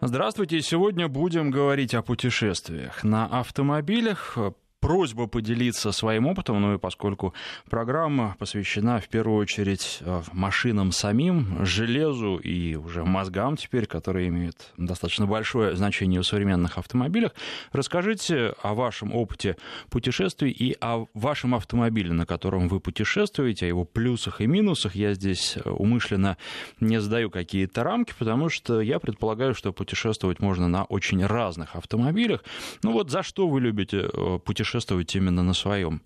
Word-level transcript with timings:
Здравствуйте. 0.00 0.62
Сегодня 0.62 1.08
будем 1.08 1.50
говорить 1.50 1.92
о 1.92 2.02
путешествиях 2.02 3.02
на 3.02 3.26
автомобилях 3.26 4.38
просьба 4.80 5.26
поделиться 5.26 5.92
своим 5.92 6.26
опытом, 6.26 6.60
ну 6.60 6.74
и 6.74 6.78
поскольку 6.78 7.34
программа 7.68 8.36
посвящена 8.38 9.00
в 9.00 9.08
первую 9.08 9.38
очередь 9.38 9.98
э, 10.00 10.22
машинам 10.32 10.92
самим, 10.92 11.64
железу 11.64 12.36
и 12.36 12.76
уже 12.76 13.04
мозгам 13.04 13.56
теперь, 13.56 13.86
которые 13.86 14.28
имеют 14.28 14.72
достаточно 14.76 15.26
большое 15.26 15.74
значение 15.76 16.20
в 16.20 16.26
современных 16.26 16.78
автомобилях, 16.78 17.32
расскажите 17.72 18.54
о 18.62 18.74
вашем 18.74 19.14
опыте 19.14 19.56
путешествий 19.90 20.50
и 20.50 20.76
о 20.80 21.06
вашем 21.14 21.54
автомобиле, 21.54 22.12
на 22.12 22.26
котором 22.26 22.68
вы 22.68 22.80
путешествуете, 22.80 23.66
о 23.66 23.68
его 23.68 23.84
плюсах 23.84 24.40
и 24.40 24.46
минусах. 24.46 24.94
Я 24.94 25.14
здесь 25.14 25.56
э, 25.56 25.68
умышленно 25.68 26.36
не 26.80 27.00
задаю 27.00 27.30
какие-то 27.30 27.82
рамки, 27.82 28.14
потому 28.16 28.48
что 28.48 28.80
я 28.80 29.00
предполагаю, 29.00 29.54
что 29.54 29.72
путешествовать 29.72 30.38
можно 30.40 30.68
на 30.68 30.84
очень 30.84 31.24
разных 31.24 31.74
автомобилях. 31.74 32.44
Ну 32.84 32.92
вот 32.92 33.10
за 33.10 33.22
что 33.22 33.48
вы 33.48 33.60
любите 33.60 34.08
э, 34.12 34.38
путешествовать? 34.44 34.67
Путешествовать 34.68 35.14
именно 35.14 35.42
на 35.42 35.54
своем 35.54 36.02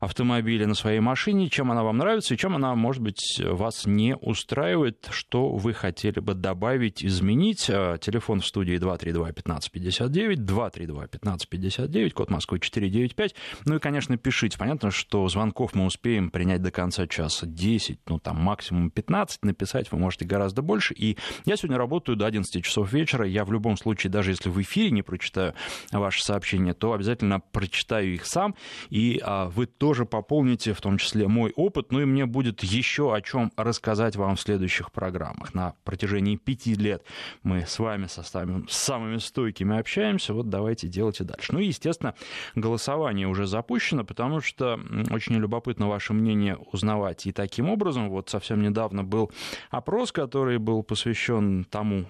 автомобиле, 0.00 0.66
на 0.66 0.74
своей 0.74 1.00
машине, 1.00 1.48
чем 1.48 1.70
она 1.70 1.82
вам 1.82 1.98
нравится 1.98 2.34
и 2.34 2.36
чем 2.36 2.56
она, 2.56 2.74
может 2.74 3.02
быть, 3.02 3.40
вас 3.42 3.86
не 3.86 4.16
устраивает, 4.16 5.08
что 5.10 5.50
вы 5.50 5.72
хотели 5.72 6.20
бы 6.20 6.34
добавить, 6.34 7.04
изменить. 7.04 7.68
А, 7.70 7.98
телефон 7.98 8.40
в 8.40 8.46
студии 8.46 8.76
232-1559, 8.76 10.36
232-1559, 10.36 12.10
код 12.10 12.30
Москвы 12.30 12.60
495. 12.60 13.34
Ну 13.64 13.76
и, 13.76 13.78
конечно, 13.78 14.16
пишите. 14.16 14.58
Понятно, 14.58 14.90
что 14.90 15.26
звонков 15.28 15.74
мы 15.74 15.86
успеем 15.86 16.30
принять 16.30 16.62
до 16.62 16.70
конца 16.70 17.06
часа 17.06 17.46
10, 17.46 18.00
ну 18.08 18.18
там 18.18 18.36
максимум 18.36 18.90
15, 18.90 19.44
написать 19.44 19.90
вы 19.92 19.98
можете 19.98 20.24
гораздо 20.24 20.62
больше. 20.62 20.94
И 20.94 21.16
я 21.44 21.56
сегодня 21.56 21.78
работаю 21.78 22.16
до 22.16 22.26
11 22.26 22.64
часов 22.64 22.92
вечера. 22.92 23.26
Я 23.26 23.44
в 23.44 23.52
любом 23.52 23.76
случае, 23.76 24.10
даже 24.10 24.30
если 24.32 24.50
в 24.50 24.60
эфире 24.60 24.90
не 24.90 25.02
прочитаю 25.02 25.54
ваши 25.92 26.22
сообщения, 26.22 26.74
то 26.74 26.92
обязательно 26.92 27.40
прочитаю 27.40 28.14
их 28.14 28.26
сам, 28.26 28.54
и 28.90 29.20
а, 29.22 29.46
вы 29.48 29.66
тоже 29.66 29.85
тоже 29.86 30.04
пополните, 30.04 30.72
в 30.72 30.80
том 30.80 30.98
числе 30.98 31.28
мой 31.28 31.52
опыт, 31.54 31.92
ну 31.92 32.00
и 32.00 32.04
мне 32.04 32.26
будет 32.26 32.64
еще 32.64 33.14
о 33.14 33.20
чем 33.20 33.52
рассказать 33.56 34.16
вам 34.16 34.34
в 34.34 34.40
следующих 34.40 34.90
программах. 34.90 35.54
На 35.54 35.74
протяжении 35.84 36.34
пяти 36.34 36.74
лет 36.74 37.04
мы 37.44 37.64
с 37.64 37.78
вами 37.78 38.08
со 38.08 38.24
с 38.24 38.32
самыми 38.68 39.18
стойкими 39.18 39.78
общаемся, 39.78 40.34
вот 40.34 40.48
давайте 40.48 40.88
делайте 40.88 41.22
дальше. 41.22 41.52
Ну 41.52 41.60
и, 41.60 41.66
естественно, 41.66 42.16
голосование 42.56 43.28
уже 43.28 43.46
запущено, 43.46 44.02
потому 44.02 44.40
что 44.40 44.80
очень 45.12 45.36
любопытно 45.36 45.88
ваше 45.88 46.14
мнение 46.14 46.56
узнавать. 46.72 47.24
И 47.26 47.30
таким 47.30 47.70
образом, 47.70 48.10
вот 48.10 48.28
совсем 48.28 48.62
недавно 48.62 49.04
был 49.04 49.30
опрос, 49.70 50.10
который 50.10 50.58
был 50.58 50.82
посвящен 50.82 51.62
тому, 51.62 52.06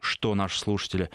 что 0.00 0.36
наши 0.36 0.60
слушатели 0.60 1.10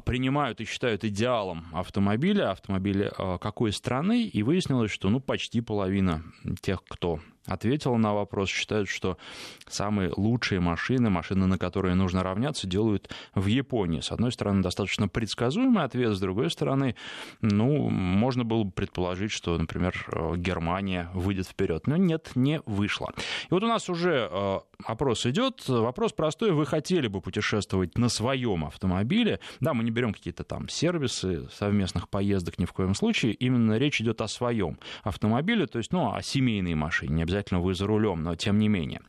принимают 0.00 0.60
и 0.60 0.64
считают 0.64 1.04
идеалом 1.04 1.66
автомобиля, 1.72 2.50
автомобиля 2.50 3.12
а, 3.18 3.38
какой 3.38 3.72
страны, 3.72 4.24
и 4.24 4.42
выяснилось, 4.42 4.90
что 4.90 5.10
ну, 5.10 5.20
почти 5.20 5.60
половина 5.60 6.22
тех, 6.60 6.82
кто 6.88 7.20
ответила 7.46 7.96
на 7.96 8.14
вопрос, 8.14 8.48
считают, 8.48 8.88
что 8.88 9.16
самые 9.68 10.12
лучшие 10.16 10.60
машины, 10.60 11.10
машины, 11.10 11.46
на 11.46 11.58
которые 11.58 11.94
нужно 11.94 12.22
равняться, 12.22 12.66
делают 12.66 13.10
в 13.34 13.46
Японии. 13.46 14.00
С 14.00 14.12
одной 14.12 14.32
стороны, 14.32 14.62
достаточно 14.62 15.08
предсказуемый 15.08 15.84
ответ, 15.84 16.14
с 16.14 16.20
другой 16.20 16.50
стороны, 16.50 16.94
ну, 17.40 17.88
можно 17.90 18.44
было 18.44 18.64
бы 18.64 18.70
предположить, 18.70 19.32
что, 19.32 19.56
например, 19.58 19.94
Германия 20.36 21.10
выйдет 21.14 21.46
вперед. 21.48 21.86
Но 21.86 21.96
нет, 21.96 22.30
не 22.34 22.60
вышло. 22.66 23.12
И 23.50 23.54
вот 23.54 23.62
у 23.62 23.66
нас 23.66 23.88
уже 23.88 24.28
э, 24.30 24.58
опрос 24.84 25.26
идет. 25.26 25.68
Вопрос 25.68 26.12
простой. 26.12 26.52
Вы 26.52 26.66
хотели 26.66 27.08
бы 27.08 27.20
путешествовать 27.20 27.98
на 27.98 28.08
своем 28.08 28.64
автомобиле? 28.64 29.40
Да, 29.60 29.74
мы 29.74 29.84
не 29.84 29.90
берем 29.90 30.12
какие-то 30.12 30.44
там 30.44 30.68
сервисы 30.68 31.48
совместных 31.52 32.08
поездок 32.08 32.58
ни 32.58 32.64
в 32.64 32.72
коем 32.72 32.94
случае. 32.94 33.32
Именно 33.34 33.78
речь 33.78 34.00
идет 34.00 34.20
о 34.20 34.28
своем 34.28 34.78
автомобиле, 35.02 35.66
то 35.66 35.78
есть, 35.78 35.92
ну, 35.92 36.14
о 36.14 36.22
семейной 36.22 36.74
машине, 36.74 37.14
не 37.14 37.22
обязательно 37.32 37.60
вы 37.60 37.74
за 37.74 37.86
рулем, 37.86 38.22
но 38.22 38.36
тем 38.36 38.58
не 38.58 38.68
менее. 38.68 39.00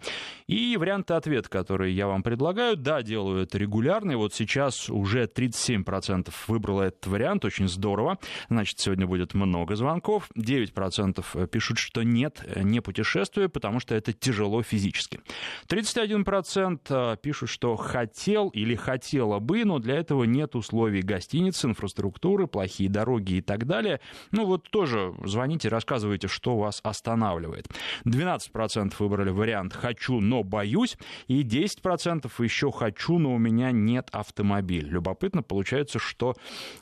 И 0.47 0.75
варианты 0.77 1.13
ответа, 1.13 1.49
которые 1.49 1.95
я 1.95 2.07
вам 2.07 2.21
предлагаю, 2.21 2.75
да, 2.75 3.01
делаю 3.01 3.43
это 3.43 3.57
регулярно, 3.57 4.11
и 4.11 4.15
вот 4.15 4.33
сейчас 4.33 4.89
уже 4.89 5.23
37% 5.23 6.33
выбрало 6.47 6.83
этот 6.83 7.07
вариант, 7.07 7.45
очень 7.45 7.67
здорово, 7.67 8.17
значит, 8.49 8.79
сегодня 8.79 9.07
будет 9.07 9.33
много 9.33 9.75
звонков, 9.75 10.29
9% 10.37 11.47
пишут, 11.47 11.77
что 11.77 12.03
нет, 12.03 12.45
не 12.55 12.81
путешествую, 12.81 13.49
потому 13.49 13.79
что 13.79 13.95
это 13.95 14.11
тяжело 14.11 14.61
физически. 14.63 15.21
31% 15.69 17.17
пишут, 17.17 17.49
что 17.49 17.75
хотел 17.75 18.49
или 18.49 18.75
хотела 18.75 19.39
бы, 19.39 19.63
но 19.65 19.79
для 19.79 19.95
этого 19.95 20.25
нет 20.25 20.55
условий 20.55 21.01
гостиницы, 21.01 21.67
инфраструктуры, 21.67 22.47
плохие 22.47 22.89
дороги 22.89 23.35
и 23.35 23.41
так 23.41 23.65
далее. 23.65 24.01
Ну 24.31 24.45
вот 24.45 24.69
тоже 24.69 25.13
звоните, 25.23 25.69
рассказывайте, 25.69 26.27
что 26.27 26.57
вас 26.57 26.81
останавливает. 26.83 27.67
12% 28.13 28.93
выбрали 28.99 29.29
вариант 29.29 29.73
«хочу, 29.73 30.19
но 30.19 30.43
боюсь», 30.43 30.97
и 31.27 31.43
10% 31.43 32.31
еще 32.43 32.71
«хочу, 32.71 33.17
но 33.17 33.33
у 33.33 33.37
меня 33.37 33.71
нет 33.71 34.09
автомобиля». 34.11 34.89
Любопытно, 34.89 35.41
получается, 35.41 35.99
что 35.99 36.35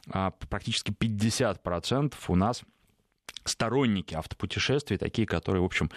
а, 0.10 0.32
практически 0.32 0.92
50% 0.92 2.14
у 2.28 2.36
нас 2.36 2.64
сторонники 3.46 4.14
автопутешествий, 4.14 4.98
такие, 4.98 5.28
которые, 5.28 5.62
в 5.62 5.66
общем, 5.66 5.90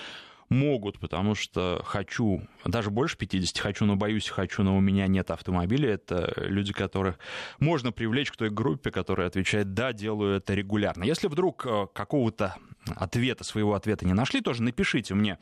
могут, 0.49 0.99
потому 0.99 1.35
что 1.35 1.83
хочу, 1.85 2.43
даже 2.65 2.91
больше 2.91 3.17
50 3.17 3.59
хочу, 3.59 3.85
но 3.85 3.97
боюсь, 3.97 4.29
хочу, 4.29 4.63
но 4.63 4.77
у 4.77 4.81
меня 4.81 5.07
нет 5.07 5.31
автомобиля. 5.31 5.95
Это 5.95 6.33
люди, 6.37 6.73
которых 6.73 7.19
можно 7.59 7.93
привлечь 7.93 8.31
к 8.31 8.37
той 8.37 8.51
группе, 8.51 8.91
которая 8.91 9.27
отвечает 9.27 9.75
«да, 9.75 9.93
делаю 9.93 10.37
это 10.37 10.55
регулярно». 10.55 11.05
Если 11.05 11.29
вдруг 11.29 11.67
э, 11.67 11.87
какого-то 11.93 12.57
ответа, 12.97 13.45
своего 13.45 13.75
ответа 13.75 14.07
не 14.07 14.13
нашли, 14.13 14.41
тоже 14.41 14.63
напишите 14.63 15.15
мне 15.15 15.39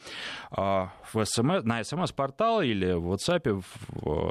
а, 0.51 0.93
в 1.13 1.19
SMS, 1.19 1.63
на 1.63 1.83
смс-портал 1.83 2.63
или 2.63 2.93
в 2.93 3.13
WhatsApp 3.13 3.65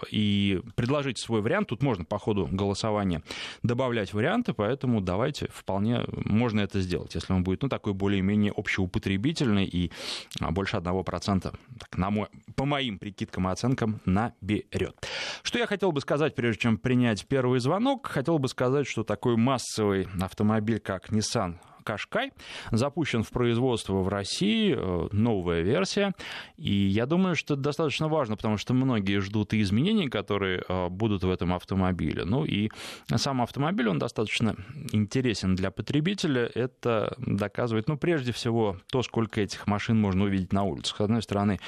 и 0.10 0.62
предложите 0.76 1.22
свой 1.22 1.42
вариант. 1.42 1.70
Тут 1.70 1.84
можно 1.84 2.06
по 2.06 2.18
ходу 2.18 2.48
голосования 2.52 3.22
добавлять 3.64 4.14
варианты, 4.14 4.54
поэтому 4.54 5.02
давайте, 5.02 5.48
вполне 5.54 6.06
можно 6.08 6.62
это 6.62 6.80
сделать, 6.82 7.16
если 7.16 7.34
он 7.34 7.44
будет 7.44 7.64
ну, 7.64 7.70
такой 7.70 7.94
более-менее 7.94 8.52
общеупотребительный 8.54 9.66
и 9.66 9.92
а, 10.40 10.52
больше 10.62 10.78
1%, 10.78 11.42
так, 11.80 11.98
на 11.98 12.12
мой, 12.12 12.28
по 12.56 12.66
моим 12.66 13.00
прикидкам 13.00 13.48
и 13.48 13.52
оценкам, 13.52 14.00
наберет. 14.06 14.96
Что 15.42 15.58
я 15.58 15.66
хотел 15.66 15.92
бы 15.92 16.02
сказать, 16.02 16.36
прежде 16.36 16.62
чем 16.62 16.78
принять 16.78 17.26
первый 17.26 17.60
звонок? 17.60 18.08
Хотел 18.08 18.38
бы 18.38 18.48
сказать, 18.48 18.86
что 18.88 19.04
такой 19.04 19.38
массовый 19.38 20.08
автомобиль, 20.20 20.80
как 20.80 21.10
Nissan 21.10 21.56
Кашкай. 21.84 22.32
Запущен 22.72 23.24
в 23.24 23.30
производство 23.30 23.96
в 23.96 24.08
России, 24.08 24.76
э, 24.78 25.08
новая 25.12 25.62
версия. 25.62 26.14
И 26.58 26.72
я 26.72 27.06
думаю, 27.06 27.36
что 27.36 27.56
это 27.56 27.64
достаточно 27.64 28.08
важно, 28.08 28.36
потому 28.36 28.58
что 28.58 28.74
многие 28.74 29.20
ждут 29.20 29.54
изменений, 29.54 30.10
которые 30.10 30.64
э, 30.68 30.90
будут 30.90 31.24
в 31.24 31.30
этом 31.30 31.54
автомобиле. 31.54 32.24
Ну 32.26 32.46
и 32.46 32.70
сам 33.16 33.42
автомобиль, 33.42 33.90
он 33.90 34.00
достаточно 34.00 34.56
интересен 34.92 35.56
для 35.56 35.72
потребителя. 35.72 36.50
Это 36.54 37.16
доказывает, 37.18 37.88
ну, 37.88 37.98
прежде 37.98 38.32
всего, 38.32 38.78
то, 38.92 39.02
сколько 39.04 39.42
этих 39.42 39.68
машин 39.68 40.00
можно 40.00 40.26
увидеть 40.26 40.54
на 40.54 40.64
улицах. 40.64 40.98
С 40.98 41.02
одной 41.02 41.22
стороны, 41.22 41.60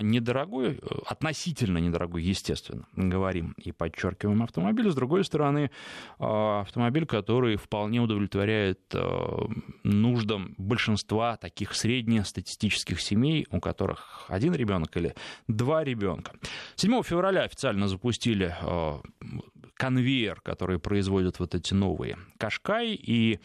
недорогой, 0.00 0.78
э, 0.80 0.86
относительно 1.06 1.78
недорогой, 1.78 2.22
естественно, 2.22 2.86
говорим 2.94 3.54
и 3.56 3.72
подчеркиваем 3.72 4.42
автомобиль. 4.42 4.90
С 4.90 4.94
другой 4.94 5.24
стороны, 5.24 5.70
а, 6.18 6.60
автомобиль, 6.60 7.06
который 7.06 7.56
вполне 7.56 8.00
удовлетворяет 8.00 8.80
э, 8.94 9.38
нуждам 9.82 10.54
большинства 10.58 11.36
таких 11.36 11.74
среднестатистических 11.74 13.00
семей, 13.00 13.46
у 13.50 13.60
которых 13.60 14.24
один 14.28 14.54
ребенок 14.54 14.96
или 14.96 15.14
два 15.48 15.84
ребенка. 15.84 16.32
7 16.76 17.02
февраля 17.02 17.42
официально 17.42 17.88
запустили 17.88 18.54
конвейер, 19.74 20.40
который 20.40 20.78
производит 20.78 21.38
вот 21.40 21.54
эти 21.54 21.74
новые 21.74 22.16
Кашкай, 22.38 22.94
и 22.94 23.40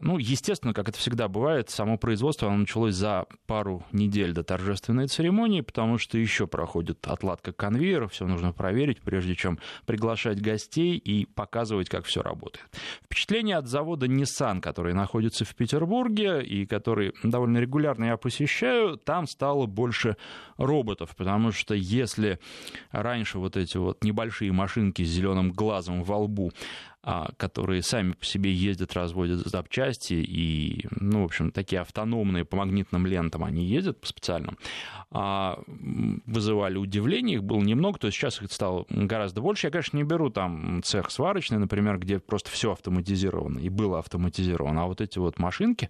ну, 0.00 0.18
естественно, 0.18 0.74
как 0.74 0.88
это 0.88 0.98
всегда 0.98 1.28
бывает, 1.28 1.70
само 1.70 1.98
производство 1.98 2.48
оно 2.48 2.58
началось 2.58 2.94
за 2.94 3.26
пару 3.46 3.84
недель 3.92 4.32
до 4.32 4.42
торжественной 4.42 5.06
церемонии, 5.06 5.60
потому 5.60 5.98
что 5.98 6.18
еще 6.18 6.46
проходит 6.46 7.06
отладка 7.06 7.52
конвейера, 7.52 8.08
все 8.08 8.26
нужно 8.26 8.52
проверить, 8.52 9.00
прежде 9.00 9.34
чем 9.34 9.58
приглашать 9.86 10.40
гостей 10.40 10.96
и 10.96 11.26
показывать, 11.26 11.88
как 11.88 12.04
все 12.04 12.22
работает. 12.22 12.66
Впечатление 13.04 13.56
от 13.56 13.66
завода 13.66 14.06
Nissan, 14.06 14.60
который 14.60 14.94
находится 14.94 15.44
в 15.44 15.54
Петербурге 15.54 16.42
и 16.42 16.66
который 16.66 17.12
довольно 17.22 17.58
регулярно 17.58 18.04
я 18.06 18.16
посещаю, 18.16 18.96
там 18.96 19.26
стало 19.26 19.66
больше 19.66 20.16
роботов, 20.56 21.14
потому 21.16 21.52
что 21.52 21.74
если 21.74 22.38
раньше 22.90 23.38
вот 23.38 23.56
эти 23.56 23.76
вот 23.76 24.04
небольшие 24.04 24.52
машинки 24.52 25.02
с 25.02 25.08
зеленым 25.08 25.52
глазом 25.52 26.02
во 26.02 26.18
лбу 26.18 26.52
которые 27.38 27.82
сами 27.82 28.12
по 28.12 28.24
себе 28.24 28.52
ездят, 28.52 28.92
разводят 28.92 29.40
запчасти 29.46 30.14
и, 30.14 30.86
ну, 30.90 31.22
в 31.22 31.24
общем, 31.24 31.50
такие 31.50 31.80
автономные 31.80 32.44
по 32.44 32.56
магнитным 32.56 33.06
лентам 33.06 33.44
они 33.44 33.64
ездят 33.64 34.00
по 34.00 34.06
специальным, 34.06 34.58
а, 35.10 35.58
вызывали 36.26 36.76
удивление, 36.76 37.36
их 37.36 37.44
было 37.44 37.60
немного, 37.60 37.98
то 37.98 38.06
есть 38.06 38.18
сейчас 38.18 38.42
их 38.42 38.52
стало 38.52 38.84
гораздо 38.90 39.40
больше. 39.40 39.66
Я, 39.66 39.70
конечно, 39.70 39.96
не 39.96 40.04
беру 40.04 40.30
там 40.30 40.82
цех 40.84 41.10
сварочный, 41.10 41.58
например, 41.58 41.98
где 41.98 42.18
просто 42.18 42.50
все 42.50 42.72
автоматизировано 42.72 43.58
и 43.58 43.68
было 43.70 43.98
автоматизировано, 43.98 44.82
а 44.82 44.86
вот 44.86 45.00
эти 45.00 45.18
вот 45.18 45.38
машинки, 45.38 45.88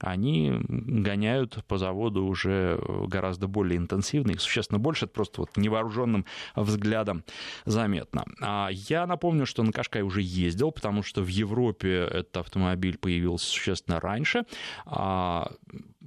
они 0.00 0.60
гоняют 0.68 1.64
по 1.66 1.78
заводу 1.78 2.24
уже 2.24 2.80
гораздо 3.06 3.46
более 3.46 3.78
интенсивно, 3.78 4.32
их 4.32 4.40
существенно 4.40 4.78
больше, 4.78 5.04
это 5.04 5.14
просто 5.14 5.42
вот 5.42 5.56
невооруженным 5.56 6.24
взглядом 6.56 7.24
заметно. 7.64 8.24
А 8.40 8.68
я 8.70 9.06
напомню, 9.06 9.46
что 9.46 9.62
на 9.62 9.72
Кашкай 9.72 10.02
уже 10.02 10.20
ездил, 10.48 10.72
потому 10.72 11.02
что 11.02 11.22
в 11.22 11.28
Европе 11.28 12.08
этот 12.10 12.36
автомобиль 12.38 12.98
появился 12.98 13.46
существенно 13.46 14.00
раньше. 14.00 14.44
А 14.86 15.52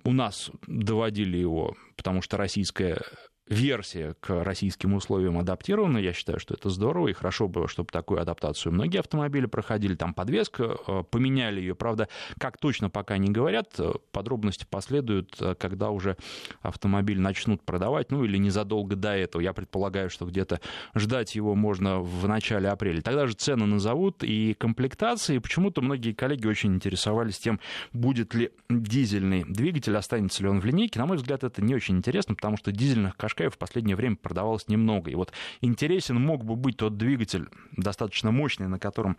у 0.03 0.13
нас 0.13 0.51
доводили 0.67 1.37
его, 1.37 1.75
потому 1.95 2.21
что 2.21 2.37
российская 2.37 3.01
версия 3.47 4.15
к 4.19 4.43
российским 4.43 4.93
условиям 4.93 5.37
адаптирована. 5.37 5.97
Я 5.97 6.13
считаю, 6.13 6.39
что 6.39 6.53
это 6.53 6.69
здорово, 6.69 7.09
и 7.09 7.13
хорошо 7.13 7.47
было, 7.47 7.67
чтобы 7.67 7.89
такую 7.91 8.21
адаптацию 8.21 8.71
многие 8.71 8.99
автомобили 8.99 9.45
проходили. 9.45 9.95
Там 9.95 10.13
подвеска, 10.13 10.77
э, 10.87 11.03
поменяли 11.09 11.59
ее. 11.59 11.75
Правда, 11.75 12.07
как 12.39 12.57
точно 12.57 12.89
пока 12.89 13.17
не 13.17 13.29
говорят, 13.29 13.73
э, 13.79 13.93
подробности 14.11 14.65
последуют, 14.69 15.35
э, 15.41 15.55
когда 15.55 15.89
уже 15.89 16.17
автомобиль 16.61 17.19
начнут 17.19 17.61
продавать, 17.63 18.11
ну 18.11 18.23
или 18.23 18.37
незадолго 18.37 18.95
до 18.95 19.15
этого. 19.15 19.41
Я 19.41 19.53
предполагаю, 19.53 20.09
что 20.09 20.25
где-то 20.25 20.61
ждать 20.95 21.35
его 21.35 21.55
можно 21.55 21.99
в 21.99 22.27
начале 22.27 22.69
апреля. 22.69 23.01
Тогда 23.01 23.27
же 23.27 23.33
цены 23.33 23.65
назовут 23.65 24.23
и 24.23 24.53
комплектации. 24.53 25.39
Почему-то 25.39 25.81
многие 25.81 26.13
коллеги 26.13 26.47
очень 26.47 26.75
интересовались 26.75 27.39
тем, 27.39 27.59
будет 27.91 28.33
ли 28.33 28.51
дизельный 28.69 29.43
двигатель, 29.43 29.95
останется 29.95 30.43
ли 30.43 30.49
он 30.49 30.61
в 30.61 30.65
линейке. 30.65 30.99
На 30.99 31.05
мой 31.05 31.17
взгляд, 31.17 31.43
это 31.43 31.61
не 31.61 31.75
очень 31.75 31.97
интересно, 31.97 32.35
потому 32.35 32.57
что 32.57 32.71
дизельных 32.71 33.17
кашкай 33.31 33.49
в 33.49 33.57
последнее 33.57 33.95
время 33.95 34.15
продавалось 34.15 34.67
немного. 34.67 35.09
И 35.09 35.15
вот 35.15 35.31
интересен 35.61 36.19
мог 36.19 36.43
бы 36.43 36.55
быть 36.55 36.77
тот 36.77 36.97
двигатель 36.97 37.47
достаточно 37.71 38.31
мощный, 38.31 38.67
на 38.67 38.79
котором 38.79 39.17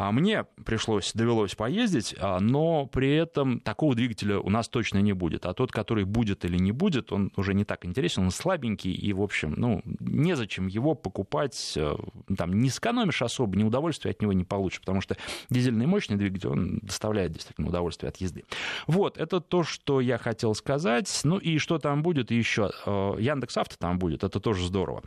а 0.00 0.12
мне 0.12 0.44
пришлось, 0.64 1.12
довелось 1.12 1.56
поездить, 1.56 2.14
а, 2.20 2.38
но 2.38 2.86
при 2.86 3.16
этом 3.16 3.58
такого 3.58 3.96
двигателя 3.96 4.38
у 4.38 4.48
нас 4.48 4.68
точно 4.68 4.98
не 4.98 5.12
будет. 5.12 5.44
А 5.44 5.54
тот, 5.54 5.72
который 5.72 6.04
будет 6.04 6.44
или 6.44 6.56
не 6.56 6.70
будет, 6.70 7.10
он 7.10 7.32
уже 7.34 7.52
не 7.52 7.64
так 7.64 7.84
интересен, 7.84 8.22
он 8.22 8.30
слабенький, 8.30 8.92
и, 8.92 9.12
в 9.12 9.20
общем, 9.20 9.54
ну, 9.56 9.82
незачем 9.98 10.68
его 10.68 10.94
покупать, 10.94 11.72
э, 11.76 11.96
там, 12.36 12.60
не 12.60 12.70
сэкономишь 12.70 13.22
особо, 13.22 13.56
ни 13.56 13.64
удовольствия 13.64 14.12
от 14.12 14.22
него 14.22 14.32
не 14.32 14.44
получишь, 14.44 14.78
потому 14.78 15.00
что 15.00 15.16
дизельный 15.50 15.86
мощный 15.86 16.14
двигатель, 16.14 16.50
он 16.50 16.78
доставляет 16.78 17.32
действительно 17.32 17.66
удовольствие 17.66 18.10
от 18.10 18.18
езды. 18.18 18.44
Вот, 18.86 19.18
это 19.18 19.40
то, 19.40 19.64
что 19.64 20.00
я 20.00 20.16
хотел 20.16 20.54
сказать. 20.54 21.22
Ну 21.24 21.38
и 21.38 21.58
что 21.58 21.80
там 21.80 22.04
будет 22.04 22.30
еще? 22.30 22.70
Э, 22.86 23.16
Яндекс 23.18 23.56
Авто 23.56 23.74
там 23.76 23.98
будет, 23.98 24.22
это 24.22 24.38
тоже 24.38 24.64
здорово. 24.64 25.02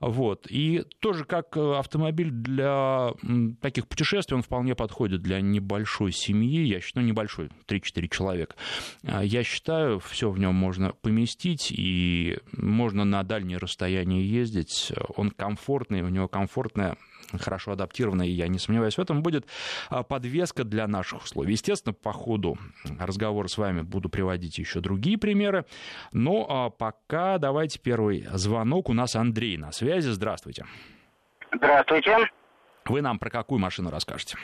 Вот, 0.00 0.46
и 0.50 0.84
тоже 0.98 1.24
как 1.24 1.56
э, 1.56 1.76
автомобиль 1.78 2.30
для 2.30 3.14
таких 3.62 3.88
путешествий, 3.88 4.33
он 4.34 4.42
вполне 4.42 4.74
подходит 4.74 5.22
для 5.22 5.40
небольшой 5.40 6.12
семьи, 6.12 6.64
я 6.64 6.80
считаю, 6.80 7.04
ну, 7.04 7.10
небольшой, 7.10 7.50
3-4 7.66 8.08
человека. 8.08 8.56
А, 9.06 9.22
я 9.22 9.42
считаю, 9.42 9.98
все 9.98 10.30
в 10.30 10.38
нем 10.38 10.54
можно 10.54 10.92
поместить, 10.92 11.72
и 11.72 12.38
можно 12.52 13.04
на 13.04 13.22
дальние 13.22 13.58
расстояния 13.58 14.22
ездить. 14.22 14.92
Он 15.16 15.30
комфортный, 15.30 16.02
у 16.02 16.08
него 16.08 16.28
комфортная 16.28 16.96
хорошо 17.38 17.72
адаптированная, 17.72 18.26
и 18.26 18.30
я 18.30 18.48
не 18.48 18.58
сомневаюсь 18.58 18.96
в 18.96 19.00
этом, 19.00 19.22
будет 19.22 19.46
а, 19.90 20.02
подвеска 20.02 20.64
для 20.64 20.86
наших 20.86 21.24
условий. 21.24 21.52
Естественно, 21.52 21.92
по 21.92 22.12
ходу 22.12 22.56
разговора 22.98 23.48
с 23.48 23.58
вами 23.58 23.82
буду 23.82 24.08
приводить 24.08 24.58
еще 24.58 24.80
другие 24.80 25.18
примеры, 25.18 25.64
но 26.12 26.46
а, 26.48 26.70
пока 26.70 27.38
давайте 27.38 27.78
первый 27.78 28.26
звонок. 28.32 28.88
У 28.88 28.92
нас 28.92 29.16
Андрей 29.16 29.56
на 29.56 29.72
связи. 29.72 30.10
Здравствуйте. 30.10 30.64
Здравствуйте. 31.52 32.30
Вы 32.88 33.02
нам 33.02 33.18
про 33.18 33.30
какую 33.30 33.60
машину 33.60 33.90
расскажете? 33.90 34.36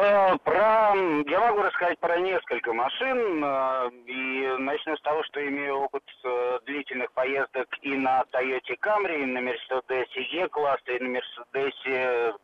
Э, 0.00 0.34
про, 0.44 0.94
я 1.26 1.40
могу 1.40 1.62
рассказать 1.62 1.98
про 1.98 2.18
несколько 2.18 2.72
машин, 2.72 3.44
э, 3.44 3.90
и 4.06 4.56
начну 4.58 4.96
с 4.96 5.00
того, 5.02 5.22
что 5.24 5.46
имею 5.46 5.76
опыт 5.76 6.02
э, 6.24 6.58
длительных 6.64 7.12
поездок 7.12 7.68
и 7.82 7.94
на 7.98 8.22
Toyota 8.32 8.78
Camry, 8.80 9.22
и 9.22 9.26
на 9.26 9.40
Mercedes 9.40 10.06
E-класса, 10.14 10.92
и 10.92 11.00
на 11.00 11.18
Mercedes 11.18 12.34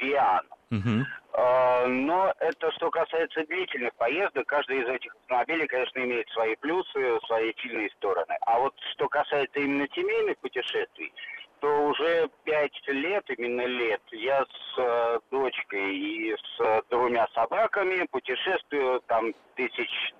Vian. 0.00 0.44
Угу. 0.70 1.06
Но 1.88 2.32
это 2.38 2.72
что 2.72 2.90
касается 2.90 3.44
длительных 3.46 3.94
поездок, 3.96 4.46
каждый 4.46 4.80
из 4.80 4.88
этих 4.88 5.14
автомобилей, 5.14 5.66
конечно, 5.66 5.98
имеет 5.98 6.28
свои 6.30 6.56
плюсы, 6.56 7.18
свои 7.26 7.52
сильные 7.60 7.90
стороны. 7.90 8.36
А 8.42 8.58
вот 8.60 8.74
что 8.92 9.08
касается 9.08 9.60
именно 9.60 9.86
семейных 9.94 10.38
путешествий, 10.38 11.12
что 11.64 11.86
уже 11.86 12.30
пять 12.44 12.78
лет, 12.88 13.24
именно 13.28 13.64
лет, 13.64 14.02
я 14.12 14.44
с 14.44 14.78
э, 14.78 15.18
дочкой 15.30 15.96
и 15.96 16.36
с 16.36 16.60
э, 16.60 16.82
двумя 16.90 17.26
собаками 17.34 18.06
путешествую 18.10 19.00
там 19.06 19.32
тысяч 19.56 20.14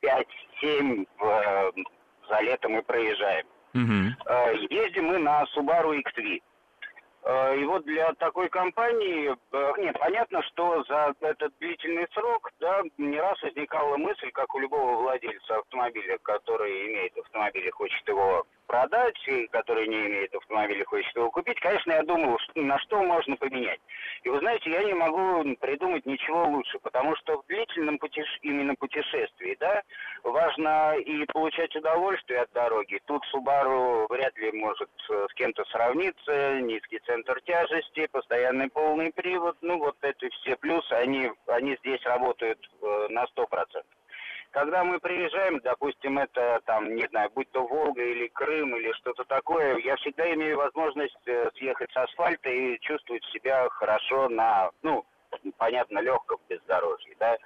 пять-семь 0.00 1.04
э, 1.20 1.70
за 2.28 2.40
лето 2.40 2.68
мы 2.68 2.82
проезжаем. 2.82 3.46
Угу. 3.74 4.32
Э, 4.32 4.56
ездим 4.70 5.06
мы 5.06 5.18
на 5.18 5.44
Subaru 5.56 6.02
XV. 6.02 6.42
Э, 7.22 7.56
и 7.56 7.64
вот 7.64 7.84
для 7.84 8.12
такой 8.14 8.48
компании, 8.48 9.30
э, 9.52 9.72
нет, 9.78 9.96
понятно, 10.00 10.42
что 10.42 10.82
за 10.84 11.14
этот 11.20 11.52
длительный 11.60 12.08
срок, 12.12 12.50
да, 12.58 12.82
не 12.98 13.20
раз 13.20 13.40
возникала 13.40 13.96
мысль, 13.96 14.32
как 14.32 14.52
у 14.54 14.58
любого 14.58 14.96
владельца 15.02 15.58
автомобиля, 15.58 16.18
который 16.22 16.86
имеет 16.88 17.16
автомобиль 17.18 17.68
и 17.68 17.70
хочет 17.70 18.06
его 18.08 18.44
продать, 18.66 19.18
который 19.50 19.88
не 19.88 20.06
имеет 20.06 20.34
автомобиля, 20.34 20.84
хочет 20.84 21.14
его 21.16 21.30
купить, 21.30 21.60
конечно, 21.60 21.92
я 21.92 22.02
думал, 22.02 22.38
на 22.54 22.78
что 22.80 23.02
можно 23.02 23.36
поменять. 23.36 23.80
И 24.22 24.28
вы 24.28 24.38
знаете, 24.38 24.70
я 24.70 24.82
не 24.84 24.94
могу 24.94 25.44
придумать 25.56 26.06
ничего 26.06 26.44
лучше, 26.46 26.78
потому 26.80 27.16
что 27.16 27.40
в 27.40 27.46
длительном 27.46 27.98
путеше... 27.98 28.38
именно 28.42 28.74
путешествии, 28.74 29.56
да, 29.60 29.82
важно 30.22 30.94
и 30.96 31.24
получать 31.26 31.74
удовольствие 31.76 32.40
от 32.40 32.52
дороги. 32.52 33.00
Тут 33.06 33.22
Subaru 33.34 34.06
вряд 34.08 34.36
ли 34.38 34.52
может 34.52 34.90
э, 35.10 35.26
с 35.30 35.34
кем-то 35.34 35.64
сравниться, 35.66 36.60
низкий 36.60 37.00
центр 37.00 37.40
тяжести, 37.42 38.06
постоянный 38.10 38.68
полный 38.70 39.12
привод, 39.12 39.56
ну 39.60 39.78
вот 39.78 39.96
эти 40.02 40.28
все 40.30 40.56
плюсы, 40.56 40.92
они, 40.92 41.30
они 41.46 41.76
здесь 41.76 42.02
работают 42.04 42.58
э, 42.82 43.06
на 43.10 43.24
100%. 43.24 43.46
Когда 44.54 44.84
мы 44.84 45.00
приезжаем, 45.00 45.58
допустим, 45.64 46.16
это 46.16 46.60
там, 46.64 46.94
не 46.94 47.08
знаю, 47.08 47.28
будь 47.34 47.50
то 47.50 47.66
Волга 47.66 48.00
или 48.00 48.28
Крым 48.28 48.76
или 48.76 48.92
что-то 48.92 49.24
такое, 49.24 49.78
я 49.78 49.96
всегда 49.96 50.32
имею 50.32 50.58
возможность 50.58 51.18
э, 51.26 51.50
съехать 51.56 51.90
с 51.90 51.96
асфальта 51.96 52.48
и 52.48 52.78
чувствовать 52.78 53.24
себя 53.32 53.68
хорошо 53.70 54.28
на, 54.28 54.70
ну, 54.82 55.04
понятно, 55.52 55.98
легком 56.00 56.38
бездорожье, 56.48 57.14
да. 57.18 57.36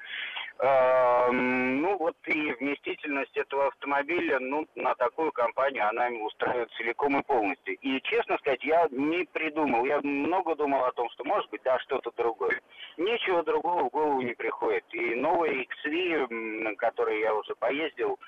Эм, 0.60 1.82
ну 1.82 1.96
вот 1.98 2.16
и 2.26 2.52
вместительность 2.54 3.36
этого 3.36 3.68
автомобиля, 3.68 4.40
ну, 4.40 4.66
на 4.74 4.94
такую 4.96 5.30
компанию 5.30 5.88
она 5.88 6.08
устраивает 6.08 6.70
целиком 6.72 7.18
и 7.18 7.22
полностью. 7.22 7.76
И, 7.76 8.00
честно 8.02 8.38
сказать, 8.38 8.64
я 8.64 8.88
не 8.90 9.24
придумал, 9.24 9.84
я 9.84 10.00
много 10.02 10.56
думал 10.56 10.84
о 10.84 10.92
том, 10.92 11.08
что 11.10 11.24
может 11.24 11.48
быть, 11.50 11.62
да, 11.62 11.78
что-то 11.80 12.10
другое. 12.16 12.60
Ничего 12.96 13.42
другого 13.42 13.84
в 13.84 13.90
голову 13.90 14.20
не 14.20 14.34
приходит. 14.34 14.84
И 14.92 15.14
новый 15.14 15.68
XV, 15.84 16.26
на 16.28 16.74
который 16.74 17.20
я 17.20 17.32
уже 17.34 17.54
поездил, 17.54 18.18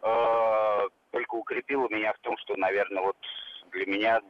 э, 0.00 0.88
только 1.10 1.34
укрепило 1.34 1.86
меня 1.88 2.14
в 2.14 2.18
том, 2.20 2.36
что, 2.38 2.56
наверное, 2.56 3.02
вот 3.02 3.16
для 3.72 3.84
меня 3.86 4.20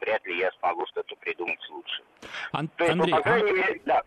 вряд 0.00 0.24
ли 0.26 0.38
я 0.38 0.52
смогу 0.52 0.86
что-то 0.86 1.16
придумать 1.16 1.58
лучше. 1.70 2.02
Ан- 2.52 2.68
То 2.76 2.84
есть, 2.84 2.92
Андрей, 2.92 3.12
ну, 3.12 3.18
по 3.18 3.22
крайней 3.24 3.52
мере, 3.52 3.80
да. 3.84 4.02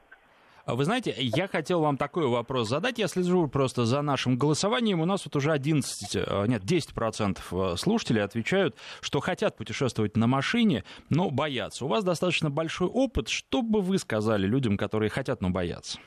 А 0.66 0.76
вы 0.76 0.86
знаете, 0.86 1.14
я 1.18 1.50
хотел 1.50 1.82
вам 1.82 1.98
такой 1.98 2.28
вопрос 2.28 2.70
задать. 2.70 2.98
Я 2.98 3.10
слежу 3.10 3.48
просто 3.48 3.84
за 3.86 4.02
нашим 4.02 4.38
голосованием. 4.38 5.02
У 5.02 5.06
нас 5.06 5.26
вот 5.26 5.36
уже 5.36 5.52
11, 5.52 6.16
э, 6.16 6.46
нет, 6.48 6.64
10% 6.64 7.40
э, 7.52 7.76
слушателей 7.76 8.24
отвечают, 8.24 8.78
что 9.02 9.20
хотят 9.20 9.58
путешествовать 9.58 10.16
на 10.16 10.26
машине, 10.28 10.86
но 11.10 11.30
боятся. 11.32 11.84
У 11.84 11.90
вас 11.90 12.06
достаточно 12.06 12.50
большой 12.50 12.88
опыт. 12.88 13.28
Что 13.28 13.62
бы 13.62 13.82
вы 13.82 13.98
сказали 13.98 14.48
людям, 14.48 14.78
которые 14.78 15.10
хотят, 15.10 15.42
но 15.42 15.50
боятся? 15.50 16.00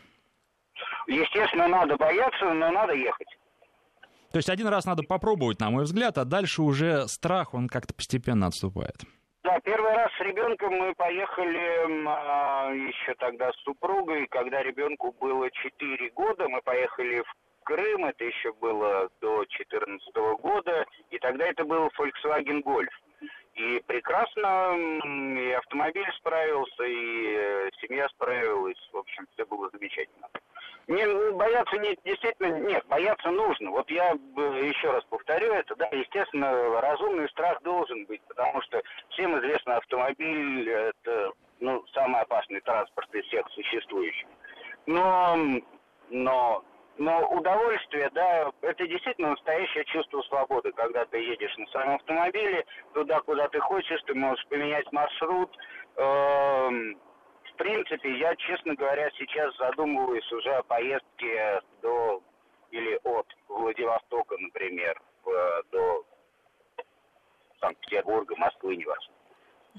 Естественно, 1.07 1.69
надо 1.69 1.97
бояться, 1.97 2.47
но 2.47 2.71
надо 2.71 2.95
ехать. 2.95 3.29
То 4.33 4.39
есть 4.39 4.49
один 4.49 4.69
раз 4.69 4.87
надо 4.87 5.03
попробовать, 5.03 5.61
на 5.61 5.71
мой 5.71 5.85
взгляд, 5.85 6.17
а 6.17 6.25
дальше 6.25 6.63
уже 6.63 7.07
страх, 7.09 7.53
он 7.53 7.69
как-то 7.69 7.93
постепенно 7.93 8.47
отступает. 8.47 9.05
Да, 9.47 9.61
первый 9.61 9.93
раз 9.93 10.11
с 10.19 10.21
ребенком 10.23 10.75
мы 10.75 10.93
поехали 10.97 12.05
а, 12.09 12.73
еще 12.73 13.15
тогда 13.15 13.53
с 13.53 13.57
супругой, 13.63 14.27
когда 14.27 14.61
ребенку 14.61 15.15
было 15.21 15.49
4 15.49 16.11
года, 16.11 16.49
мы 16.49 16.61
поехали 16.63 17.21
в 17.21 17.35
Крым, 17.63 18.07
это 18.07 18.25
еще 18.25 18.53
было 18.55 19.09
до 19.21 19.45
2014 19.45 20.17
года, 20.41 20.85
и 21.11 21.19
тогда 21.21 21.47
это 21.47 21.65
был 21.65 21.89
Volkswagen 21.97 22.61
Golf. 22.65 22.91
И 23.55 23.81
прекрасно 23.87 24.75
и 25.39 25.53
автомобиль 25.53 26.13
справился, 26.17 26.83
и 26.83 27.37
э, 27.39 27.71
семья 30.87 31.33
бояться 31.33 31.77
не, 31.79 31.97
действительно 32.05 32.59
нет, 32.59 32.85
бояться 32.87 33.31
нужно. 33.31 33.71
Вот 33.71 33.91
я 33.91 34.11
еще 34.11 34.91
раз 34.91 35.05
повторю 35.05 35.53
это, 35.53 35.75
да, 35.77 35.89
естественно, 35.93 36.81
разумный 36.81 37.29
страх 37.31 37.61
должен 37.63 38.05
быть, 38.07 38.23
потому 38.29 38.61
что 38.63 38.83
всем 39.11 39.39
известно, 39.39 39.77
автомобиль 39.77 40.69
это 40.71 41.33
ну, 41.61 41.85
самый 41.93 42.21
опасный 42.23 42.61
транспорт 42.61 43.13
из 43.15 43.25
всех 43.27 43.49
существующих. 43.51 44.29
Но, 44.87 45.37
но, 46.11 46.65
но 46.99 47.29
удовольствие, 47.31 48.11
да, 48.15 48.51
это 48.63 48.87
действительно 48.87 49.31
настоящее 49.31 49.85
чувство 49.87 50.23
свободы, 50.23 50.73
когда 50.73 51.05
ты 51.07 51.19
едешь 51.19 51.57
на 51.57 51.67
своем 51.67 51.97
автомобиле 51.97 52.65
туда, 52.95 53.21
куда 53.21 53.49
ты 53.49 53.59
хочешь, 53.59 54.01
ты 54.07 54.15
можешь 54.15 54.47
поменять 54.47 54.91
маршрут. 54.93 55.51
Эм, 55.97 56.99
в 57.57 57.59
принципе, 57.59 58.19
я, 58.19 58.37
честно 58.37 58.75
говоря, 58.75 59.11
сейчас 59.19 59.57
задумываюсь 59.57 60.31
уже 60.31 60.51
о 60.51 60.63
поездке 60.63 61.61
до 61.81 62.23
или 62.71 63.01
от 63.03 63.27
Владивостока, 63.49 64.37
например, 64.39 65.01
до 65.73 66.05
Санкт-Петербурга, 67.61 68.37
Москвы, 68.37 68.77
неважно. 68.77 69.15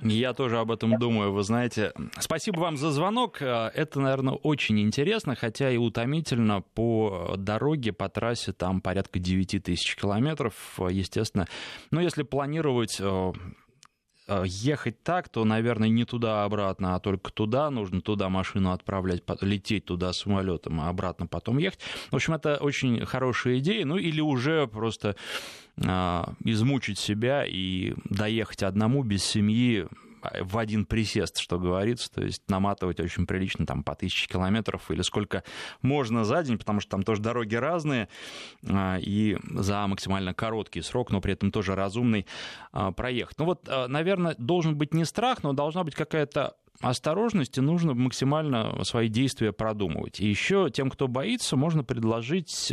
Я 0.01 0.33
тоже 0.33 0.59
об 0.59 0.71
этом 0.71 0.97
думаю, 0.99 1.31
вы 1.31 1.43
знаете. 1.43 1.91
Спасибо 2.19 2.59
вам 2.59 2.77
за 2.77 2.91
звонок. 2.91 3.41
Это, 3.41 3.99
наверное, 3.99 4.33
очень 4.33 4.79
интересно, 4.79 5.35
хотя 5.35 5.71
и 5.71 5.77
утомительно. 5.77 6.61
По 6.61 7.35
дороге, 7.37 7.93
по 7.93 8.09
трассе 8.09 8.53
там 8.53 8.81
порядка 8.81 9.19
9 9.19 9.63
тысяч 9.63 9.95
километров, 9.95 10.79
естественно. 10.89 11.47
Но 11.89 11.99
если 12.01 12.23
планировать 12.23 12.99
э, 12.99 13.03
э, 13.03 13.31
ехать 14.45 15.01
так, 15.03 15.29
то, 15.29 15.45
наверное, 15.45 15.89
не 15.89 16.05
туда-обратно, 16.05 16.95
а 16.95 16.99
только 16.99 17.31
туда. 17.31 17.69
Нужно 17.69 18.01
туда 18.01 18.29
машину 18.29 18.71
отправлять, 18.71 19.23
лететь 19.41 19.85
туда 19.85 20.13
самолетом, 20.13 20.81
а 20.81 20.89
обратно 20.89 21.27
потом 21.27 21.57
ехать. 21.57 21.79
В 22.11 22.15
общем, 22.15 22.33
это 22.33 22.57
очень 22.57 23.05
хорошая 23.05 23.59
идея. 23.59 23.85
Ну, 23.85 23.97
или 23.97 24.21
уже 24.21 24.67
просто 24.67 25.15
а, 25.85 26.33
измучить 26.43 26.99
себя 26.99 27.45
и 27.45 27.93
доехать 28.05 28.63
одному 28.63 29.03
без 29.03 29.23
семьи 29.23 29.87
в 30.41 30.57
один 30.57 30.85
присест, 30.85 31.37
что 31.37 31.59
говорится, 31.59 32.11
то 32.11 32.23
есть 32.23 32.43
наматывать 32.49 32.99
очень 32.99 33.25
прилично 33.25 33.65
там 33.65 33.83
по 33.83 33.95
тысяче 33.95 34.27
километров 34.27 34.89
или 34.91 35.01
сколько 35.01 35.43
можно 35.81 36.23
за 36.23 36.43
день, 36.43 36.57
потому 36.57 36.79
что 36.79 36.91
там 36.91 37.03
тоже 37.03 37.21
дороги 37.21 37.55
разные, 37.55 38.09
а, 38.67 38.97
и 38.99 39.37
за 39.53 39.85
максимально 39.87 40.33
короткий 40.33 40.81
срок, 40.81 41.11
но 41.11 41.21
при 41.21 41.33
этом 41.33 41.51
тоже 41.51 41.75
разумный 41.75 42.25
а, 42.71 42.91
проехать. 42.91 43.37
Ну 43.39 43.45
вот, 43.45 43.67
наверное, 43.87 44.35
должен 44.37 44.77
быть 44.77 44.93
не 44.93 45.05
страх, 45.05 45.43
но 45.43 45.53
должна 45.53 45.83
быть 45.83 45.95
какая-то 45.95 46.55
осторожность, 46.81 47.57
и 47.57 47.61
нужно 47.61 47.93
максимально 47.93 48.83
свои 48.83 49.07
действия 49.07 49.51
продумывать. 49.51 50.19
И 50.19 50.27
еще 50.27 50.69
тем, 50.71 50.91
кто 50.91 51.07
боится, 51.07 51.55
можно 51.55 51.83
предложить 51.83 52.71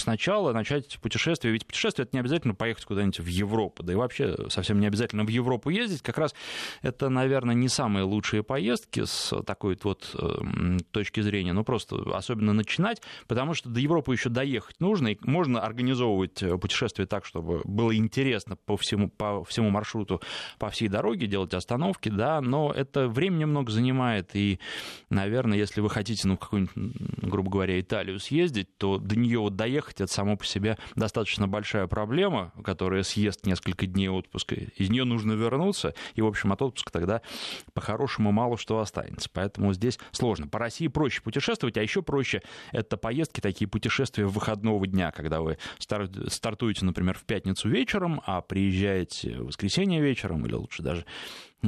сначала 0.00 0.52
начать 0.52 0.98
путешествие, 1.00 1.52
ведь 1.52 1.66
путешествие 1.66 2.04
это 2.04 2.16
не 2.16 2.20
обязательно 2.20 2.54
поехать 2.54 2.84
куда-нибудь 2.84 3.20
в 3.20 3.26
Европу, 3.26 3.82
да 3.82 3.92
и 3.92 3.96
вообще 3.96 4.36
совсем 4.48 4.80
не 4.80 4.86
обязательно 4.86 5.24
в 5.24 5.28
Европу 5.28 5.70
ездить, 5.70 6.02
как 6.02 6.18
раз 6.18 6.34
это, 6.82 7.08
наверное, 7.08 7.54
не 7.54 7.68
самые 7.68 8.04
лучшие 8.04 8.42
поездки 8.42 9.04
с 9.04 9.34
такой 9.42 9.78
вот 9.82 10.14
э, 10.14 10.78
точки 10.90 11.20
зрения, 11.20 11.52
ну 11.52 11.64
просто 11.64 11.96
особенно 12.14 12.52
начинать, 12.52 13.02
потому 13.26 13.54
что 13.54 13.68
до 13.68 13.80
Европы 13.80 14.12
еще 14.12 14.28
доехать 14.28 14.80
нужно, 14.80 15.08
и 15.08 15.18
можно 15.22 15.60
организовывать 15.60 16.42
э, 16.42 16.56
путешествие 16.58 17.06
так, 17.06 17.24
чтобы 17.24 17.60
было 17.64 17.94
интересно 17.96 18.56
по 18.56 18.76
всему, 18.76 19.08
по 19.08 19.44
всему 19.44 19.70
маршруту, 19.70 20.20
по 20.58 20.70
всей 20.70 20.88
дороге, 20.88 21.26
делать 21.26 21.54
остановки, 21.54 22.08
да, 22.08 22.40
но 22.40 22.72
это 22.72 23.08
время 23.08 23.36
немного 23.36 23.70
занимает, 23.70 24.34
и, 24.34 24.58
наверное, 25.10 25.58
если 25.58 25.80
вы 25.80 25.90
хотите, 25.90 26.26
ну, 26.28 26.36
в 26.36 26.40
какую-нибудь, 26.40 26.74
грубо 27.22 27.50
говоря, 27.50 27.80
Италию 27.80 28.18
съездить, 28.18 28.76
то 28.78 28.98
до 28.98 29.16
нее 29.16 29.38
вот 29.38 29.56
доехать 29.56 29.83
уехать, 29.84 30.00
это 30.00 30.12
само 30.12 30.36
по 30.36 30.44
себе 30.44 30.76
достаточно 30.96 31.46
большая 31.46 31.86
проблема, 31.86 32.52
которая 32.64 33.02
съест 33.02 33.46
несколько 33.46 33.86
дней 33.86 34.08
отпуска. 34.08 34.54
Из 34.54 34.90
нее 34.90 35.04
нужно 35.04 35.32
вернуться, 35.32 35.94
и, 36.14 36.22
в 36.22 36.26
общем, 36.26 36.52
от 36.52 36.62
отпуска 36.62 36.92
тогда 36.92 37.22
по-хорошему 37.72 38.32
мало 38.32 38.56
что 38.56 38.78
останется. 38.78 39.28
Поэтому 39.32 39.72
здесь 39.72 39.98
сложно. 40.12 40.48
По 40.48 40.58
России 40.58 40.88
проще 40.88 41.22
путешествовать, 41.22 41.76
а 41.76 41.82
еще 41.82 42.02
проще 42.02 42.42
это 42.72 42.96
поездки, 42.96 43.40
такие 43.40 43.68
путешествия 43.68 44.26
выходного 44.26 44.86
дня, 44.86 45.10
когда 45.10 45.40
вы 45.40 45.58
стартуете, 45.78 46.84
например, 46.84 47.18
в 47.18 47.24
пятницу 47.24 47.68
вечером, 47.68 48.22
а 48.26 48.40
приезжаете 48.40 49.38
в 49.38 49.46
воскресенье 49.46 50.00
вечером, 50.00 50.46
или 50.46 50.54
лучше 50.54 50.82
даже 50.82 51.04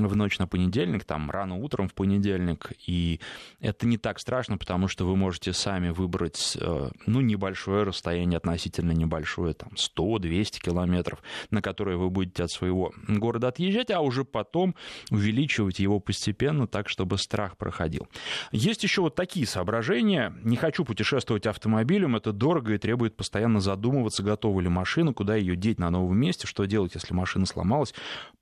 в 0.04 0.16
ночь 0.16 0.38
на 0.38 0.46
понедельник, 0.46 1.04
там 1.04 1.30
рано 1.30 1.56
утром 1.56 1.88
в 1.88 1.94
понедельник, 1.94 2.72
и 2.86 3.20
это 3.60 3.86
не 3.86 3.98
так 3.98 4.18
страшно, 4.18 4.58
потому 4.58 4.88
что 4.88 5.06
вы 5.06 5.16
можете 5.16 5.52
сами 5.52 5.90
выбрать, 5.90 6.56
э, 6.60 6.90
ну, 7.06 7.20
небольшое 7.20 7.84
расстояние, 7.84 8.36
относительно 8.36 8.92
небольшое, 8.92 9.54
там, 9.54 9.70
100-200 9.76 10.60
километров, 10.60 11.22
на 11.50 11.62
которые 11.62 11.96
вы 11.96 12.10
будете 12.10 12.44
от 12.44 12.50
своего 12.50 12.92
города 13.08 13.48
отъезжать, 13.48 13.90
а 13.90 14.00
уже 14.00 14.24
потом 14.24 14.74
увеличивать 15.10 15.78
его 15.78 16.00
постепенно 16.00 16.66
так, 16.66 16.88
чтобы 16.88 17.18
страх 17.18 17.56
проходил. 17.56 18.08
Есть 18.52 18.82
еще 18.82 19.00
вот 19.00 19.14
такие 19.14 19.46
соображения. 19.46 20.34
Не 20.42 20.56
хочу 20.56 20.84
путешествовать 20.84 21.46
автомобилем, 21.46 22.16
это 22.16 22.32
дорого 22.32 22.74
и 22.74 22.78
требует 22.78 23.16
постоянно 23.16 23.60
задумываться, 23.60 24.22
готова 24.22 24.60
ли 24.60 24.68
машина, 24.68 25.12
куда 25.12 25.36
ее 25.36 25.56
деть 25.56 25.78
на 25.78 25.90
новом 25.90 26.18
месте, 26.18 26.46
что 26.46 26.64
делать, 26.64 26.94
если 26.94 27.14
машина 27.14 27.46
сломалась 27.46 27.94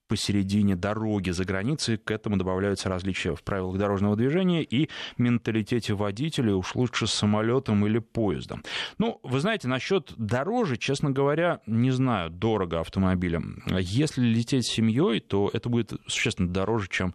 посередине 0.08 0.76
дороги 0.76 1.30
за 1.30 1.44
границей. 1.44 1.96
К 1.96 2.10
этому 2.10 2.36
добавляются 2.36 2.88
различия 2.88 3.34
в 3.34 3.42
правилах 3.42 3.78
дорожного 3.78 4.16
движения 4.16 4.62
и 4.62 4.88
менталитете 5.18 5.94
водителей, 5.94 6.52
уж 6.52 6.74
лучше 6.74 7.06
самолетом 7.06 7.86
или 7.86 7.98
поездом. 7.98 8.62
Ну, 8.98 9.20
вы 9.22 9.40
знаете, 9.40 9.68
насчет 9.68 10.12
дороже, 10.16 10.76
честно 10.76 11.10
говоря, 11.10 11.60
не 11.66 11.90
знаю, 11.90 12.30
дорого 12.30 12.80
автомобилем. 12.80 13.62
Если 13.66 14.22
лететь 14.22 14.66
с 14.66 14.72
семьей, 14.72 15.20
то 15.20 15.50
это 15.52 15.68
будет 15.68 15.92
существенно 16.06 16.48
дороже, 16.48 16.88
чем 16.88 17.14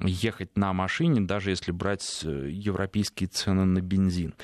ехать 0.00 0.56
на 0.56 0.72
машине, 0.72 1.20
даже 1.20 1.50
если 1.50 1.72
брать 1.72 2.22
э, 2.24 2.48
европейские 2.50 3.28
цены 3.28 3.64
на 3.64 3.80
бензин. 3.80 4.34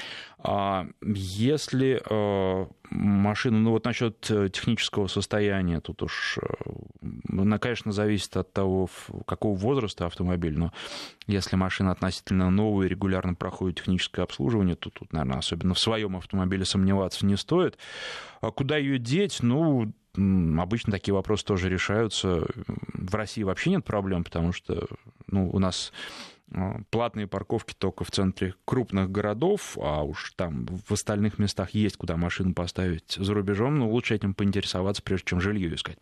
А 0.47 0.87
если 1.03 2.03
э, 2.05 2.67
машина, 2.91 3.59
ну 3.61 3.71
вот 3.71 3.87
насчет 3.87 4.31
э, 4.31 4.51
технического 4.51 5.07
состояния, 5.07 5.81
тут 5.81 6.03
уж, 6.03 6.39
она, 7.33 7.59
конечно, 7.59 7.93
зависит 7.93 8.37
от 8.37 8.53
того, 8.53 8.91
какого 9.27 9.57
возраста 9.57 10.05
автомобиль, 10.05 10.59
но 10.59 10.71
если 11.27 11.57
машина 11.57 11.93
относительно 11.93 12.51
новая 12.51 12.87
и 12.87 12.91
регулярно 12.91 13.35
проходит 13.35 13.79
техническое 13.79 14.21
обслуживание, 14.21 14.77
то 14.77 14.91
тут, 14.91 15.15
наверное, 15.15 15.39
особенно 15.39 15.73
в 15.73 15.79
своем 15.79 16.15
автомобиле 16.15 16.67
сомневаться 16.67 17.25
не 17.25 17.39
стоит. 17.39 17.79
А 18.43 18.51
куда 18.51 18.77
ее 18.77 18.99
деть? 18.99 19.39
Ну, 19.43 19.95
обычно 20.15 20.93
такие 20.93 21.15
вопросы 21.15 21.47
тоже 21.47 21.71
решаются. 21.71 22.47
В 22.93 23.15
России 23.15 23.45
вообще 23.45 23.71
нет 23.71 23.85
проблем, 23.87 24.25
потому 24.25 24.53
что 24.53 24.87
ну, 25.27 25.49
у 25.49 25.59
нас 25.59 25.91
платные 26.91 27.27
парковки 27.27 27.75
только 27.77 28.05
в 28.05 28.11
центре 28.11 28.55
крупных 28.65 29.11
городов, 29.11 29.77
а 29.81 30.03
уж 30.03 30.33
там 30.37 30.67
в 30.67 30.93
остальных 30.93 31.39
местах 31.39 31.71
есть 31.71 31.97
куда 31.97 32.17
машину 32.17 32.55
поставить 32.55 33.17
за 33.19 33.35
рубежом, 33.35 33.79
но 33.79 33.89
лучше 33.89 34.15
этим 34.15 34.35
поинтересоваться, 34.35 35.03
прежде 35.03 35.27
чем 35.27 35.41
жилье 35.41 35.75
искать. 35.75 35.99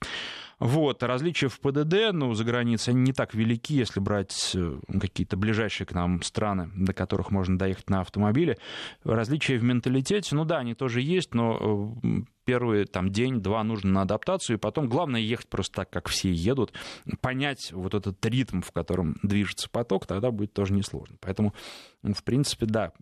Вот, 0.58 1.02
различия 1.02 1.48
в 1.48 1.58
ПДД, 1.58 2.12
ну, 2.12 2.34
за 2.34 2.44
границей, 2.44 2.92
они 2.92 3.02
не 3.02 3.12
так 3.12 3.34
велики, 3.34 3.74
если 3.74 3.98
брать 3.98 4.52
э, 4.54 4.78
какие-то 5.00 5.36
ближайшие 5.36 5.86
к 5.86 5.92
нам 5.92 6.22
страны, 6.22 6.70
до 6.76 6.92
которых 6.92 7.32
можно 7.32 7.58
доехать 7.58 7.90
на 7.90 8.00
автомобиле. 8.00 8.58
Различия 9.02 9.58
в 9.58 9.64
менталитете, 9.64 10.36
ну 10.36 10.44
да, 10.44 10.58
они 10.58 10.74
тоже 10.74 11.00
есть, 11.00 11.34
но 11.34 11.96
э, 12.04 12.22
первый 12.44 12.84
там, 12.84 13.10
день-два 13.10 13.62
нужно 13.64 13.90
на 13.90 14.02
адаптацию, 14.02 14.56
и 14.56 14.60
потом 14.60 14.88
главное 14.88 15.20
ехать 15.20 15.48
просто 15.48 15.76
так, 15.76 15.90
как 15.90 16.08
все 16.08 16.30
едут, 16.30 16.72
понять 17.20 17.72
вот 17.72 17.94
этот 17.94 18.24
ритм, 18.26 18.60
в 18.60 18.72
котором 18.72 19.16
движется 19.22 19.68
поток, 19.70 20.06
тогда 20.06 20.30
будет 20.30 20.52
тоже 20.52 20.72
несложно. 20.72 21.16
Поэтому, 21.20 21.54
в 22.02 22.22
принципе, 22.24 22.66
да, 22.66 22.92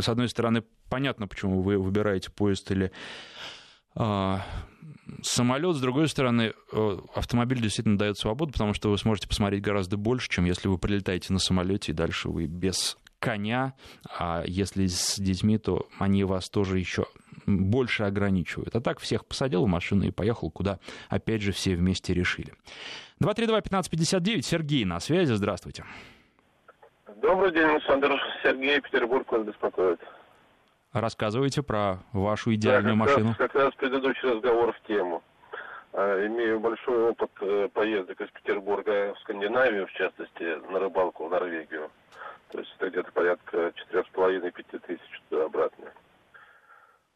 с 0.00 0.08
одной 0.08 0.28
стороны, 0.28 0.64
понятно, 0.88 1.28
почему 1.28 1.62
вы 1.62 1.78
выбираете 1.78 2.30
поезд 2.30 2.70
или 2.70 2.92
а, 3.94 4.42
самолет, 5.22 5.76
с 5.76 5.80
другой 5.80 6.08
стороны, 6.08 6.52
э, 6.72 6.98
автомобиль 7.14 7.60
действительно 7.60 7.98
дает 7.98 8.16
свободу, 8.16 8.52
потому 8.52 8.74
что 8.74 8.90
вы 8.90 8.98
сможете 8.98 9.28
посмотреть 9.28 9.62
гораздо 9.62 9.96
больше, 9.96 10.28
чем 10.28 10.44
если 10.44 10.68
вы 10.68 10.78
прилетаете 10.78 11.32
на 11.32 11.38
самолете, 11.38 11.92
и 11.92 11.94
дальше 11.94 12.28
вы 12.28 12.46
без 12.46 12.96
коня, 13.18 13.74
а 14.18 14.42
если 14.46 14.86
с 14.86 15.18
детьми, 15.18 15.58
то 15.58 15.88
они 15.98 16.24
вас 16.24 16.48
тоже 16.48 16.78
еще 16.78 17.06
больше 17.46 18.04
ограничивают. 18.04 18.74
А 18.74 18.80
так 18.80 18.98
всех 19.00 19.26
посадил 19.26 19.64
в 19.64 19.68
машину 19.68 20.04
и 20.04 20.10
поехал, 20.10 20.50
куда, 20.50 20.78
опять 21.08 21.42
же, 21.42 21.52
все 21.52 21.74
вместе 21.74 22.14
решили. 22.14 22.52
232-1559, 23.22 24.42
Сергей 24.42 24.84
на 24.84 25.00
связи, 25.00 25.32
здравствуйте. 25.32 25.84
Добрый 27.20 27.52
день, 27.52 27.64
Александр. 27.64 28.12
Сергей, 28.42 28.80
Петербург 28.80 29.30
вас 29.32 29.44
беспокоит. 29.44 30.00
Рассказывайте 30.92 31.62
про 31.62 31.98
вашу 32.12 32.54
идеальную 32.54 32.96
да, 32.96 33.04
как 33.04 33.14
машину. 33.14 33.28
Раз, 33.28 33.36
как 33.36 33.54
раз 33.54 33.74
предыдущий 33.74 34.28
разговор 34.30 34.72
в 34.72 34.86
тему. 34.86 35.22
А, 35.92 36.26
имею 36.26 36.60
большой 36.60 37.10
опыт 37.10 37.30
э, 37.40 37.68
поездок 37.72 38.20
из 38.20 38.30
Петербурга 38.30 39.14
в 39.14 39.18
Скандинавию, 39.20 39.86
в 39.86 39.92
частности, 39.92 40.70
на 40.70 40.78
рыбалку 40.78 41.26
в 41.26 41.30
Норвегию. 41.30 41.90
То 42.50 42.58
есть 42.58 42.74
это 42.78 42.90
где-то 42.90 43.12
порядка 43.12 43.72
четырех 43.74 44.06
с 44.06 44.10
половиной 44.10 44.50
пяти 44.50 44.78
тысяч 44.78 45.22
туда-обратно. 45.28 45.92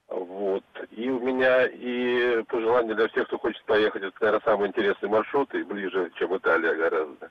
Вот. 0.09 0.65
И 0.91 1.09
у 1.09 1.21
меня 1.21 1.67
и 1.67 2.43
пожелание 2.45 2.95
для 2.95 3.09
всех, 3.09 3.27
кто 3.29 3.39
хочет 3.39 3.65
поехать, 3.65 4.03
это, 4.03 4.17
наверное, 4.21 4.45
самый 4.45 4.69
интересный 4.69 5.09
маршрут, 5.09 5.55
и 5.55 5.63
ближе, 5.63 6.11
чем 6.17 6.37
Италия 6.37 6.75
гораздо. 6.75 7.31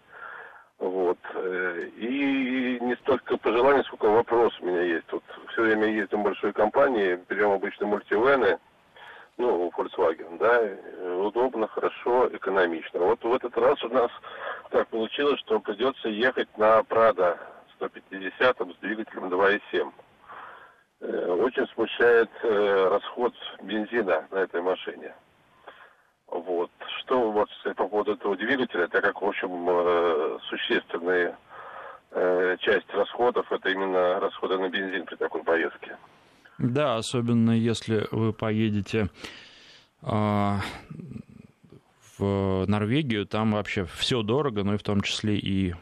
Вот. 0.79 1.20
Э, 1.36 1.89
и 1.96 2.79
не 2.81 2.96
столько 2.96 3.38
пожеланий, 3.38 3.84
сколько 3.84 4.05
вопрос 4.05 4.60
у 4.62 4.65
меня 4.65 4.81
есть. 4.81 5.12
Вот 5.12 5.24
все 5.51 5.62
время 5.62 5.88
ездим 5.88 6.22
в 6.22 6.24
большой 6.24 6.53
компании, 6.53 7.20
берем 7.29 7.51
обычно 7.51 7.86
мультивены, 7.86 8.58
ну, 9.38 9.72
Volkswagen, 9.77 10.38
да, 10.39 11.15
удобно, 11.24 11.67
хорошо, 11.67 12.29
экономично. 12.36 13.00
Вот 13.00 13.24
в 13.24 13.34
этот 13.34 13.55
раз 13.58 13.84
у 13.84 13.89
нас 13.89 14.10
так 14.72 14.88
получилось, 14.88 15.39
что 15.41 15.60
придется 15.60 16.10
ехать 16.10 16.50
на 16.58 16.79
Prado 16.79 17.38
150 17.82 18.58
с 18.58 18.82
двигателем 18.82 19.26
2.7. 19.26 19.92
Э, 21.02 21.32
очень 21.32 21.68
смущает 21.74 22.30
э, 22.44 22.88
расход 22.90 23.34
бензина 23.64 24.28
на 24.32 24.38
этой 24.38 24.62
машине. 24.62 25.14
Вот. 26.28 26.70
Что 27.00 27.48
сказать 27.60 27.78
по 27.78 27.88
поводу 27.88 28.14
этого 28.14 28.38
двигателя, 28.38 28.88
так 28.88 29.04
как, 29.04 29.22
в 29.22 29.26
общем, 29.26 29.68
э, 29.68 30.38
существенная 30.50 31.38
часть 32.60 32.94
расходов 32.94 33.50
это 33.50 33.70
именно 33.70 34.20
расходы 34.20 34.58
на 34.58 34.68
бензин 34.68 35.06
при 35.06 35.16
такой 35.16 35.44
поездке. 35.44 35.96
Да, 36.58 36.98
особенно 36.98 37.52
если 37.52 38.06
вы 38.12 38.34
поедете 38.34 39.08
э, 40.02 40.56
в 42.18 42.66
Норвегию, 42.68 43.26
там 43.26 43.54
вообще 43.54 43.86
все 43.86 44.24
дорого, 44.24 44.66
ну 44.66 44.74
и 44.74 44.78
в 44.78 44.84
том 44.84 45.00
числе 45.00 45.38
и 45.38 45.74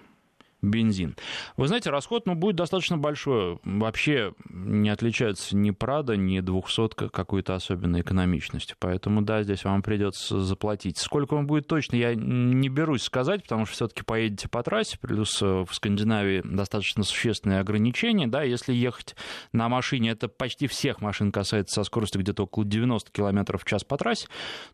бензин. 0.62 1.16
Вы 1.58 1.68
знаете, 1.68 1.90
расход 1.90 2.26
ну, 2.26 2.36
будет 2.36 2.56
достаточно 2.56 2.98
большой. 2.98 3.60
Вообще 3.64 4.34
не 4.50 4.90
отличается 4.90 5.56
ни 5.56 5.72
Прада, 5.72 6.18
ни 6.18 6.40
двухсотка 6.40 7.10
какой-то 7.10 7.56
особенной 7.56 8.02
экономичностью. 8.02 8.76
Поэтому, 8.80 9.22
да, 9.22 9.44
здесь 9.44 9.64
вам 9.64 9.82
придется 9.82 10.42
заплатить. 10.42 10.98
Сколько 10.98 11.36
он 11.36 11.48
будет 11.48 11.68
точно, 11.68 11.96
я 11.96 12.16
не 12.16 12.70
берусь 12.70 13.04
сказать, 13.04 13.44
потому 13.44 13.66
что 13.66 13.76
все-таки 13.76 14.04
поедете 14.04 14.50
по 14.50 14.62
трассе, 14.64 14.98
плюс 15.00 15.42
э, 15.42 15.66
в 15.68 15.74
Скандинавии 15.74 16.42
достаточно 16.44 17.04
существенные 17.04 17.60
ограничения. 17.60 18.28
Да, 18.28 18.44
если 18.44 18.74
ехать 18.74 19.16
на 19.54 19.70
машине, 19.70 20.12
это 20.12 20.28
почти 20.28 20.68
всех 20.68 21.02
машин 21.02 21.32
касается 21.32 21.76
со 21.76 21.84
скоростью 21.84 22.22
где-то 22.22 22.44
около 22.44 22.66
90 22.66 23.12
км 23.12 23.58
в 23.58 23.66
час 23.66 23.84
по 23.84 23.98
трассе, 23.98 24.28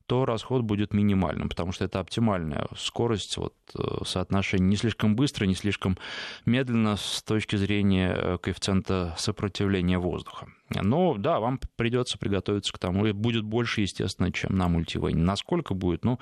то 0.08 0.26
расход 0.26 0.64
будет 0.64 0.94
минимальным, 0.94 1.50
потому 1.50 1.72
что 1.72 1.86
это 1.86 2.00
оптимальная 2.00 2.68
скорость, 2.78 3.38
вот, 3.38 3.54
э, 3.78 4.04
соотношение 4.06 4.68
не 4.68 4.76
слишком 4.76 5.16
быстро, 5.16 5.46
не 5.46 5.56
слишком 5.56 5.75
слишком 5.76 5.98
медленно 6.46 6.96
с 6.96 7.22
точки 7.22 7.58
зрения 7.58 8.16
э, 8.16 8.38
коэффициента 8.42 9.14
сопротивления 9.18 10.00
воздуха. 10.00 10.48
Но 10.70 11.16
да, 11.18 11.40
вам 11.40 11.60
придется 11.76 12.18
приготовиться 12.18 12.74
к 12.74 12.80
тому. 12.80 13.06
И 13.06 13.12
будет 13.12 13.44
больше, 13.44 13.82
естественно, 13.82 14.32
чем 14.32 14.58
на 14.58 14.68
мультивене. 14.68 15.22
Насколько 15.22 15.74
будет? 15.74 16.06
Ну, 16.06 16.20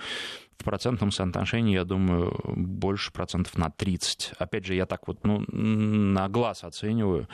в 0.58 0.64
процентном 0.64 1.12
соотношении, 1.12 1.74
я 1.74 1.86
думаю, 1.86 2.40
больше 2.46 3.12
процентов 3.14 3.58
на 3.58 3.70
30. 3.70 4.34
Опять 4.40 4.66
же, 4.66 4.74
я 4.74 4.86
так 4.86 5.08
вот 5.08 5.24
ну, 5.24 5.44
на 5.48 6.28
глаз 6.30 6.64
оцениваю. 6.64 7.28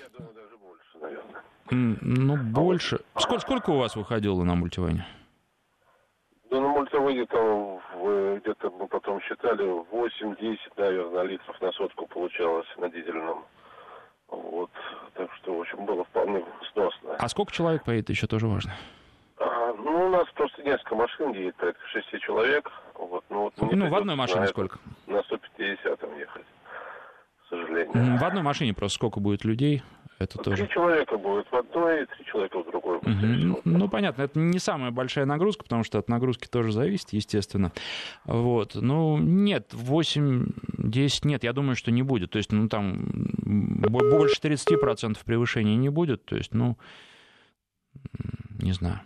Я 0.00 0.18
думаю, 0.18 0.34
даже 0.34 0.56
больше, 0.56 0.98
наверное. 1.02 1.98
Ну, 2.00 2.36
больше. 2.36 3.00
Сколько, 3.18 3.40
сколько 3.40 3.70
у 3.70 3.78
вас 3.78 3.96
выходило 3.96 4.42
на 4.44 4.54
мультивене? 6.60 6.60
Ну, 6.60 6.60
на 6.60 6.68
мультивене 6.68 7.26
там 7.26 8.38
где-то 8.38 8.70
мы 8.70 8.86
потом 8.88 9.20
считали 9.22 9.64
8-10, 9.64 10.58
наверное, 10.76 11.22
литров 11.22 11.60
на 11.60 11.72
сотку 11.72 12.06
получалось 12.06 12.66
на 12.76 12.88
дизельном. 12.88 13.44
Вот. 14.28 14.70
Так 15.14 15.32
что, 15.34 15.56
в 15.56 15.60
общем, 15.60 15.84
было 15.84 16.04
вполне 16.04 16.44
сносно. 16.72 17.14
А 17.18 17.28
сколько 17.28 17.52
человек 17.52 17.84
поедет, 17.84 18.10
еще 18.10 18.26
тоже 18.26 18.48
важно? 18.48 18.72
А, 19.38 19.72
ну, 19.74 20.06
у 20.06 20.08
нас 20.10 20.28
просто 20.34 20.62
несколько 20.62 20.94
машин 20.94 21.32
едет, 21.32 21.54
порядка 21.56 21.86
шести 21.88 22.18
человек. 22.20 22.70
Вот, 22.94 23.24
ну, 23.28 23.42
вот 23.44 23.54
ну 23.72 23.88
в 23.88 23.94
одной 23.94 24.16
машине 24.16 24.40
на 24.40 24.46
сколько? 24.46 24.78
На 25.06 25.22
150 25.22 26.02
ехать, 26.18 26.46
к 27.44 27.48
сожалению. 27.48 28.18
В 28.18 28.24
одной 28.24 28.42
машине 28.42 28.74
просто 28.74 28.96
сколько 28.96 29.20
будет 29.20 29.44
людей? 29.44 29.82
Это 30.18 30.38
три 30.38 30.44
тоже... 30.44 30.68
человека 30.68 31.18
будет 31.18 31.46
в 31.50 31.54
одной, 31.54 32.06
три 32.06 32.24
человека 32.26 32.62
в 32.62 32.70
другой. 32.70 32.98
Угу. 32.98 33.04
Ну, 33.06 33.60
ну, 33.64 33.88
понятно, 33.88 34.22
это 34.22 34.38
не 34.38 34.58
самая 34.58 34.90
большая 34.90 35.26
нагрузка, 35.26 35.64
потому 35.64 35.82
что 35.82 35.98
от 35.98 36.08
нагрузки 36.08 36.46
тоже 36.46 36.72
зависит, 36.72 37.12
естественно. 37.12 37.72
Вот. 38.24 38.74
Ну, 38.74 39.18
нет, 39.18 39.72
8-10 39.72 40.48
нет, 41.24 41.44
я 41.44 41.52
думаю, 41.52 41.74
что 41.74 41.90
не 41.90 42.02
будет. 42.02 42.30
То 42.30 42.38
есть, 42.38 42.52
ну, 42.52 42.68
там 42.68 43.06
больше 43.44 44.40
30% 44.40 45.18
превышения 45.24 45.76
не 45.76 45.88
будет. 45.88 46.24
То 46.24 46.36
есть, 46.36 46.54
ну, 46.54 46.78
не 48.60 48.72
знаю. 48.72 49.00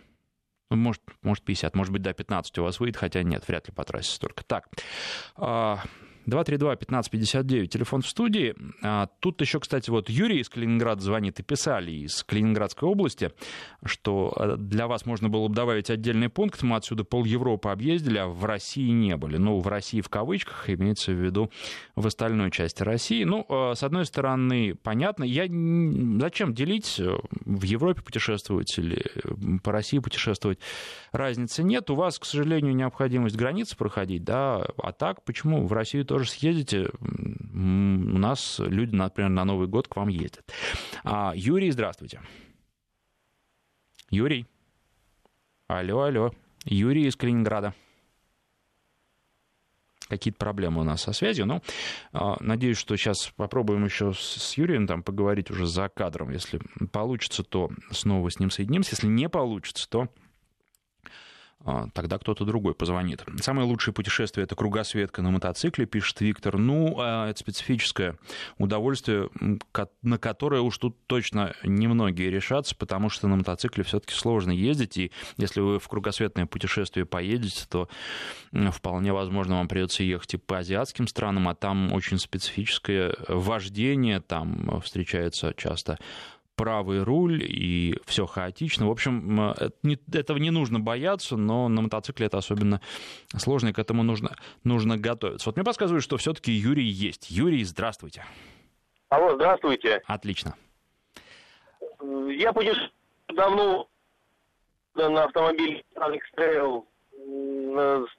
Ну, 0.69 0.77
может, 0.77 1.01
может 1.23 1.43
50, 1.43 1.75
может 1.75 1.91
быть, 1.91 2.03
до 2.03 2.13
15 2.13 2.59
у 2.59 2.63
вас 2.63 2.79
выйдет, 2.79 2.97
хотя 2.97 3.23
нет, 3.23 3.47
вряд 3.47 3.67
ли 3.67 3.73
по 3.73 3.83
трассе 3.83 4.11
столько. 4.11 4.43
Так, 4.45 4.67
а, 5.35 5.79
232-1559, 6.29 7.67
телефон 7.67 8.01
в 8.01 8.07
студии. 8.07 8.55
А, 8.83 9.07
тут 9.19 9.41
еще, 9.41 9.59
кстати, 9.59 9.89
вот 9.89 10.09
Юрий 10.09 10.39
из 10.39 10.49
Калининграда 10.49 11.01
звонит 11.01 11.39
и 11.39 11.43
писали 11.43 11.91
из 11.91 12.23
Калининградской 12.23 12.87
области, 12.87 13.31
что 13.83 14.33
э, 14.35 14.55
для 14.57 14.87
вас 14.87 15.05
можно 15.05 15.29
было 15.29 15.47
бы 15.47 15.55
добавить 15.55 15.89
отдельный 15.89 16.29
пункт. 16.29 16.61
Мы 16.63 16.75
отсюда 16.75 17.03
пол 17.03 17.25
Европы 17.25 17.69
объездили, 17.69 18.17
а 18.17 18.27
в 18.27 18.45
России 18.45 18.89
не 18.89 19.15
были. 19.17 19.37
Ну, 19.37 19.59
в 19.59 19.67
России 19.67 20.01
в 20.01 20.09
кавычках 20.09 20.69
имеется 20.69 21.11
в 21.11 21.15
виду 21.15 21.51
в 21.95 22.05
остальной 22.07 22.51
части 22.51 22.83
России. 22.83 23.23
Ну, 23.23 23.45
э, 23.49 23.73
с 23.75 23.83
одной 23.83 24.05
стороны, 24.05 24.75
понятно. 24.75 25.23
Я 25.23 25.45
зачем 26.19 26.53
делить 26.53 26.99
э, 26.99 27.17
в 27.45 27.63
Европе 27.63 28.01
путешествовать 28.01 28.77
или 28.77 29.03
по 29.63 29.71
России 29.71 29.99
путешествовать? 29.99 30.59
Разницы 31.11 31.63
нет. 31.63 31.89
У 31.89 31.95
вас, 31.95 32.19
к 32.19 32.25
сожалению, 32.25 32.75
необходимость 32.75 33.35
границы 33.35 33.75
проходить, 33.75 34.23
да, 34.23 34.65
а 34.77 34.91
так 34.91 35.23
почему 35.23 35.65
в 35.65 35.73
Россию 35.73 36.05
тоже 36.05 36.18
съездите? 36.25 36.89
У 37.01 38.17
нас 38.17 38.59
люди, 38.59 38.95
например, 38.95 39.29
на 39.29 39.45
Новый 39.45 39.67
год 39.67 39.87
к 39.87 39.95
вам 39.95 40.09
ездят. 40.09 40.51
А, 41.03 41.33
Юрий, 41.35 41.71
здравствуйте. 41.71 42.21
Юрий. 44.09 44.45
Алло, 45.67 46.01
алло. 46.01 46.31
Юрий 46.65 47.07
из 47.07 47.15
Калининграда 47.15 47.73
какие-то 50.09 50.39
проблемы 50.39 50.81
у 50.81 50.83
нас 50.83 51.03
со 51.03 51.13
связью. 51.13 51.61
Э, 52.11 52.35
надеюсь, 52.39 52.77
что 52.77 52.97
сейчас 52.97 53.31
попробуем 53.35 53.85
еще 53.85 54.13
с 54.13 54.57
Юрием 54.57 54.87
там 54.87 55.03
поговорить 55.03 55.51
уже 55.51 55.67
за 55.67 55.87
кадром. 55.87 56.31
Если 56.31 56.59
получится, 56.91 57.43
то 57.43 57.69
снова 57.91 58.29
с 58.29 58.39
ним 58.39 58.49
соединимся. 58.49 58.95
Если 58.95 59.07
не 59.07 59.29
получится, 59.29 59.87
то 59.89 60.09
тогда 61.93 62.17
кто-то 62.17 62.45
другой 62.45 62.73
позвонит. 62.73 63.23
Самое 63.41 63.67
лучшее 63.67 63.93
путешествие— 63.93 64.43
это 64.45 64.55
кругосветка 64.55 65.21
на 65.21 65.29
мотоцикле, 65.29 65.85
пишет 65.85 66.21
Виктор. 66.21 66.57
Ну, 66.57 66.95
а 66.99 67.29
это 67.29 67.39
специфическое 67.39 68.17
удовольствие, 68.57 69.29
на 70.01 70.17
которое 70.17 70.61
уж 70.61 70.77
тут 70.77 70.95
точно 71.07 71.53
немногие 71.63 72.29
решатся, 72.29 72.75
потому 72.75 73.09
что 73.09 73.27
на 73.27 73.35
мотоцикле 73.35 73.83
все 73.83 73.99
таки 73.99 74.13
сложно 74.13 74.51
ездить, 74.51 74.97
и 74.97 75.11
если 75.37 75.59
вы 75.59 75.79
в 75.79 75.87
кругосветное 75.87 76.45
путешествие 76.45 77.05
поедете, 77.05 77.65
то 77.69 77.89
вполне 78.71 79.13
возможно 79.13 79.57
вам 79.57 79.67
придется 79.67 80.03
ехать 80.03 80.33
и 80.33 80.37
по 80.37 80.59
азиатским 80.59 81.07
странам, 81.07 81.49
а 81.49 81.55
там 81.55 81.93
очень 81.93 82.19
специфическое 82.19 83.15
вождение, 83.27 84.21
там 84.21 84.81
встречается 84.81 85.53
часто 85.55 85.99
правый 86.59 87.03
руль, 87.03 87.41
и 87.41 87.95
все 88.05 88.25
хаотично. 88.25 88.85
В 88.85 88.91
общем, 88.91 89.53
э, 89.57 89.69
этого 90.13 90.37
не 90.39 90.51
нужно 90.51 90.81
бояться, 90.81 91.37
но 91.37 91.69
на 91.69 91.81
мотоцикле 91.81 92.25
это 92.25 92.37
особенно 92.37 92.81
сложно, 93.37 93.69
и 93.69 93.71
к 93.71 93.79
этому 93.79 94.03
нужно, 94.03 94.35
нужно 94.65 94.97
готовиться. 94.97 95.47
Вот 95.47 95.55
мне 95.55 95.63
подсказывают, 95.63 96.03
что 96.03 96.17
все-таки 96.17 96.51
Юрий 96.51 96.83
есть. 96.83 97.31
Юрий, 97.31 97.63
здравствуйте. 97.63 98.25
Алло, 99.07 99.35
здравствуйте. 99.35 100.01
Отлично. 100.05 100.55
Я 102.01 102.51
путешествую 102.51 102.91
давно 103.29 103.87
на 104.95 105.23
автомобиле 105.23 105.85
Trail 105.95 106.83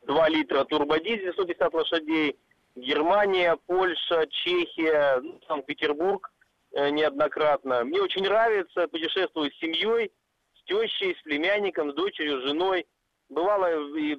2 0.06 0.28
литра 0.30 0.64
турбодизель 0.64 1.34
150 1.34 1.74
лошадей. 1.74 2.36
Германия, 2.74 3.58
Польша, 3.66 4.26
Чехия, 4.30 5.20
ну, 5.20 5.38
Санкт-Петербург– 5.46 6.29
Э, 6.29 6.29
неоднократно. 6.72 7.84
Мне 7.84 8.00
очень 8.00 8.22
нравится 8.22 8.88
путешествовать 8.88 9.54
с 9.54 9.58
семьей, 9.58 10.12
с 10.54 10.64
тещей, 10.64 11.16
с 11.16 11.22
племянником, 11.22 11.90
с 11.90 11.94
дочерью, 11.94 12.40
с 12.40 12.44
женой. 12.44 12.86
Бывало 13.28 13.96
и 13.96 14.18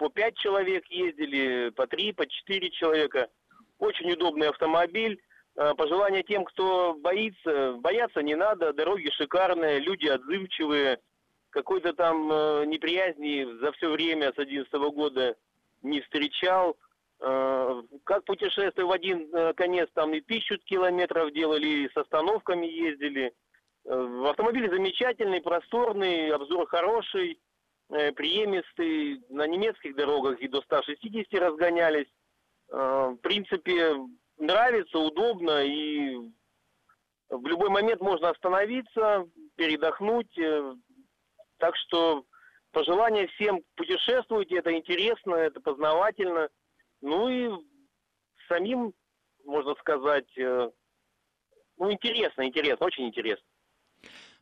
по 0.00 0.08
пять 0.08 0.34
человек 0.38 0.86
ездили, 0.86 1.68
по 1.76 1.86
три, 1.86 2.12
по 2.12 2.26
четыре 2.26 2.70
человека. 2.70 3.28
Очень 3.78 4.10
удобный 4.12 4.48
автомобиль. 4.48 5.20
Э, 5.56 5.74
пожелания 5.74 6.22
тем, 6.22 6.46
кто 6.46 6.94
боится, 6.94 7.74
бояться 7.74 8.22
не 8.22 8.34
надо, 8.34 8.72
дороги 8.72 9.10
шикарные, 9.10 9.78
люди 9.78 10.06
отзывчивые. 10.06 11.00
Какой-то 11.50 11.92
там 11.92 12.32
э, 12.32 12.64
неприязни 12.64 13.46
за 13.60 13.72
все 13.72 13.90
время 13.90 14.32
с 14.32 14.36
2011 14.36 14.72
года 14.94 15.36
не 15.82 16.00
встречал. 16.00 16.78
Э, 17.22 17.82
как 18.04 18.24
путешествие 18.24 18.86
в 18.86 18.90
один 18.90 19.34
э, 19.34 19.52
конец, 19.52 19.90
там 19.92 20.14
и 20.14 20.20
тысячу 20.20 20.56
километров 20.58 21.32
делали, 21.32 21.66
и 21.66 21.88
с 21.90 21.96
остановками 21.96 22.66
ездили. 22.66 23.32
Автомобиль 23.84 24.70
замечательный, 24.70 25.40
просторный, 25.40 26.30
обзор 26.30 26.66
хороший, 26.68 27.40
приемистый. 27.88 29.22
На 29.30 29.46
немецких 29.46 29.96
дорогах 29.96 30.38
и 30.40 30.48
до 30.48 30.60
160 30.60 31.32
разгонялись. 31.40 32.06
В 32.68 33.16
принципе, 33.22 33.96
нравится, 34.36 34.98
удобно 34.98 35.64
и 35.64 36.14
в 37.30 37.46
любой 37.46 37.70
момент 37.70 38.02
можно 38.02 38.28
остановиться, 38.28 39.26
передохнуть. 39.56 40.38
Так 41.56 41.74
что 41.76 42.24
пожелания 42.72 43.28
всем 43.28 43.62
путешествуйте, 43.76 44.58
это 44.58 44.74
интересно, 44.74 45.36
это 45.36 45.58
познавательно. 45.60 46.50
Ну 47.00 47.28
и 47.28 47.50
самим, 48.48 48.92
можно 49.44 49.74
сказать, 49.76 50.28
э, 50.36 50.70
ну 51.78 51.90
интересно, 51.90 52.46
интересно, 52.46 52.86
очень 52.86 53.06
интересно. 53.06 53.44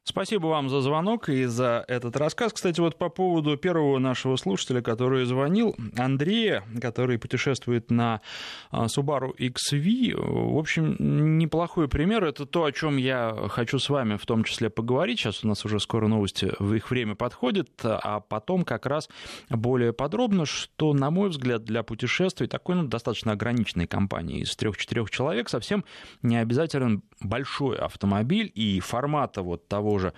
Спасибо 0.08 0.46
вам 0.46 0.70
за 0.70 0.80
звонок 0.80 1.28
и 1.28 1.44
за 1.44 1.84
этот 1.86 2.16
рассказ. 2.16 2.54
Кстати, 2.54 2.80
вот 2.80 2.96
по 2.96 3.10
поводу 3.10 3.58
первого 3.58 3.98
нашего 3.98 4.36
слушателя, 4.36 4.80
который 4.80 5.26
звонил, 5.26 5.76
Андрея, 5.98 6.64
который 6.80 7.18
путешествует 7.18 7.90
на 7.90 8.22
а, 8.70 8.86
Subaru 8.86 9.36
XV. 9.36 10.14
В 10.16 10.56
общем, 10.56 10.96
неплохой 11.36 11.88
пример. 11.88 12.24
Это 12.24 12.46
то, 12.46 12.64
о 12.64 12.72
чем 12.72 12.96
я 12.96 13.36
хочу 13.50 13.78
с 13.78 13.90
вами 13.90 14.16
в 14.16 14.24
том 14.24 14.44
числе 14.44 14.70
поговорить. 14.70 15.20
Сейчас 15.20 15.44
у 15.44 15.48
нас 15.48 15.66
уже 15.66 15.78
скоро 15.78 16.08
новости, 16.08 16.54
в 16.58 16.72
их 16.72 16.90
время 16.90 17.14
подходит, 17.14 17.68
а 17.84 18.20
потом 18.20 18.64
как 18.64 18.86
раз 18.86 19.10
более 19.50 19.92
подробно, 19.92 20.46
что, 20.46 20.94
на 20.94 21.10
мой 21.10 21.28
взгляд, 21.28 21.64
для 21.64 21.82
путешествий 21.82 22.48
такой 22.48 22.76
ну, 22.76 22.84
достаточно 22.84 23.32
ограниченной 23.32 23.86
компании 23.86 24.40
из 24.40 24.56
трех-четырех 24.56 25.10
человек 25.10 25.50
совсем 25.50 25.84
не 26.22 26.38
обязателен 26.38 27.02
большой 27.20 27.76
автомобиль 27.76 28.50
и 28.54 28.80
формата 28.80 29.42
вот 29.42 29.68
того 29.68 29.97
же, 29.98 30.12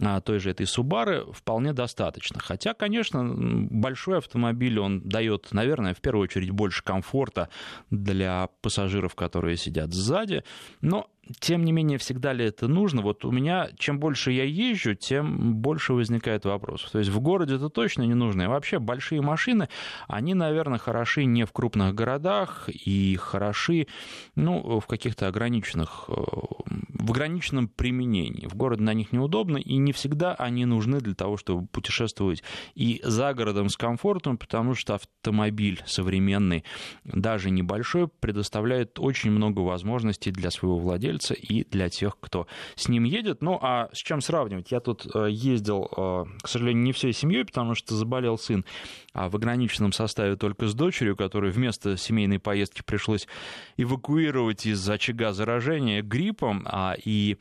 а, 0.00 0.20
той 0.20 0.38
же 0.38 0.50
этой 0.50 0.66
Субары 0.66 1.24
вполне 1.32 1.72
достаточно. 1.72 2.40
Хотя, 2.40 2.74
конечно, 2.74 3.24
большой 3.24 4.18
автомобиль, 4.18 4.78
он 4.78 5.00
дает, 5.00 5.48
наверное, 5.52 5.94
в 5.94 6.00
первую 6.00 6.24
очередь 6.24 6.50
больше 6.50 6.82
комфорта 6.82 7.48
для 7.90 8.48
пассажиров, 8.62 9.14
которые 9.14 9.56
сидят 9.56 9.92
сзади, 9.92 10.44
но 10.80 11.08
тем 11.40 11.64
не 11.64 11.72
менее, 11.72 11.98
всегда 11.98 12.32
ли 12.32 12.44
это 12.44 12.68
нужно? 12.68 13.02
Вот 13.02 13.24
у 13.24 13.30
меня, 13.30 13.68
чем 13.78 13.98
больше 13.98 14.32
я 14.32 14.44
езжу, 14.44 14.94
тем 14.94 15.54
больше 15.56 15.94
возникает 15.94 16.44
вопросов. 16.44 16.90
То 16.90 16.98
есть 16.98 17.10
в 17.10 17.20
городе 17.20 17.56
это 17.56 17.70
точно 17.70 18.02
не 18.02 18.14
нужно. 18.14 18.42
И 18.42 18.46
вообще 18.46 18.78
большие 18.78 19.20
машины, 19.20 19.68
они, 20.08 20.34
наверное, 20.34 20.78
хороши 20.78 21.24
не 21.24 21.44
в 21.44 21.52
крупных 21.52 21.94
городах 21.94 22.68
и 22.68 23.16
хороши 23.16 23.86
ну, 24.34 24.80
в 24.80 24.86
каких-то 24.86 25.28
ограниченных, 25.28 26.04
э, 26.08 26.12
в 26.12 27.10
ограниченном 27.10 27.68
применении. 27.68 28.46
В 28.46 28.54
городе 28.54 28.82
на 28.82 28.94
них 28.94 29.12
неудобно, 29.12 29.56
и 29.56 29.76
не 29.76 29.92
всегда 29.92 30.34
они 30.34 30.64
нужны 30.64 31.00
для 31.00 31.14
того, 31.14 31.36
чтобы 31.36 31.66
путешествовать 31.66 32.42
и 32.74 33.00
за 33.02 33.32
городом 33.34 33.68
с 33.68 33.76
комфортом, 33.76 34.36
потому 34.36 34.74
что 34.74 34.94
автомобиль 34.94 35.82
современный, 35.86 36.64
даже 37.04 37.50
небольшой, 37.50 38.08
предоставляет 38.08 38.98
очень 38.98 39.30
много 39.30 39.60
возможностей 39.60 40.30
для 40.30 40.50
своего 40.50 40.78
владельца 40.78 41.13
владельца 41.14 41.34
и 41.34 41.64
для 41.64 41.88
тех, 41.88 42.18
кто 42.20 42.46
с 42.74 42.88
ним 42.88 43.04
едет. 43.04 43.42
Ну, 43.42 43.58
а 43.60 43.88
с 43.92 43.98
чем 43.98 44.20
сравнивать? 44.20 44.70
Я 44.70 44.80
тут 44.80 45.06
э, 45.14 45.28
ездил, 45.30 45.88
э, 45.96 46.24
к 46.42 46.48
сожалению, 46.48 46.82
не 46.82 46.92
всей 46.92 47.12
семьей, 47.12 47.44
потому 47.44 47.74
что 47.74 47.94
заболел 47.94 48.38
сын, 48.38 48.64
а 49.12 49.28
в 49.28 49.36
ограниченном 49.36 49.92
составе 49.92 50.36
только 50.36 50.66
с 50.66 50.74
дочерью, 50.74 51.16
которую 51.16 51.52
вместо 51.52 51.96
семейной 51.96 52.38
поездки 52.38 52.82
пришлось 52.84 53.26
эвакуировать 53.76 54.66
из 54.66 54.88
очага 54.88 55.32
заражения 55.32 56.02
гриппом. 56.02 56.66
А, 56.66 56.94
и 57.04 57.36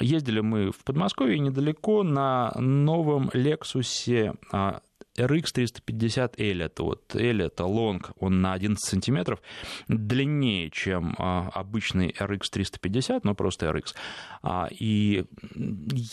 ездили 0.00 0.40
мы 0.40 0.70
в 0.70 0.84
Подмосковье 0.84 1.38
недалеко 1.38 2.02
на 2.02 2.52
новом 2.58 3.30
Лексусе 3.32 4.34
а, 5.18 5.22
RX 5.22 5.54
350L, 5.54 6.64
это 6.64 6.82
вот 6.82 7.14
L, 7.14 7.40
это 7.40 7.64
long, 7.64 8.04
он 8.18 8.40
на 8.40 8.52
11 8.52 8.82
сантиметров 8.84 9.40
длиннее, 9.88 10.70
чем 10.70 11.14
а, 11.18 11.50
обычный 11.54 12.14
RX 12.18 12.42
350, 12.52 13.24
но 13.24 13.34
просто 13.34 13.66
RX. 13.66 13.94
А, 14.42 14.68
и 14.70 15.24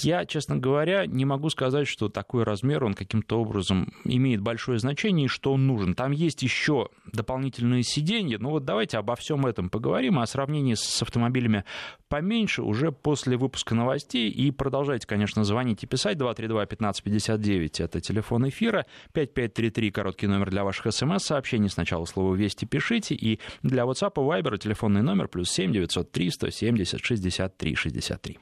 я, 0.02 0.26
честно 0.26 0.58
говоря, 0.58 1.06
не 1.06 1.26
могу 1.26 1.50
сказать, 1.50 1.88
что 1.88 2.10
такой 2.10 2.44
размер, 2.44 2.84
он 2.84 2.94
каким-то 2.94 3.40
образом 3.40 3.94
имеет 4.04 4.42
большое 4.42 4.80
значение 4.80 5.26
и 5.26 5.30
что 5.30 5.54
он 5.54 5.68
нужен. 5.68 5.96
Там 5.96 6.12
есть 6.12 6.44
еще 6.44 6.90
дополнительные 7.12 7.84
сиденья, 7.84 8.38
ну 8.40 8.50
вот 8.50 8.66
давайте 8.66 8.98
обо 8.98 9.16
всем 9.16 9.46
этом 9.46 9.70
поговорим, 9.70 10.20
а 10.20 10.24
о 10.24 10.28
сравнении 10.28 10.74
с 10.74 11.02
автомобилями 11.02 11.64
поменьше 12.10 12.62
уже 12.62 12.92
после 12.92 13.38
выпуска 13.38 13.76
новостей. 13.76 14.30
И 14.30 14.52
продолжайте, 14.52 15.08
конечно, 15.08 15.44
звонить 15.44 15.84
и 15.84 15.88
писать 15.88 16.18
232-1559, 16.18 17.84
это 17.84 18.02
телефон 18.02 18.50
эфира. 18.50 18.86
5533, 19.14 19.92
короткий 19.92 20.28
номер 20.28 20.50
для 20.50 20.64
ваших 20.64 20.94
смс-сообщений. 20.94 21.70
Сначала 21.70 22.06
слово 22.06 22.36
«Вести» 22.36 22.66
пишите. 22.66 23.16
И 23.16 23.40
для 23.64 23.84
WhatsApp 23.84 24.14
и 24.16 24.20
Viber 24.20 24.58
телефонный 24.58 25.02
номер 25.02 25.28
плюс 25.28 25.52
7 25.52 25.72
903 25.72 26.32
170 26.32 27.04
63 27.04 27.76
63. 27.76 28.40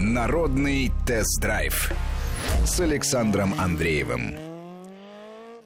Народный 0.00 0.92
тест-драйв 1.06 1.92
с 2.64 2.80
Александром 2.80 3.54
Андреевым. 3.58 4.47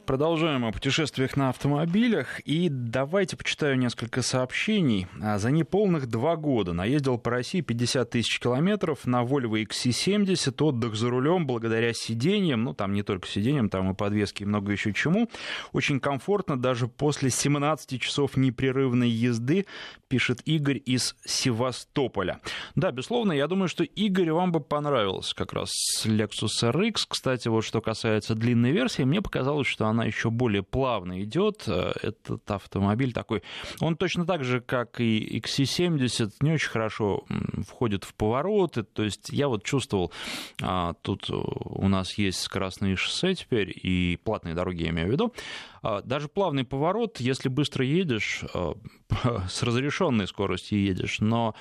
Продолжаем 0.06 0.64
о 0.64 0.72
путешествиях 0.72 1.36
на 1.36 1.50
автомобилях. 1.50 2.40
И 2.40 2.68
давайте 2.68 3.36
почитаю 3.36 3.78
несколько 3.78 4.22
сообщений. 4.22 5.06
А, 5.22 5.38
за 5.38 5.52
неполных 5.52 6.08
два 6.08 6.34
года 6.34 6.72
наездил 6.72 7.18
по 7.18 7.30
России 7.30 7.60
50 7.60 8.10
тысяч 8.10 8.40
километров 8.40 9.06
на 9.06 9.22
Volvo 9.22 9.64
XC70. 9.64 10.60
Отдых 10.60 10.96
за 10.96 11.08
рулем 11.08 11.46
благодаря 11.46 11.92
сиденьям. 11.92 12.64
Ну, 12.64 12.74
там 12.74 12.94
не 12.94 13.04
только 13.04 13.28
сиденьям, 13.28 13.68
там 13.68 13.92
и 13.92 13.94
подвески, 13.94 14.42
и 14.42 14.46
много 14.46 14.72
еще 14.72 14.92
чему. 14.92 15.30
Очень 15.72 16.00
комфортно 16.00 16.60
даже 16.60 16.88
после 16.88 17.30
17 17.30 18.00
часов 18.00 18.36
непрерывной 18.36 19.08
езды, 19.08 19.66
пишет 20.08 20.40
Игорь 20.44 20.82
из 20.84 21.16
Севастополя. 21.24 22.40
Да, 22.74 22.90
безусловно, 22.90 23.32
я 23.32 23.46
думаю, 23.46 23.68
что 23.68 23.84
Игорь 23.84 24.32
вам 24.32 24.52
бы 24.52 24.60
понравился 24.60 25.34
как 25.34 25.52
раз 25.52 25.70
Lexus 26.04 26.62
RX. 26.62 27.04
Кстати, 27.08 27.48
вот 27.48 27.64
что 27.64 27.80
касается 27.80 28.34
длинной 28.34 28.72
версии, 28.72 29.04
мне 29.04 29.22
показалось, 29.22 29.66
что 29.66 29.86
она 29.92 30.04
еще 30.04 30.30
более 30.30 30.62
плавно 30.62 31.22
идет. 31.22 31.64
Э, 31.66 31.92
этот 32.02 32.50
автомобиль 32.50 33.12
такой, 33.12 33.42
он 33.80 33.96
точно 33.96 34.26
так 34.26 34.44
же, 34.44 34.60
как 34.60 35.00
и 35.00 35.38
XC70, 35.38 36.32
не 36.40 36.52
очень 36.52 36.70
хорошо 36.70 37.24
входит 37.66 38.04
в 38.04 38.14
повороты. 38.14 38.82
То 38.82 39.04
есть 39.04 39.30
я 39.30 39.48
вот 39.48 39.64
чувствовал, 39.64 40.12
а, 40.60 40.94
тут 41.02 41.30
у 41.30 41.88
нас 41.88 42.18
есть 42.18 42.40
скоростные 42.40 42.96
шоссе 42.96 43.34
теперь 43.34 43.72
и 43.74 44.18
платные 44.24 44.54
дороги, 44.54 44.82
я 44.82 44.90
имею 44.90 45.08
в 45.08 45.12
виду. 45.12 45.34
А, 45.82 46.02
даже 46.02 46.28
плавный 46.28 46.64
поворот, 46.64 47.20
если 47.20 47.48
быстро 47.48 47.84
едешь, 47.84 48.44
э, 48.54 48.74
с 49.48 49.62
разрешенной 49.62 50.26
скоростью 50.26 50.80
едешь, 50.80 51.20
но 51.20 51.54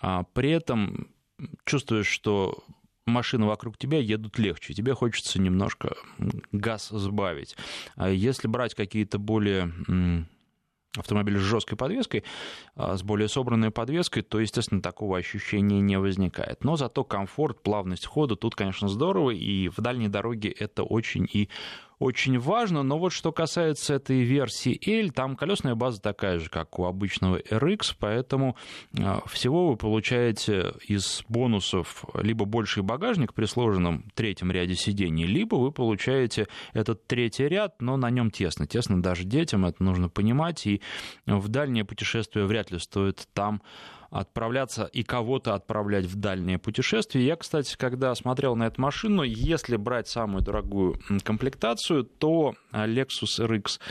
а, 0.00 0.24
при 0.32 0.50
этом 0.50 1.08
чувствуешь, 1.64 2.08
что 2.08 2.64
машины 3.06 3.46
вокруг 3.46 3.78
тебя 3.78 3.98
едут 3.98 4.38
легче, 4.38 4.74
тебе 4.74 4.94
хочется 4.94 5.40
немножко 5.40 5.96
газ 6.52 6.88
сбавить. 6.88 7.56
А 7.94 8.10
если 8.10 8.48
брать 8.48 8.74
какие-то 8.74 9.18
более 9.18 9.72
автомобиль 10.98 11.38
с 11.38 11.42
жесткой 11.42 11.76
подвеской, 11.76 12.24
а, 12.74 12.96
с 12.96 13.02
более 13.02 13.28
собранной 13.28 13.70
подвеской, 13.70 14.22
то, 14.22 14.40
естественно, 14.40 14.80
такого 14.80 15.18
ощущения 15.18 15.80
не 15.80 15.98
возникает. 15.98 16.64
Но 16.64 16.76
зато 16.76 17.04
комфорт, 17.04 17.62
плавность 17.62 18.06
хода 18.06 18.36
тут, 18.36 18.54
конечно, 18.54 18.88
здорово, 18.88 19.30
и 19.30 19.68
в 19.68 19.80
дальней 19.80 20.08
дороге 20.08 20.50
это 20.50 20.82
очень 20.82 21.28
и 21.30 21.48
очень 21.98 22.38
важно. 22.38 22.82
Но 22.82 22.98
вот 22.98 23.12
что 23.12 23.32
касается 23.32 23.94
этой 23.94 24.22
версии 24.22 24.78
L, 24.86 25.10
там 25.10 25.36
колесная 25.36 25.74
база 25.74 26.00
такая 26.00 26.38
же, 26.38 26.50
как 26.50 26.78
у 26.78 26.84
обычного 26.84 27.38
RX, 27.38 27.94
поэтому 27.98 28.56
а, 28.98 29.22
всего 29.26 29.68
вы 29.68 29.76
получаете 29.76 30.74
из 30.86 31.24
бонусов 31.28 32.04
либо 32.14 32.44
больший 32.44 32.82
багажник 32.82 33.32
при 33.32 33.46
сложенном 33.46 34.04
третьем 34.14 34.50
ряде 34.50 34.74
сидений, 34.74 35.24
либо 35.24 35.56
вы 35.56 35.72
получаете 35.72 36.48
этот 36.72 37.06
третий 37.06 37.48
ряд, 37.48 37.80
но 37.80 37.96
на 37.96 38.10
нем 38.10 38.30
тесно. 38.30 38.66
Тесно 38.66 39.02
даже 39.02 39.24
детям, 39.24 39.64
это 39.64 39.82
нужно 39.82 40.08
понимать, 40.08 40.66
и 40.66 40.82
в 41.26 41.48
дальнее 41.48 41.84
путешествие 41.84 42.46
вряд 42.46 42.70
ли 42.70 42.78
стоит 42.78 43.26
там 43.32 43.62
отправляться 44.18 44.84
и 44.84 45.02
кого-то 45.02 45.54
отправлять 45.54 46.06
в 46.06 46.16
дальние 46.16 46.58
путешествия. 46.58 47.24
Я, 47.24 47.36
кстати, 47.36 47.76
когда 47.76 48.14
смотрел 48.14 48.56
на 48.56 48.64
эту 48.64 48.80
машину, 48.80 49.22
если 49.22 49.76
брать 49.76 50.08
самую 50.08 50.42
дорогую 50.42 51.00
комплектацию, 51.22 52.04
то 52.04 52.54
Lexus 52.72 53.38
RX 53.38 53.78
а, 53.78 53.82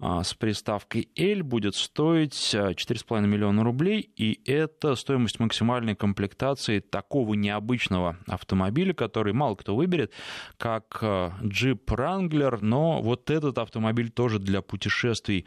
с 0.00 0.34
приставкой 0.34 1.08
L 1.16 1.42
будет 1.42 1.74
стоить 1.74 2.54
4,5 2.54 3.26
миллиона 3.26 3.62
рублей, 3.64 4.10
и 4.16 4.40
это 4.44 4.94
стоимость 4.94 5.40
максимальной 5.40 5.94
комплектации 5.94 6.80
такого 6.80 7.34
необычного 7.34 8.18
автомобиля, 8.26 8.92
который 8.92 9.32
мало 9.32 9.54
кто 9.54 9.76
выберет, 9.76 10.12
как 10.56 10.98
Jeep 11.00 11.84
Wrangler, 11.86 12.58
но 12.60 13.02
вот 13.02 13.30
этот 13.30 13.58
автомобиль 13.58 14.10
тоже 14.10 14.38
для 14.38 14.62
путешествий 14.62 15.46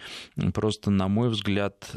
просто, 0.54 0.92
на 0.92 1.08
мой 1.08 1.30
взгляд, 1.30 1.90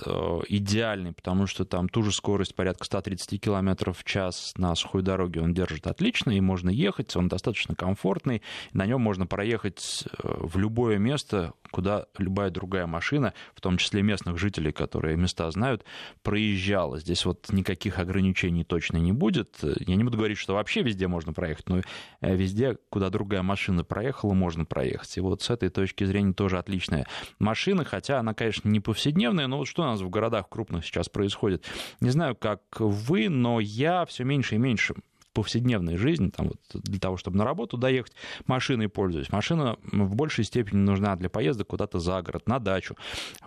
идеальный, 0.48 1.12
потому 1.12 1.46
что 1.46 1.64
там 1.64 1.88
ту 1.88 2.02
же 2.02 2.12
скорость 2.12 2.54
порядка 2.54 2.84
130 2.84 3.40
км 3.40 3.92
в 3.92 4.04
час 4.04 4.52
на 4.56 4.74
сухой 4.74 5.02
дороге 5.02 5.40
он 5.40 5.54
держит 5.54 5.86
отлично, 5.86 6.30
и 6.30 6.40
можно 6.40 6.70
ехать, 6.70 7.14
он 7.16 7.28
достаточно 7.28 7.74
комфортный, 7.74 8.42
на 8.72 8.86
нем 8.86 9.00
можно 9.00 9.26
проехать 9.26 10.04
в 10.22 10.58
любое 10.58 10.98
место, 10.98 11.52
куда 11.70 12.06
любая 12.18 12.39
другая 12.48 12.86
машина, 12.86 13.34
в 13.54 13.60
том 13.60 13.76
числе 13.76 14.00
местных 14.00 14.38
жителей, 14.38 14.72
которые 14.72 15.18
места 15.18 15.50
знают, 15.50 15.84
проезжала. 16.22 16.98
Здесь 16.98 17.26
вот 17.26 17.52
никаких 17.52 17.98
ограничений 17.98 18.64
точно 18.64 18.96
не 18.96 19.12
будет. 19.12 19.58
Я 19.62 19.96
не 19.96 20.04
буду 20.04 20.16
говорить, 20.16 20.38
что 20.38 20.54
вообще 20.54 20.80
везде 20.80 21.06
можно 21.08 21.34
проехать, 21.34 21.68
но 21.68 21.82
э, 22.22 22.34
везде, 22.34 22.78
куда 22.88 23.10
другая 23.10 23.42
машина 23.42 23.84
проехала, 23.84 24.32
можно 24.32 24.64
проехать. 24.64 25.18
И 25.18 25.20
вот 25.20 25.42
с 25.42 25.50
этой 25.50 25.68
точки 25.68 26.04
зрения 26.04 26.32
тоже 26.32 26.58
отличная 26.58 27.06
машина, 27.38 27.84
хотя 27.84 28.20
она, 28.20 28.32
конечно, 28.32 28.68
не 28.68 28.80
повседневная, 28.80 29.46
но 29.46 29.58
вот 29.58 29.66
что 29.66 29.82
у 29.82 29.86
нас 29.86 30.00
в 30.00 30.08
городах 30.08 30.48
крупных 30.48 30.86
сейчас 30.86 31.10
происходит? 31.10 31.66
Не 32.00 32.10
знаю, 32.10 32.36
как 32.36 32.62
вы, 32.78 33.28
но 33.28 33.60
я 33.60 34.06
все 34.06 34.24
меньше 34.24 34.54
и 34.54 34.58
меньше 34.58 34.94
повседневной 35.32 35.96
жизни, 35.96 36.30
там, 36.30 36.48
вот, 36.48 36.82
для 36.82 36.98
того, 36.98 37.16
чтобы 37.16 37.38
на 37.38 37.44
работу 37.44 37.76
доехать, 37.76 38.12
машиной 38.46 38.88
пользуюсь. 38.88 39.30
Машина 39.30 39.76
в 39.92 40.14
большей 40.16 40.44
степени 40.44 40.78
нужна 40.78 41.16
для 41.16 41.30
поездок 41.30 41.68
куда-то 41.68 41.98
за 41.98 42.20
город, 42.22 42.48
на 42.48 42.58
дачу, 42.58 42.96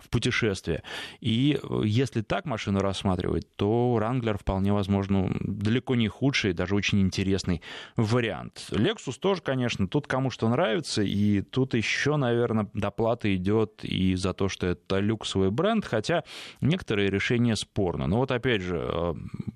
в 0.00 0.08
путешествие. 0.08 0.82
И 1.20 1.58
э, 1.62 1.82
если 1.84 2.22
так 2.22 2.46
машину 2.46 2.80
рассматривать, 2.80 3.46
то 3.56 3.96
Wrangler 3.98 4.38
вполне 4.38 4.72
возможно 4.72 5.30
далеко 5.40 5.94
не 5.94 6.08
худший, 6.08 6.52
даже 6.52 6.74
очень 6.74 7.00
интересный 7.00 7.62
вариант. 7.96 8.66
Lexus 8.70 9.18
тоже, 9.18 9.42
конечно, 9.42 9.86
тут 9.88 10.06
кому 10.06 10.30
что 10.30 10.48
нравится, 10.48 11.02
и 11.02 11.42
тут 11.42 11.74
еще, 11.74 12.16
наверное, 12.16 12.68
доплата 12.72 13.34
идет 13.34 13.84
и 13.84 14.14
за 14.14 14.32
то, 14.32 14.48
что 14.48 14.66
это 14.68 15.00
люксовый 15.00 15.50
бренд, 15.50 15.84
хотя 15.84 16.24
некоторые 16.60 17.10
решения 17.10 17.56
спорны. 17.56 18.06
Но 18.06 18.18
вот 18.18 18.30
опять 18.30 18.62
же, 18.62 18.80
э, 18.82 19.14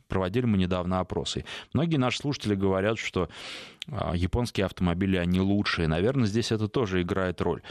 проводили 0.09 0.47
мы 0.47 0.59
недавно 0.59 1.01
опросы. 1.01 1.45
Многие 1.73 1.97
наши 1.97 2.17
слушатели 2.18 2.54
говорят, 2.54 2.98
что 2.98 3.28
а, 3.90 4.14
японские 4.14 4.66
автомобили, 4.66 5.16
они 5.16 5.40
лучшие. 5.40 5.88
Наверное, 5.88 6.26
здесь 6.26 6.52
это 6.52 6.68
тоже 6.68 7.02
играет 7.02 7.40
роль. 7.40 7.62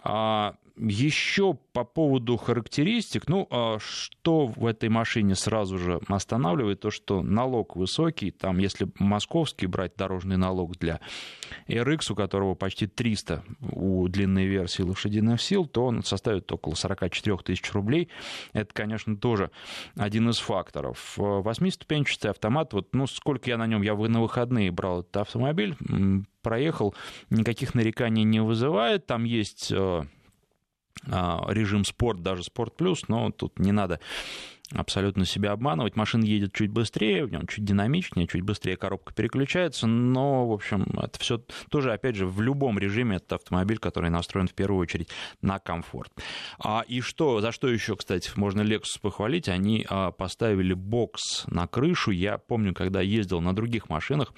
А, 0.00 0.54
еще 0.78 1.54
по 1.72 1.84
поводу 1.84 2.36
характеристик, 2.36 3.28
ну, 3.28 3.46
а 3.50 3.78
что 3.80 4.46
в 4.46 4.66
этой 4.66 4.88
машине 4.88 5.34
сразу 5.34 5.78
же 5.78 6.00
останавливает, 6.08 6.80
то, 6.80 6.90
что 6.90 7.22
налог 7.22 7.76
высокий, 7.76 8.30
там, 8.30 8.58
если 8.58 8.88
московский 8.98 9.66
брать 9.66 9.92
дорожный 9.96 10.36
налог 10.36 10.76
для 10.78 11.00
RX, 11.68 12.12
у 12.12 12.14
которого 12.14 12.54
почти 12.54 12.86
300 12.86 13.42
у 13.72 14.08
длинной 14.08 14.46
версии 14.46 14.82
лошадиных 14.82 15.40
сил, 15.40 15.66
то 15.66 15.86
он 15.86 16.02
составит 16.02 16.50
около 16.52 16.74
44 16.74 17.38
тысяч 17.38 17.72
рублей. 17.72 18.08
Это, 18.52 18.72
конечно, 18.72 19.16
тоже 19.16 19.50
один 19.96 20.30
из 20.30 20.38
факторов. 20.38 21.14
Восьмиступенчатый 21.16 22.30
автомат, 22.30 22.72
вот, 22.72 22.94
ну, 22.94 23.06
сколько 23.06 23.50
я 23.50 23.58
на 23.58 23.66
нем, 23.66 23.82
я 23.82 23.94
на 23.94 24.22
выходные 24.22 24.70
брал 24.70 25.00
этот 25.00 25.16
автомобиль, 25.18 25.76
проехал, 26.42 26.94
никаких 27.30 27.74
нареканий 27.74 28.24
не 28.24 28.40
вызывает, 28.40 29.06
там 29.06 29.24
есть 29.24 29.70
э, 29.70 30.04
режим 31.06 31.84
спорт, 31.84 32.22
даже 32.22 32.44
спорт 32.44 32.76
плюс, 32.76 33.08
но 33.08 33.30
тут 33.30 33.58
не 33.58 33.72
надо 33.72 34.00
абсолютно 34.72 35.24
себя 35.24 35.52
обманывать. 35.52 35.96
Машина 35.96 36.24
едет 36.24 36.52
чуть 36.52 36.70
быстрее, 36.70 37.24
в 37.24 37.30
нем 37.30 37.46
чуть 37.46 37.64
динамичнее, 37.64 38.26
чуть 38.26 38.42
быстрее 38.42 38.76
коробка 38.76 39.14
переключается, 39.14 39.86
но, 39.86 40.46
в 40.46 40.52
общем, 40.52 40.86
это 41.00 41.18
все 41.18 41.42
тоже, 41.70 41.92
опять 41.92 42.16
же, 42.16 42.26
в 42.26 42.40
любом 42.40 42.78
режиме 42.78 43.16
это 43.16 43.36
автомобиль, 43.36 43.78
который 43.78 44.10
настроен 44.10 44.48
в 44.48 44.54
первую 44.54 44.80
очередь 44.80 45.08
на 45.40 45.58
комфорт. 45.58 46.12
А, 46.58 46.84
и 46.86 47.00
что, 47.00 47.40
за 47.40 47.52
что 47.52 47.68
еще, 47.68 47.96
кстати, 47.96 48.30
можно 48.36 48.60
Lexus 48.60 49.00
похвалить, 49.00 49.48
они 49.48 49.86
а, 49.88 50.10
поставили 50.10 50.74
бокс 50.74 51.44
на 51.46 51.66
крышу. 51.66 52.10
Я 52.10 52.38
помню, 52.38 52.74
когда 52.74 53.00
ездил 53.00 53.40
на 53.40 53.54
других 53.54 53.88
машинах, 53.88 54.32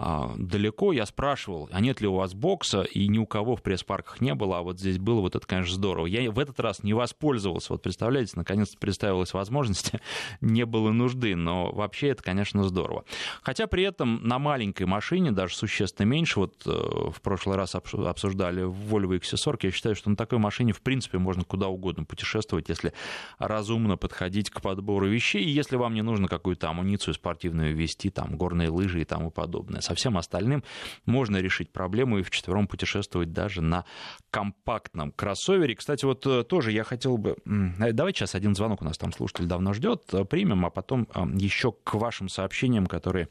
а, 0.00 0.32
далеко, 0.38 0.92
я 0.92 1.06
спрашивал, 1.06 1.68
а 1.72 1.80
нет 1.80 2.00
ли 2.00 2.06
у 2.06 2.14
вас 2.14 2.32
бокса, 2.32 2.82
и 2.82 3.08
ни 3.08 3.18
у 3.18 3.26
кого 3.26 3.56
в 3.56 3.62
пресс-парках 3.62 4.20
не 4.20 4.32
было, 4.34 4.58
а 4.58 4.62
вот 4.62 4.78
здесь 4.78 4.96
было, 4.96 5.20
вот 5.20 5.34
это, 5.34 5.44
конечно, 5.44 5.74
здорово. 5.74 6.06
Я 6.06 6.30
в 6.30 6.38
этот 6.38 6.60
раз 6.60 6.84
не 6.84 6.94
воспользовался, 6.94 7.72
вот 7.72 7.82
представляете, 7.82 8.34
наконец-то 8.36 8.78
представилась 8.78 9.34
возможность, 9.34 9.67
не 10.40 10.64
было 10.64 10.92
нужды, 10.92 11.36
но 11.36 11.72
вообще 11.72 12.08
это, 12.08 12.22
конечно, 12.22 12.64
здорово. 12.64 13.04
Хотя 13.42 13.66
при 13.66 13.82
этом 13.84 14.22
на 14.26 14.38
маленькой 14.38 14.86
машине, 14.86 15.32
даже 15.32 15.54
существенно 15.54 16.06
меньше, 16.06 16.40
вот 16.40 16.62
э, 16.66 16.70
в 16.70 17.20
прошлый 17.22 17.56
раз 17.56 17.74
обсуждали 17.74 18.64
Volvo 18.64 19.18
XC40, 19.18 19.58
я 19.62 19.70
считаю, 19.70 19.94
что 19.94 20.10
на 20.10 20.16
такой 20.16 20.38
машине, 20.38 20.72
в 20.72 20.80
принципе, 20.80 21.18
можно 21.18 21.44
куда 21.44 21.68
угодно 21.68 22.04
путешествовать, 22.04 22.68
если 22.68 22.92
разумно 23.38 23.96
подходить 23.96 24.50
к 24.50 24.60
подбору 24.60 25.08
вещей, 25.08 25.42
и 25.42 25.50
если 25.50 25.76
вам 25.76 25.94
не 25.94 26.02
нужно 26.02 26.28
какую-то 26.28 26.68
амуницию 26.68 27.14
спортивную 27.14 27.74
вести, 27.74 28.10
там, 28.10 28.36
горные 28.36 28.70
лыжи 28.70 29.02
и 29.02 29.04
тому 29.04 29.30
подобное 29.30 29.80
со 29.80 29.94
всем 29.94 30.18
остальным 30.18 30.62
можно 31.06 31.38
решить 31.38 31.72
проблему 31.72 32.18
и 32.18 32.22
вчетвером 32.22 32.66
путешествовать 32.66 33.32
даже 33.32 33.62
на 33.62 33.84
компактном 34.30 35.12
кроссовере. 35.12 35.74
Кстати, 35.74 36.04
вот 36.04 36.26
э, 36.26 36.44
тоже 36.44 36.72
я 36.72 36.84
хотел 36.84 37.16
бы... 37.16 37.36
Э, 37.46 37.92
давайте 37.92 38.20
сейчас 38.20 38.34
один 38.34 38.54
звонок 38.54 38.82
у 38.82 38.84
нас 38.84 38.98
там 38.98 39.12
слушатель 39.12 39.46
давно 39.58 39.72
ждет, 39.72 40.02
э, 40.14 40.24
примем, 40.24 40.64
а 40.64 40.70
потом 40.70 41.08
еще 41.34 41.72
к 41.72 41.94
вашим 41.94 42.28
сообщениям, 42.28 42.86
которые 42.86 43.28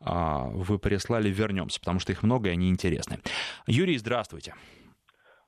а, 0.00 0.44
вы 0.44 0.78
прислали, 0.78 1.28
вернемся, 1.28 1.80
потому 1.80 1.98
что 1.98 2.12
их 2.12 2.22
много 2.22 2.48
и 2.48 2.52
они 2.52 2.70
интересны. 2.70 3.18
Юрий, 3.66 3.98
здравствуйте. 3.98 4.54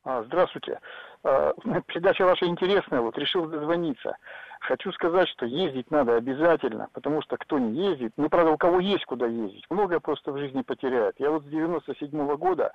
А, 0.05 0.25
здравствуйте. 0.25 0.81
Передача 1.23 2.25
ваша 2.25 2.47
интересная, 2.47 3.01
вот 3.01 3.17
решил 3.17 3.47
дозвониться. 3.47 4.17
Хочу 4.61 4.91
сказать, 4.93 5.29
что 5.29 5.47
ездить 5.47 5.91
надо 5.93 6.17
обязательно, 6.17 6.89
потому 6.93 7.23
что 7.23 7.37
кто 7.37 7.59
не 7.61 7.91
ездит, 7.91 8.13
ну, 8.17 8.29
правда, 8.29 8.51
у 8.51 8.57
кого 8.57 8.81
есть 8.81 9.05
куда 9.05 9.27
ездить, 9.27 9.65
многое 9.71 10.01
просто 10.01 10.33
в 10.33 10.39
жизни 10.39 10.63
потеряет. 10.63 11.15
Я 11.19 11.31
вот 11.31 11.45
с 11.45 11.47
97 11.47 12.11
-го 12.11 12.37
года 12.37 12.73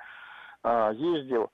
а, 0.63 0.91
ездил, 0.93 1.51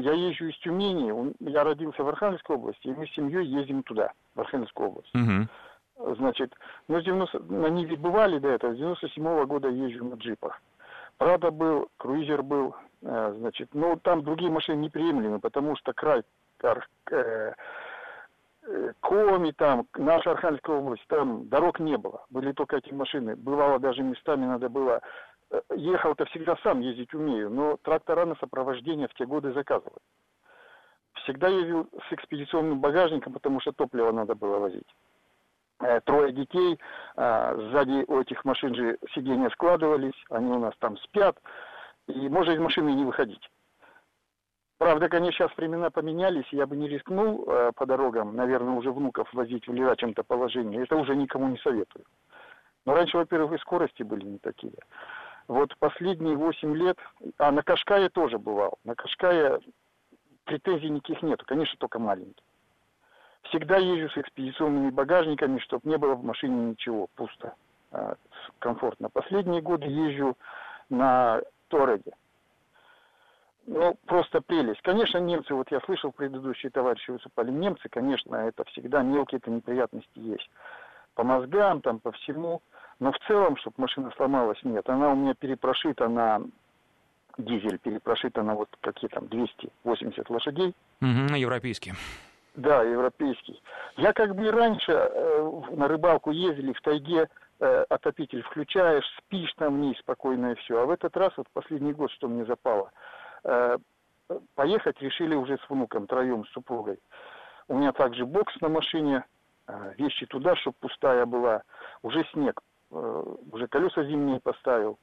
я 0.00 0.12
езжу 0.12 0.46
из 0.46 0.58
Тюмени, 0.58 1.34
я 1.40 1.64
родился 1.64 2.02
в 2.02 2.08
Архангельской 2.08 2.56
области, 2.56 2.88
и 2.88 2.92
мы 2.92 3.06
с 3.06 3.12
семьей 3.12 3.46
ездим 3.46 3.82
туда, 3.82 4.12
в 4.34 4.40
Архангельскую 4.40 4.88
область. 4.88 5.14
Угу. 5.14 6.14
Значит, 6.16 6.54
ну, 6.88 7.00
с 7.00 7.04
90, 7.04 7.38
на 7.52 7.66
Ниве 7.66 7.96
бывали 7.96 8.38
до 8.38 8.48
этого, 8.48 8.74
с 8.74 8.76
97 8.76 9.24
-го 9.24 9.46
года 9.46 9.68
езжу 9.68 10.04
на 10.04 10.14
джипах. 10.14 10.60
Прада 11.18 11.50
был, 11.50 11.88
круизер 11.98 12.42
был, 12.42 12.74
э, 13.02 13.34
значит, 13.38 13.74
но 13.74 13.96
там 13.96 14.24
другие 14.24 14.50
машины 14.50 14.76
неприемлемы, 14.76 15.38
потому 15.38 15.76
что 15.76 15.92
край, 15.92 16.22
э, 17.10 17.52
Коми 19.00 19.50
там, 19.52 19.86
наша 19.96 20.30
Архангельская 20.30 20.76
область, 20.76 21.04
там 21.08 21.48
дорог 21.48 21.80
не 21.80 21.96
было. 21.96 22.24
Были 22.30 22.52
только 22.52 22.76
эти 22.76 22.92
машины. 22.92 23.34
Бывало 23.34 23.78
даже 23.78 24.02
местами 24.02 24.46
надо 24.46 24.68
было... 24.68 25.00
Ехал-то 25.74 26.24
всегда 26.26 26.56
сам 26.62 26.80
ездить 26.80 27.12
умею, 27.14 27.50
но 27.50 27.76
трактора 27.78 28.24
на 28.24 28.34
сопровождение 28.36 29.08
в 29.08 29.14
те 29.14 29.26
годы 29.26 29.52
заказывали. 29.52 30.00
Всегда 31.14 31.48
ездил 31.48 31.88
с 32.08 32.12
экспедиционным 32.12 32.80
багажником, 32.80 33.32
потому 33.32 33.60
что 33.60 33.72
топливо 33.72 34.12
надо 34.12 34.34
было 34.34 34.58
возить. 34.58 34.88
Э, 35.80 36.00
трое 36.00 36.32
детей, 36.32 36.78
а, 37.16 37.56
сзади 37.56 38.04
у 38.06 38.20
этих 38.20 38.44
машин 38.44 38.74
же 38.74 38.98
сиденья 39.14 39.50
складывались, 39.50 40.14
они 40.30 40.50
у 40.52 40.58
нас 40.58 40.74
там 40.78 40.96
спят, 40.98 41.36
и 42.06 42.28
можно 42.28 42.52
из 42.52 42.60
машины 42.60 42.90
не 42.90 43.04
выходить. 43.04 43.50
Правда, 44.78 45.08
конечно, 45.08 45.46
сейчас 45.46 45.56
времена 45.56 45.90
поменялись, 45.90 46.46
я 46.50 46.66
бы 46.66 46.76
не 46.76 46.88
рискнул 46.88 47.44
э, 47.46 47.72
по 47.74 47.86
дорогам, 47.86 48.34
наверное, 48.34 48.74
уже 48.74 48.90
внуков 48.90 49.32
возить 49.32 49.66
в 49.68 49.72
лежачем-то 49.72 50.24
положении. 50.24 50.82
Это 50.82 50.96
уже 50.96 51.14
никому 51.14 51.48
не 51.48 51.58
советую. 51.58 52.04
Но 52.84 52.94
раньше, 52.94 53.16
во-первых, 53.16 53.52
и 53.52 53.58
скорости 53.58 54.02
были 54.02 54.24
не 54.24 54.38
такие. 54.38 54.74
Вот 55.52 55.76
последние 55.76 56.34
8 56.34 56.74
лет, 56.74 56.98
а 57.36 57.52
на 57.52 57.62
Кашкае 57.62 58.08
тоже 58.08 58.38
бывал. 58.38 58.78
На 58.84 58.94
Кашкае 58.94 59.60
претензий 60.44 60.88
никаких 60.88 61.20
нету, 61.22 61.44
конечно, 61.44 61.76
только 61.78 61.98
маленькие. 61.98 62.42
Всегда 63.42 63.76
езжу 63.76 64.08
с 64.08 64.16
экспедиционными 64.16 64.88
багажниками, 64.88 65.58
чтобы 65.58 65.90
не 65.90 65.98
было 65.98 66.14
в 66.14 66.24
машине 66.24 66.70
ничего, 66.70 67.08
пусто, 67.16 67.54
э, 67.90 68.14
комфортно. 68.60 69.10
Последние 69.10 69.60
годы 69.60 69.88
езжу 69.88 70.38
на 70.88 71.42
Тореге. 71.68 72.12
Ну, 73.66 73.98
просто 74.06 74.40
прелесть. 74.40 74.80
Конечно, 74.80 75.18
немцы, 75.18 75.54
вот 75.54 75.70
я 75.70 75.80
слышал, 75.82 76.12
предыдущие 76.12 76.70
товарищи 76.70 77.10
выступали, 77.10 77.50
немцы, 77.50 77.90
конечно, 77.90 78.36
это 78.36 78.64
всегда 78.64 79.02
мелкие-то 79.02 79.50
неприятности 79.50 80.18
есть. 80.18 80.48
По 81.14 81.24
мозгам, 81.24 81.82
там, 81.82 82.00
по 82.00 82.10
всему. 82.12 82.62
Но 83.00 83.12
в 83.12 83.18
целом, 83.26 83.56
чтобы 83.56 83.74
машина 83.78 84.12
сломалась, 84.16 84.58
нет. 84.62 84.88
Она 84.88 85.10
у 85.10 85.16
меня 85.16 85.34
перепрошита 85.34 86.08
на 86.08 86.42
дизель 87.38 87.78
перепрошита 87.78 88.42
на 88.42 88.54
вот 88.54 88.68
какие 88.80 89.08
там 89.08 89.26
280 89.28 90.30
лошадей. 90.30 90.74
Угу, 91.00 91.34
европейский. 91.36 91.94
Да, 92.54 92.82
европейский. 92.82 93.62
Я 93.96 94.12
как 94.12 94.34
бы 94.34 94.50
раньше 94.50 94.92
э, 94.92 95.52
на 95.70 95.88
рыбалку 95.88 96.30
ездили 96.30 96.72
в 96.72 96.80
тайге, 96.82 97.28
э, 97.60 97.84
отопитель 97.88 98.42
включаешь, 98.42 99.04
спишь 99.18 99.52
там 99.56 99.76
вниз 99.76 99.98
спокойно 99.98 100.52
и 100.52 100.54
все. 100.56 100.82
А 100.82 100.86
в 100.86 100.90
этот 100.90 101.16
раз, 101.16 101.32
вот 101.36 101.48
последний 101.54 101.94
год, 101.94 102.10
что 102.10 102.28
мне 102.28 102.44
запало, 102.44 102.90
э, 103.44 103.78
поехать 104.54 105.00
решили 105.00 105.34
уже 105.34 105.56
с 105.56 105.70
внуком, 105.70 106.06
троем, 106.06 106.44
с 106.44 106.50
супругой. 106.50 106.98
У 107.68 107.78
меня 107.78 107.92
также 107.92 108.26
бокс 108.26 108.54
на 108.60 108.68
машине, 108.68 109.24
э, 109.66 109.94
вещи 109.96 110.26
туда, 110.26 110.54
чтобы 110.56 110.76
пустая 110.80 111.24
была. 111.24 111.62
Уже 112.02 112.22
снег, 112.32 112.60
уже 112.92 113.66
колеса 113.68 114.04
зимние 114.04 114.40
поставил. 114.40 114.98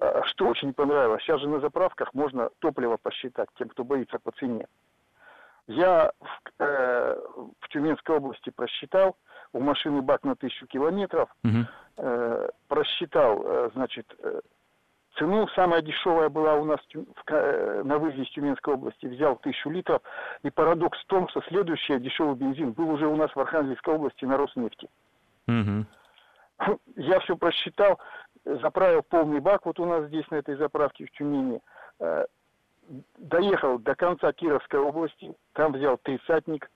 Э, 0.00 0.22
что 0.24 0.46
очень 0.46 0.72
понравилось, 0.72 1.22
сейчас 1.22 1.40
же 1.40 1.48
на 1.48 1.60
заправках 1.60 2.12
можно 2.14 2.50
топливо 2.58 2.96
посчитать, 2.96 3.48
тем, 3.56 3.68
кто 3.68 3.84
боится 3.84 4.18
по 4.18 4.32
цене. 4.32 4.66
Я 5.66 6.12
в, 6.20 6.62
э, 6.62 7.16
в 7.60 7.68
Тюменской 7.68 8.16
области 8.16 8.50
просчитал, 8.50 9.16
у 9.52 9.60
машины 9.60 10.02
бак 10.02 10.24
на 10.24 10.34
тысячу 10.34 10.66
километров, 10.66 11.28
угу. 11.44 11.66
э, 11.98 12.48
просчитал, 12.68 13.42
э, 13.44 13.70
значит, 13.74 14.06
э, 14.18 14.40
цену, 15.16 15.46
самая 15.54 15.80
дешевая 15.80 16.28
была 16.28 16.56
у 16.56 16.64
нас 16.64 16.80
в, 16.92 17.04
э, 17.28 17.82
на 17.84 17.98
выезде 17.98 18.22
из 18.22 18.30
Тюменской 18.30 18.74
области, 18.74 19.06
взял 19.06 19.36
тысячу 19.36 19.70
литров, 19.70 20.02
и 20.42 20.50
парадокс 20.50 20.98
в 20.98 21.06
том, 21.06 21.28
что 21.28 21.40
следующий 21.42 21.98
дешевый 22.00 22.34
бензин 22.34 22.72
был 22.72 22.90
уже 22.90 23.06
у 23.06 23.16
нас 23.16 23.34
в 23.34 23.40
Архангельской 23.40 23.94
области 23.94 24.24
на 24.24 24.36
Роснефти. 24.36 24.88
Угу. 25.46 25.86
Я 26.96 27.20
все 27.20 27.36
просчитал, 27.36 27.98
заправил 28.44 29.02
полный 29.02 29.40
бак 29.40 29.66
вот 29.66 29.78
у 29.80 29.84
нас 29.84 30.06
здесь 30.06 30.28
на 30.30 30.36
этой 30.36 30.56
заправке 30.56 31.06
в 31.06 31.10
Тюмени, 31.12 31.60
э, 32.00 32.26
доехал 33.18 33.78
до 33.78 33.94
конца 33.94 34.32
Кировской 34.32 34.80
области, 34.80 35.34
там 35.52 35.72
взял 35.72 35.98
тридцатник, 35.98 36.70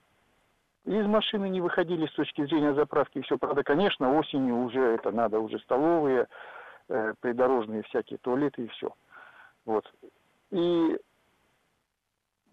из 0.85 1.05
машины 1.05 1.49
не 1.49 1.61
выходили 1.61 2.07
с 2.07 2.13
точки 2.13 2.45
зрения 2.45 2.73
заправки, 2.73 3.21
все. 3.21 3.37
Правда, 3.37 3.63
конечно, 3.63 4.17
осенью 4.17 4.57
уже 4.57 4.79
это 4.79 5.11
надо, 5.11 5.39
уже 5.39 5.59
столовые, 5.59 6.27
э, 6.87 7.13
придорожные 7.19 7.83
всякие 7.83 8.17
туалеты 8.17 8.63
и 8.63 8.67
все. 8.69 8.93
Вот. 9.65 9.85
И 10.51 10.97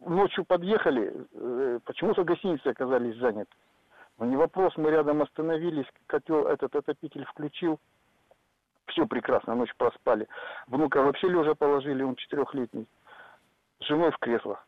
ночью 0.04 0.44
подъехали, 0.44 1.14
э, 1.32 1.78
почему-то 1.84 2.24
гостиницы 2.24 2.66
оказались 2.66 3.16
заняты. 3.16 3.50
Не 4.18 4.36
вопрос, 4.36 4.76
мы 4.76 4.90
рядом 4.90 5.22
остановились, 5.22 5.86
котел 6.06 6.46
этот 6.46 6.74
отопитель 6.74 7.24
включил, 7.26 7.78
все 8.86 9.06
прекрасно, 9.06 9.54
ночь 9.54 9.74
проспали. 9.76 10.26
Внука 10.68 11.02
вообще 11.02 11.28
лежа 11.28 11.54
положили, 11.54 12.02
он 12.02 12.16
четырехлетний 12.16 12.86
с 13.80 13.84
женой 13.84 14.10
в 14.10 14.18
кресло. 14.18 14.58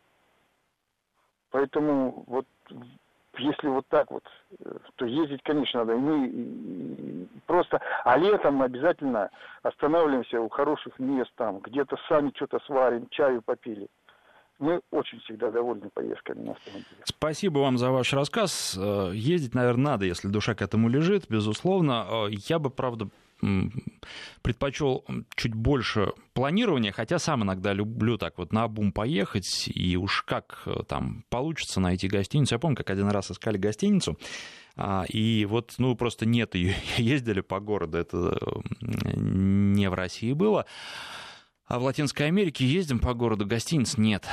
Поэтому 1.50 2.24
вот 2.26 2.46
если 3.38 3.68
вот 3.68 3.86
так 3.88 4.10
вот, 4.10 4.24
то 4.96 5.06
ездить, 5.06 5.42
конечно, 5.42 5.80
надо. 5.80 5.94
И 5.94 5.96
мы 5.96 7.28
просто, 7.46 7.80
а 8.04 8.18
летом 8.18 8.60
обязательно 8.62 9.30
останавливаемся 9.62 10.40
у 10.40 10.48
хороших 10.48 10.98
мест 10.98 11.32
там, 11.36 11.60
где-то 11.60 11.96
сами 12.08 12.32
что-то 12.34 12.58
сварим, 12.60 13.08
чаю 13.10 13.40
попили. 13.42 13.88
Мы 14.58 14.80
очень 14.90 15.20
всегда 15.20 15.50
довольны 15.50 15.88
поездками 15.90 16.42
на 16.42 16.52
автомобиле. 16.52 16.86
Спасибо 17.04 17.60
вам 17.60 17.78
за 17.78 17.90
ваш 17.90 18.12
рассказ. 18.12 18.76
Э, 18.76 19.12
ездить, 19.14 19.54
наверное, 19.54 19.92
надо, 19.92 20.04
если 20.04 20.28
душа 20.28 20.54
к 20.54 20.62
этому 20.62 20.88
лежит, 20.88 21.26
безусловно. 21.28 22.06
Э, 22.10 22.26
я 22.48 22.58
бы, 22.58 22.70
правда, 22.70 23.08
предпочел 24.42 25.04
чуть 25.36 25.54
больше 25.54 26.12
планирования, 26.32 26.90
хотя 26.90 27.18
сам 27.18 27.44
иногда 27.44 27.72
люблю 27.72 28.18
так 28.18 28.38
вот 28.38 28.52
на 28.52 28.66
бум 28.66 28.92
поехать, 28.92 29.70
и 29.72 29.96
уж 29.96 30.22
как 30.22 30.62
э, 30.66 30.82
там 30.88 31.24
получится 31.28 31.78
найти 31.80 32.08
гостиницу. 32.08 32.54
Я 32.54 32.58
помню, 32.58 32.76
как 32.76 32.90
один 32.90 33.08
раз 33.08 33.30
искали 33.30 33.58
гостиницу, 33.58 34.18
а, 34.76 35.04
и 35.08 35.44
вот, 35.44 35.74
ну, 35.78 35.94
просто 35.94 36.26
нет 36.26 36.54
ее, 36.54 36.74
ездили 36.96 37.40
по 37.40 37.60
городу, 37.60 37.98
это 37.98 38.38
не 38.80 39.88
в 39.88 39.94
России 39.94 40.32
было. 40.32 40.66
А 41.68 41.78
в 41.78 41.82
Латинской 41.82 42.26
Америке 42.26 42.66
ездим 42.66 42.98
по 42.98 43.12
городу, 43.12 43.44
гостиниц 43.44 43.98
нет. 43.98 44.26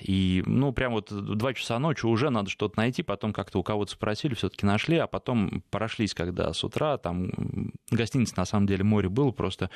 И, 0.00 0.42
ну, 0.46 0.72
прям 0.72 0.92
вот 0.92 1.12
два 1.12 1.52
часа 1.52 1.78
ночи 1.78 2.06
уже 2.06 2.30
надо 2.30 2.48
что-то 2.48 2.78
найти, 2.78 3.02
потом 3.02 3.34
как-то 3.34 3.58
у 3.58 3.62
кого-то 3.62 3.92
спросили, 3.92 4.34
все-таки 4.34 4.64
нашли, 4.64 4.96
а 4.96 5.06
потом 5.06 5.62
прошлись, 5.70 6.14
когда 6.14 6.52
с 6.54 6.64
утра, 6.64 6.96
там 6.96 7.72
гостиниц 7.90 8.34
на 8.36 8.46
самом 8.46 8.66
деле 8.66 8.82
море 8.82 9.10
было, 9.10 9.30
просто 9.30 9.68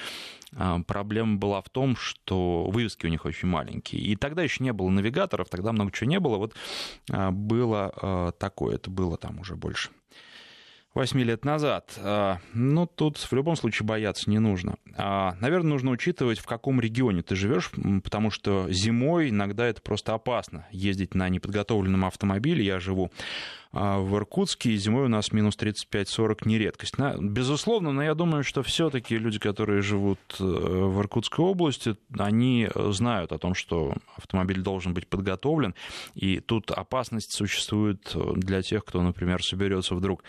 а, 0.56 0.80
проблема 0.80 1.36
была 1.36 1.60
в 1.60 1.68
том, 1.68 1.94
что 1.94 2.64
вывески 2.70 3.04
у 3.04 3.10
них 3.10 3.26
очень 3.26 3.48
маленькие. 3.48 4.00
И 4.00 4.16
тогда 4.16 4.42
еще 4.42 4.64
не 4.64 4.72
было 4.72 4.88
навигаторов, 4.88 5.50
тогда 5.50 5.72
много 5.72 5.92
чего 5.92 6.08
не 6.08 6.20
было. 6.20 6.38
Вот 6.38 6.54
а, 7.10 7.30
было 7.30 7.92
а, 7.96 8.32
такое, 8.32 8.76
это 8.76 8.90
было 8.90 9.18
там 9.18 9.40
уже 9.40 9.56
больше 9.56 9.90
8 10.94 11.20
лет 11.20 11.44
назад. 11.44 11.94
А, 11.98 12.38
ну, 12.54 12.86
тут 12.86 13.18
в 13.18 13.32
любом 13.32 13.56
случае 13.56 13.86
бояться 13.86 14.28
не 14.30 14.38
нужно. 14.38 14.76
А, 14.96 15.36
наверное, 15.40 15.70
нужно 15.70 15.90
учитывать, 15.90 16.38
в 16.38 16.46
каком 16.46 16.80
регионе 16.80 17.22
ты 17.22 17.36
живешь, 17.36 17.70
потому 18.02 18.30
что 18.30 18.66
зимой 18.70 19.30
иногда 19.30 19.66
это 19.66 19.82
просто 19.82 20.14
опасно 20.14 20.66
ездить 20.70 21.14
на 21.14 21.28
неподготовленном 21.28 22.04
автомобиле. 22.04 22.64
Я 22.64 22.80
живу 22.80 23.10
а 23.72 23.98
в 23.98 24.16
Иркутске 24.16 24.76
зимой 24.76 25.04
у 25.04 25.08
нас 25.08 25.32
минус 25.32 25.56
35-40 25.58 26.40
не 26.44 26.58
редкость. 26.58 26.94
Безусловно, 27.18 27.92
но 27.92 28.02
я 28.02 28.14
думаю, 28.14 28.44
что 28.44 28.62
все-таки 28.62 29.18
люди, 29.18 29.38
которые 29.38 29.82
живут 29.82 30.18
э, 30.38 30.42
в 30.42 31.00
Иркутской 31.00 31.44
области, 31.44 31.96
они 32.18 32.68
знают 32.74 33.32
о 33.32 33.38
том, 33.38 33.54
что 33.54 33.94
автомобиль 34.16 34.60
должен 34.60 34.94
быть 34.94 35.06
подготовлен, 35.08 35.74
и 36.14 36.40
тут 36.40 36.70
опасность 36.70 37.32
существует 37.32 38.14
для 38.36 38.62
тех, 38.62 38.84
кто, 38.84 39.02
например, 39.02 39.42
соберется 39.42 39.94
вдруг 39.94 40.22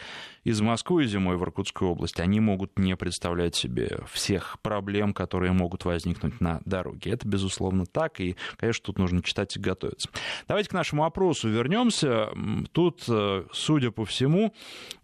из 0.43 0.61
Москвы 0.61 1.05
зимой 1.05 1.37
в 1.37 1.43
Иркутскую 1.43 1.91
область. 1.91 2.19
Они 2.19 2.39
могут 2.39 2.77
не 2.79 2.95
представлять 2.95 3.55
себе 3.55 3.99
всех 4.11 4.57
проблем, 4.61 5.13
которые 5.13 5.51
могут 5.51 5.85
возникнуть 5.85 6.41
на 6.41 6.61
дороге. 6.65 7.11
Это, 7.11 7.27
безусловно, 7.27 7.85
так, 7.85 8.19
и, 8.19 8.35
конечно, 8.57 8.85
тут 8.85 8.97
нужно 8.97 9.21
читать 9.21 9.55
и 9.55 9.59
готовиться. 9.59 10.09
Давайте 10.47 10.69
к 10.69 10.73
нашему 10.73 11.05
опросу 11.05 11.49
вернемся. 11.49 12.29
Тут 12.71 13.03
э, 13.07 13.28
судя 13.51 13.91
по 13.91 14.05
всему, 14.05 14.53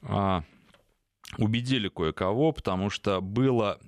а, 0.02 0.44
убедили 1.38 1.90
кое-кого, 1.90 2.52
потому 2.52 2.90
что 2.90 3.22
было 3.22 3.80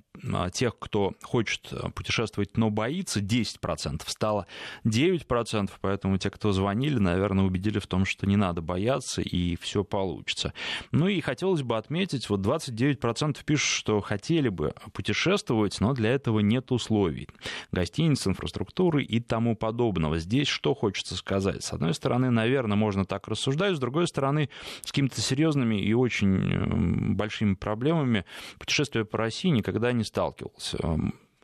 тех, 0.52 0.78
кто 0.78 1.14
хочет 1.22 1.68
э, 1.72 1.90
путешествовать, 1.90 2.56
но 2.56 2.70
боится, 2.70 3.20
10% 3.20 4.02
стало 4.06 4.46
9%, 4.84 5.70
поэтому 5.80 6.18
те, 6.18 6.30
кто 6.30 6.52
звонили, 6.52 6.98
наверное, 6.98 7.44
убедили 7.44 7.78
в 7.78 7.86
том, 7.86 8.04
что 8.04 8.26
не 8.26 8.36
надо 8.36 8.60
бояться 8.60 9.22
и 9.22 9.56
все 9.56 9.84
получится. 9.84 10.52
Ну 10.92 11.08
и 11.08 11.20
хотелось 11.20 11.62
бы 11.62 11.76
отметить, 11.76 12.28
вот 12.28 12.40
29% 12.40 13.38
пишут, 13.44 13.68
что 13.68 14.00
хотели 14.00 14.48
бы 14.48 14.74
путешествовать, 14.92 15.80
но 15.80 15.92
для 15.92 16.10
этого 16.10 16.40
нет 16.40 16.72
условий. 16.72 17.28
Гостиниц, 17.72 18.26
инфраструктуры 18.26 19.04
и 19.04 19.20
тому 19.20 19.56
подобного. 19.56 20.18
Здесь 20.18 20.48
что 20.48 20.74
хочется 20.74 21.16
сказать? 21.16 21.62
С 21.62 21.72
одной 21.72 21.94
стороны, 21.94 22.30
наверное, 22.30 22.76
можно 22.76 23.04
так 23.04 23.28
рассуждать, 23.28 23.76
с 23.76 23.78
другой 23.78 24.06
стороны, 24.08 24.50
с 24.82 24.90
какими-то 24.90 25.20
серьезными 25.20 25.80
и 25.80 25.92
очень 25.94 27.14
большими 27.14 27.54
проблемами 27.54 28.24
путешествия 28.58 29.04
по 29.04 29.18
России 29.18 29.48
никогда 29.48 29.92
не 29.92 30.04
сталкивался. 30.08 30.78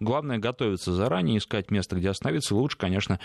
Главное 0.01 0.39
готовиться 0.39 0.93
заранее, 0.93 1.39
искать 1.39 1.71
место, 1.71 1.97
где 1.97 2.11
остановиться. 2.11 2.57
Лучше, 2.57 2.77
конечно, 2.77 3.21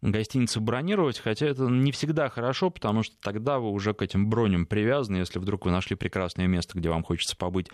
гостиницы 0.00 0.60
бронировать, 0.60 1.18
хотя 1.18 1.46
это 1.46 1.64
не 1.64 1.92
всегда 1.92 2.28
хорошо, 2.28 2.70
потому 2.70 3.02
что 3.02 3.14
тогда 3.20 3.58
вы 3.58 3.70
уже 3.70 3.92
к 3.94 4.02
этим 4.02 4.28
броням 4.28 4.66
привязаны, 4.66 5.16
если 5.16 5.38
вдруг 5.38 5.66
вы 5.66 5.72
нашли 5.72 5.94
прекрасное 5.96 6.46
место, 6.46 6.78
где 6.78 6.88
вам 6.88 7.02
хочется 7.02 7.36
побыть 7.36 7.68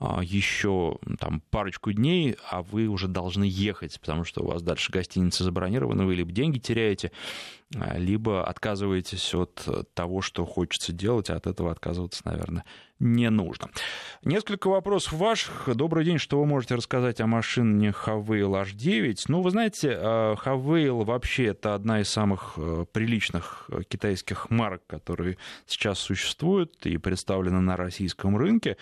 а, 0.00 0.20
еще 0.22 0.98
там, 1.18 1.42
парочку 1.50 1.92
дней, 1.92 2.36
а 2.50 2.62
вы 2.62 2.88
уже 2.88 3.08
должны 3.08 3.44
ехать, 3.44 3.98
потому 4.00 4.24
что 4.24 4.42
у 4.42 4.48
вас 4.48 4.62
дальше 4.62 4.92
гостиница 4.92 5.44
забронирована, 5.44 6.04
вы 6.04 6.14
либо 6.14 6.30
деньги 6.32 6.58
теряете, 6.58 7.12
либо 7.70 8.46
отказываетесь 8.46 9.34
от 9.34 9.66
того, 9.94 10.22
что 10.22 10.46
хочется 10.46 10.92
делать, 10.92 11.28
а 11.30 11.36
от 11.36 11.46
этого 11.46 11.70
отказываться, 11.70 12.22
наверное, 12.24 12.64
не 13.00 13.30
нужно. 13.30 13.68
Несколько 14.24 14.68
вопросов 14.68 15.12
ваших. 15.12 15.68
Добрый 15.74 16.04
день, 16.04 16.18
что 16.18 16.40
вы 16.40 16.46
можете 16.46 16.74
рассказать 16.74 17.20
о 17.20 17.26
машине 17.26 17.90
Havail 17.90 18.64
H9? 18.64 19.16
Ну, 19.28 19.42
вы 19.42 19.50
знаете, 19.50 19.90
Havail 19.90 21.04
вообще 21.04 21.46
это 21.46 21.74
одна 21.74 22.00
из 22.00 22.08
самых 22.08 22.54
э, 22.56 22.86
приличных 22.90 23.70
э, 23.70 23.82
китайских 23.88 24.50
марок, 24.50 24.82
которые 24.88 25.38
сейчас 25.66 26.00
существуют 26.00 26.86
и 26.86 26.96
представлены 26.96 27.60
на 27.60 27.76
российском 27.76 28.36
рынке. 28.36 28.76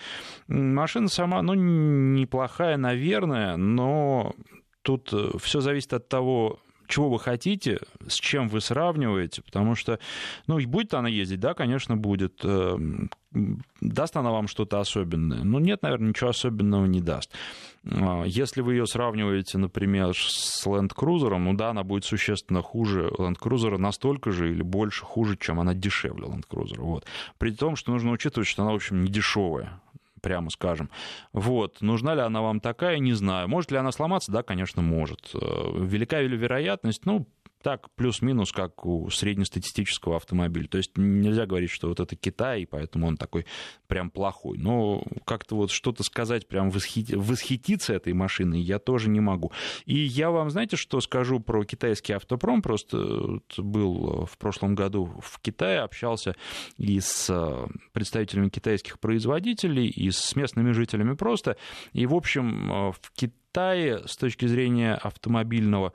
Машина 0.47 1.09
сама, 1.09 1.43
ну, 1.43 1.53
неплохая, 1.53 2.77
наверное, 2.77 3.55
но 3.55 4.33
тут 4.81 5.13
э, 5.13 5.37
все 5.39 5.61
зависит 5.61 5.93
от 5.93 6.09
того, 6.09 6.59
чего 6.87 7.09
вы 7.09 7.19
хотите, 7.19 7.79
с 8.07 8.15
чем 8.15 8.47
вы 8.47 8.61
сравниваете, 8.61 9.41
потому 9.41 9.75
что, 9.75 9.99
ну, 10.47 10.59
будет 10.67 10.93
она 10.93 11.09
ездить, 11.09 11.39
да, 11.39 11.53
конечно, 11.53 11.97
будет. 11.97 12.43
Эм, 12.43 13.09
даст 13.81 14.15
она 14.17 14.31
вам 14.31 14.47
что-то 14.47 14.79
особенное? 14.79 15.43
Ну, 15.43 15.59
нет, 15.59 15.81
наверное, 15.81 16.09
ничего 16.09 16.29
особенного 16.29 16.85
не 16.85 17.01
даст. 17.01 17.31
А, 17.85 18.23
если 18.23 18.61
вы 18.61 18.73
ее 18.73 18.87
сравниваете, 18.87 19.57
например, 19.57 20.15
с 20.15 20.65
Land 20.65 20.93
Cruiser, 20.95 21.37
ну 21.37 21.53
да, 21.53 21.69
она 21.69 21.83
будет 21.83 22.05
существенно 22.05 22.61
хуже 22.61 23.11
Land 23.17 23.37
Cruiser, 23.39 23.77
настолько 23.77 24.31
же 24.31 24.51
или 24.51 24.61
больше 24.61 25.05
хуже, 25.05 25.37
чем 25.37 25.59
она 25.59 25.73
дешевле 25.73 26.27
Land 26.27 26.45
Cruiser. 26.49 26.79
Вот. 26.79 27.05
При 27.37 27.51
том, 27.51 27.75
что 27.75 27.91
нужно 27.91 28.11
учитывать, 28.11 28.47
что 28.47 28.63
она, 28.63 28.71
в 28.71 28.75
общем, 28.75 29.03
не 29.03 29.09
дешевая 29.09 29.79
прямо 30.27 30.49
скажем. 30.49 30.89
Вот. 31.31 31.79
Нужна 31.79 32.13
ли 32.13 32.19
она 32.19 32.41
вам 32.41 32.59
такая, 32.59 32.99
не 32.99 33.13
знаю. 33.13 33.47
Может 33.47 33.71
ли 33.71 33.77
она 33.77 33.93
сломаться? 33.93 34.29
Да, 34.29 34.43
конечно, 34.43 34.81
может. 34.81 35.31
Э, 35.33 35.37
велика 35.73 36.19
ли 36.19 36.35
вероятность? 36.35 37.05
Ну, 37.05 37.25
так 37.67 37.89
плюс-минус, 37.95 38.53
как 38.53 38.85
у 38.85 39.09
среднестатистического 39.09 40.15
автомобиля. 40.15 40.69
То 40.69 40.77
есть 40.77 40.91
нельзя 40.95 41.45
говорить, 41.45 41.69
что 41.69 41.89
вот 41.89 41.99
это 41.99 42.15
Китай, 42.15 42.61
и 42.61 42.65
поэтому 42.65 43.07
он 43.07 43.17
такой 43.17 43.45
прям 43.87 44.09
плохой. 44.09 44.57
Но 44.57 45.03
как-то 45.25 45.57
вот 45.57 45.71
что-то 45.71 46.03
сказать, 46.03 46.47
прям 46.47 46.69
восхити... 46.69 47.15
восхититься 47.15 47.93
этой 47.93 48.13
машиной 48.13 48.61
я 48.61 48.79
тоже 48.79 49.09
не 49.09 49.19
могу. 49.19 49.51
И 49.83 49.97
я 49.97 50.31
вам, 50.31 50.49
знаете, 50.49 50.77
что 50.77 51.01
скажу 51.01 51.41
про 51.41 51.65
китайский 51.65 52.13
автопром? 52.13 52.61
Просто 52.61 53.41
был 53.57 54.25
в 54.31 54.37
прошлом 54.37 54.73
году 54.73 55.11
в 55.19 55.37
Китае, 55.41 55.81
общался 55.81 56.37
и 56.77 57.01
с 57.01 57.29
представителями 57.91 58.47
китайских 58.47 58.97
производителей, 58.97 59.87
и 59.87 60.09
с 60.09 60.37
местными 60.37 60.71
жителями 60.71 61.15
просто. 61.15 61.57
И, 61.91 62.05
в 62.05 62.15
общем, 62.15 62.93
в 62.93 63.11
Китае 63.13 63.33
Китае 63.57 64.07
с 64.07 64.15
точки 64.15 64.45
зрения 64.45 64.93
автомобильного 64.93 65.91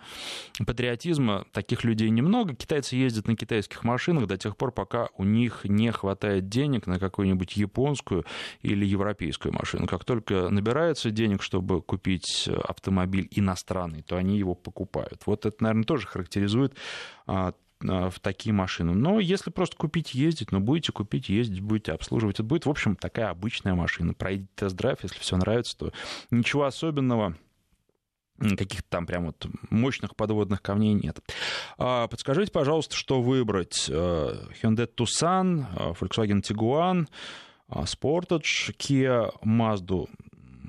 патриотизма 0.67 1.47
таких 1.53 1.85
людей 1.85 2.11
немного. 2.11 2.57
Китайцы 2.57 2.97
ездят 2.97 3.29
на 3.29 3.37
китайских 3.37 3.85
машинах 3.85 4.27
до 4.27 4.37
тех 4.37 4.57
пор, 4.57 4.73
пока 4.73 5.11
у 5.17 5.23
них 5.23 5.61
не 5.63 5.93
хватает 5.93 6.49
денег 6.49 6.89
на 6.89 6.99
какую-нибудь 6.99 7.57
японскую 7.57 8.25
или 8.63 8.85
европейскую 8.85 9.55
машину. 9.55 9.87
Как 9.87 10.05
только 10.05 10.49
набирается 10.49 11.13
денег, 11.13 11.41
чтобы 11.41 11.83
купить 11.83 12.49
автомобиль 12.49 13.29
иностранный, 13.31 14.03
то 14.03 14.17
они 14.17 14.37
его 14.37 14.57
покупают. 14.57 15.23
Вот 15.27 15.47
это, 15.47 15.63
наверное, 15.63 15.85
тоже 15.85 16.09
характеризует 16.09 16.75
а, 17.29 17.55
а, 17.89 18.11
в 18.11 18.19
такие 18.19 18.53
машины. 18.53 18.93
Но 18.93 19.21
если 19.21 19.51
просто 19.51 19.77
купить, 19.77 20.15
ездить, 20.15 20.51
ну, 20.51 20.59
будете 20.59 20.91
купить, 20.91 21.29
ездить, 21.29 21.61
будете 21.61 21.93
обслуживать, 21.93 22.41
это 22.41 22.43
будет, 22.43 22.67
в 22.67 22.71
общем, 22.71 22.97
такая 22.97 23.31
обычная 23.31 23.77
машина. 23.77 24.15
Пройдите 24.15 24.49
тест-драйв, 24.57 24.99
если 25.05 25.21
все 25.21 25.37
нравится, 25.37 25.79
то 25.79 25.93
ничего 26.33 26.65
особенного 26.65 27.37
каких-то 28.57 28.89
там 28.89 29.07
прям 29.07 29.27
вот 29.27 29.47
мощных 29.71 30.17
подводных 30.17 30.63
камней 30.63 30.95
нет. 30.95 31.19
А, 31.79 32.09
подскажите, 32.09 32.53
пожалуйста, 32.53 32.97
что 32.97 33.23
выбрать? 33.23 33.87
Э, 33.89 34.35
Hyundai 34.63 34.89
Tucson, 34.95 35.65
э, 35.77 35.95
Volkswagen 35.99 36.43
Tiguan, 36.43 37.07
э, 37.69 37.83
Sportage, 37.85 38.75
Kia, 38.77 39.33
Mazda 39.45 40.09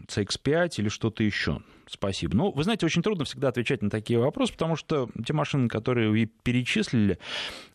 CX-5 0.08 0.76
или 0.78 0.90
что-то 0.90 1.24
еще? 1.24 1.62
Спасибо. 1.88 2.36
Ну, 2.36 2.52
вы 2.52 2.64
знаете, 2.64 2.86
очень 2.86 3.02
трудно 3.02 3.26
всегда 3.26 3.50
отвечать 3.50 3.82
на 3.82 3.90
такие 3.90 4.18
вопросы, 4.18 4.54
потому 4.54 4.76
что 4.76 5.10
те 5.26 5.34
машины, 5.34 5.68
которые 5.68 6.10
вы 6.10 6.26
перечислили, 6.26 7.20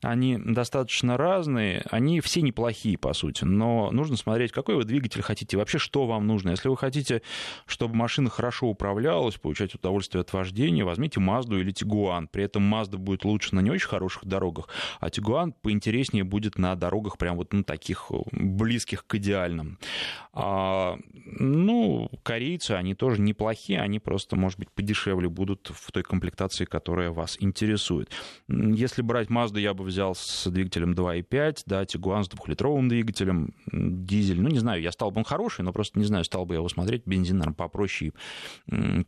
они 0.03 0.39
достаточно 0.39 1.17
разные, 1.17 1.85
они 1.91 2.21
все 2.21 2.41
неплохие, 2.41 2.97
по 2.97 3.13
сути, 3.13 3.45
но 3.45 3.91
нужно 3.91 4.17
смотреть, 4.17 4.53
какой 4.53 4.77
вы 4.77 4.85
двигатель 4.85 5.23
хотите, 5.23 5.57
вообще 5.57 5.79
что 5.79 6.07
вам 6.07 6.27
нужно. 6.27 6.51
Если 6.51 6.69
вы 6.69 6.77
хотите, 6.77 7.23
чтобы 7.67 7.95
машина 7.95 8.31
хорошо 8.31 8.69
управлялась, 8.69 9.37
получать 9.37 9.75
удовольствие 9.75 10.23
от 10.23 10.33
вождения, 10.33 10.85
возьмите 10.85 11.21
Mazda 11.21 11.61
или 11.61 11.73
Tiguan. 11.73 12.29
При 12.31 12.45
этом 12.45 12.73
Mazda 12.73 12.97
будет 12.97 13.25
лучше 13.25 13.55
на 13.55 13.61
не 13.61 13.71
очень 13.71 13.89
хороших 13.89 14.25
дорогах, 14.25 14.69
а 15.01 15.09
Tiguan 15.09 15.53
поинтереснее 15.61 16.25
будет 16.25 16.59
на 16.59 16.75
дорогах 16.77 17.19
прям 17.19 17.37
вот 17.37 17.53
на 17.53 17.63
таких 17.63 18.11
близких 18.33 19.07
к 19.07 19.15
идеальным. 19.17 19.79
А, 20.33 20.97
ну, 21.25 22.11
корейцы, 22.23 22.73
они 22.73 22.95
тоже 22.95 23.21
неплохие, 23.21 23.81
они 23.81 23.98
просто, 24.01 24.37
может 24.37 24.59
быть, 24.59 24.71
подешевле 24.71 25.29
будут 25.29 25.71
в 25.73 25.93
той 25.93 26.03
комплектации, 26.03 26.65
которая 26.65 27.11
вас 27.11 27.37
интересует. 27.41 28.11
Если 28.49 29.03
брать 29.03 29.29
Mazda, 29.29 29.61
я 29.61 29.75
бы 29.75 29.85
взял 29.85 30.15
с 30.15 30.51
двигателем 30.51 30.93
2.5, 30.93 31.63
да, 31.67 31.83
Tiguan 31.83 32.25
с 32.25 32.29
двухлитровым 32.29 32.89
двигателем, 32.89 33.55
дизель, 33.73 34.41
ну, 34.41 34.49
не 34.49 34.59
знаю, 34.59 34.83
я 34.83 34.93
стал 34.93 35.11
бы 35.11 35.19
он 35.19 35.25
хороший, 35.25 35.63
но 35.63 35.73
просто 35.73 35.99
не 35.99 36.05
знаю, 36.05 36.25
стал 36.25 36.47
бы 36.47 36.55
я 36.55 36.59
его 36.59 36.69
смотреть, 36.69 37.03
бензин, 37.07 37.39
наверное, 37.39 37.55
попроще 37.57 38.13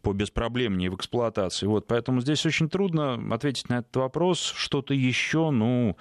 по 0.02 0.12
беспроблемнее 0.12 0.90
в 0.90 0.96
эксплуатации. 0.96 1.66
Вот, 1.66 1.86
поэтому 1.86 2.20
здесь 2.20 2.44
очень 2.46 2.68
трудно 2.68 3.14
ответить 3.34 3.68
на 3.68 3.78
этот 3.78 3.94
вопрос. 3.96 4.52
Что-то 4.56 4.94
еще, 4.94 5.50
ну, 5.50 5.96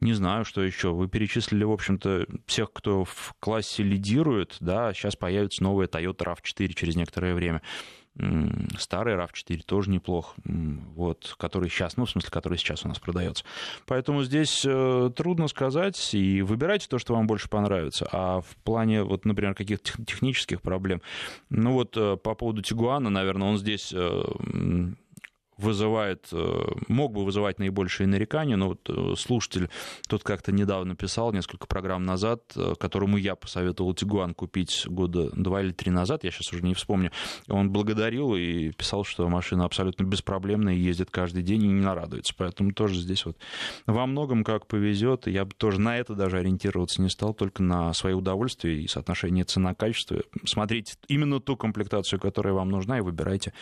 не 0.00 0.12
знаю, 0.12 0.44
что 0.44 0.62
еще. 0.62 0.92
Вы 0.92 1.08
перечислили, 1.08 1.64
в 1.64 1.72
общем-то, 1.72 2.26
всех, 2.46 2.72
кто 2.72 3.04
в 3.04 3.34
классе 3.40 3.82
лидирует, 3.82 4.56
да, 4.60 4.92
сейчас 4.92 5.16
появится 5.16 5.62
новая 5.62 5.86
Toyota 5.86 6.36
RAV4 6.36 6.72
через 6.74 6.96
некоторое 6.96 7.34
время 7.34 7.62
старый 8.78 9.14
RAV4 9.14 9.62
тоже 9.66 9.90
неплох, 9.90 10.36
вот, 10.44 11.34
который 11.38 11.68
сейчас, 11.68 11.96
ну, 11.96 12.06
в 12.06 12.10
смысле, 12.10 12.30
который 12.30 12.56
сейчас 12.56 12.84
у 12.84 12.88
нас 12.88 12.98
продается. 12.98 13.44
Поэтому 13.86 14.22
здесь 14.24 14.64
э, 14.66 15.10
трудно 15.14 15.48
сказать, 15.48 16.14
и 16.14 16.40
выбирайте 16.40 16.88
то, 16.88 16.98
что 16.98 17.14
вам 17.14 17.26
больше 17.26 17.48
понравится. 17.48 18.08
А 18.10 18.40
в 18.40 18.56
плане, 18.64 19.02
вот, 19.02 19.24
например, 19.26 19.54
каких-то 19.54 20.02
технических 20.04 20.62
проблем, 20.62 21.02
ну 21.50 21.72
вот 21.72 21.96
э, 21.96 22.16
по 22.16 22.34
поводу 22.34 22.62
Тигуана, 22.62 23.10
наверное, 23.10 23.48
он 23.48 23.58
здесь 23.58 23.92
э, 23.94 24.22
вызывает, 25.58 26.28
э, 26.32 26.64
мог 26.88 27.12
бы 27.12 27.24
вызывать 27.24 27.58
наибольшие 27.58 28.06
нарекания, 28.06 28.56
но 28.56 28.68
вот 28.68 28.88
э, 28.88 29.14
слушатель 29.16 29.70
тут 30.08 30.22
как-то 30.22 30.52
недавно 30.52 30.96
писал, 30.96 31.32
несколько 31.32 31.66
программ 31.66 32.04
назад, 32.04 32.42
э, 32.56 32.74
которому 32.78 33.16
я 33.16 33.36
посоветовал 33.36 33.94
Тигуан 33.94 34.34
купить 34.34 34.84
года 34.86 35.30
два 35.34 35.62
или 35.62 35.72
три 35.72 35.90
назад, 35.90 36.24
я 36.24 36.30
сейчас 36.30 36.52
уже 36.52 36.62
не 36.62 36.74
вспомню, 36.74 37.10
он 37.48 37.70
благодарил 37.70 38.34
и 38.34 38.70
писал, 38.72 39.04
что 39.04 39.28
машина 39.28 39.64
абсолютно 39.64 40.04
беспроблемная, 40.04 40.74
ездит 40.74 41.10
каждый 41.10 41.42
день 41.42 41.64
и 41.64 41.68
не 41.68 41.80
нарадуется, 41.80 42.34
поэтому 42.36 42.72
тоже 42.72 43.00
здесь 43.00 43.24
вот 43.24 43.38
во 43.86 44.06
многом 44.06 44.44
как 44.44 44.66
повезет, 44.66 45.26
я 45.26 45.44
бы 45.44 45.52
тоже 45.56 45.80
на 45.80 45.96
это 45.96 46.14
даже 46.14 46.38
ориентироваться 46.38 47.00
не 47.00 47.08
стал, 47.08 47.32
только 47.32 47.62
на 47.62 47.92
свои 47.94 48.12
удовольствия 48.12 48.82
и 48.82 48.88
соотношение 48.88 49.44
цена-качество. 49.44 50.18
Смотрите 50.44 50.94
именно 51.08 51.40
ту 51.40 51.56
комплектацию, 51.56 52.20
которая 52.20 52.52
вам 52.54 52.68
нужна, 52.68 52.98
и 52.98 53.00
выбирайте 53.00 53.52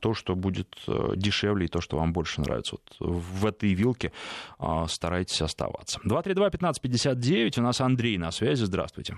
то, 0.00 0.14
что 0.14 0.34
будет 0.34 0.76
дешевле 1.16 1.66
и 1.66 1.68
то, 1.68 1.80
что 1.80 1.96
вам 1.96 2.12
больше 2.12 2.40
нравится. 2.40 2.76
Вот 2.76 3.10
в 3.10 3.46
этой 3.46 3.74
вилке 3.74 4.12
а, 4.58 4.86
старайтесь 4.86 5.42
оставаться. 5.42 6.00
232-1559, 6.04 7.58
у 7.58 7.62
нас 7.62 7.80
Андрей 7.80 8.18
на 8.18 8.30
связи, 8.30 8.64
здравствуйте. 8.64 9.16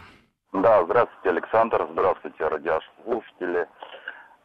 Да, 0.52 0.82
здравствуйте, 0.84 1.28
Александр, 1.28 1.86
здравствуйте, 1.92 2.48
радиослушатели. 2.48 3.68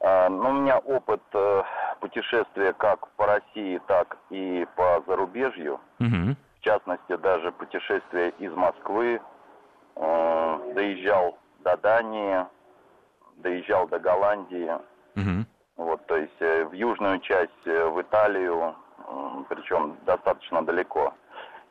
А, 0.02 0.30
ну, 0.30 0.50
у 0.50 0.54
меня 0.54 0.80
опыт 0.80 1.22
э, 1.34 1.64
путешествия 2.02 2.74
как 2.74 3.10
по 3.16 3.26
России, 3.26 3.80
так 3.88 4.18
и 4.30 4.68
по 4.76 5.02
зарубежью. 5.08 5.80
Угу. 6.00 6.36
В 6.60 6.62
частности, 6.62 7.16
даже 7.16 7.52
путешествие 7.54 8.34
из 8.40 8.52
Москвы. 8.54 9.22
Э, 9.96 10.74
доезжал 10.76 11.38
до 11.60 11.78
Дании, 11.78 12.46
доезжал 13.38 13.88
до 13.88 14.00
Голландии. 14.00 14.72
Вот, 15.84 16.06
то 16.06 16.16
есть 16.16 16.40
э, 16.40 16.64
в 16.64 16.72
южную 16.72 17.20
часть, 17.20 17.52
э, 17.68 17.86
в 17.90 18.02
Италию, 18.02 18.74
причем 19.50 19.98
достаточно 20.06 20.66
далеко. 20.66 21.14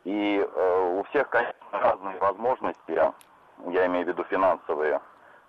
И 0.05 0.37
э, 0.39 0.99
у 0.99 1.03
всех, 1.05 1.31
конечно, 1.31 1.55
разные 1.71 2.19
возможности, 2.19 3.13
я 3.71 3.87
имею 3.87 4.05
в 4.05 4.09
виду 4.09 4.23
финансовые, 4.25 5.01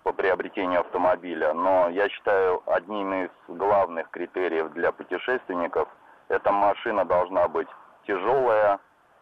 по 0.02 0.12
приобретению 0.12 0.80
автомобиля. 0.80 1.52
Но 1.52 1.90
я 1.90 2.08
считаю, 2.08 2.62
одним 2.64 3.12
из 3.24 3.30
главных 3.48 4.08
критериев 4.10 4.72
для 4.72 4.92
путешественников, 4.92 5.86
эта 6.28 6.50
машина 6.50 7.04
должна 7.04 7.48
быть 7.48 7.68
тяжелая, 8.06 8.78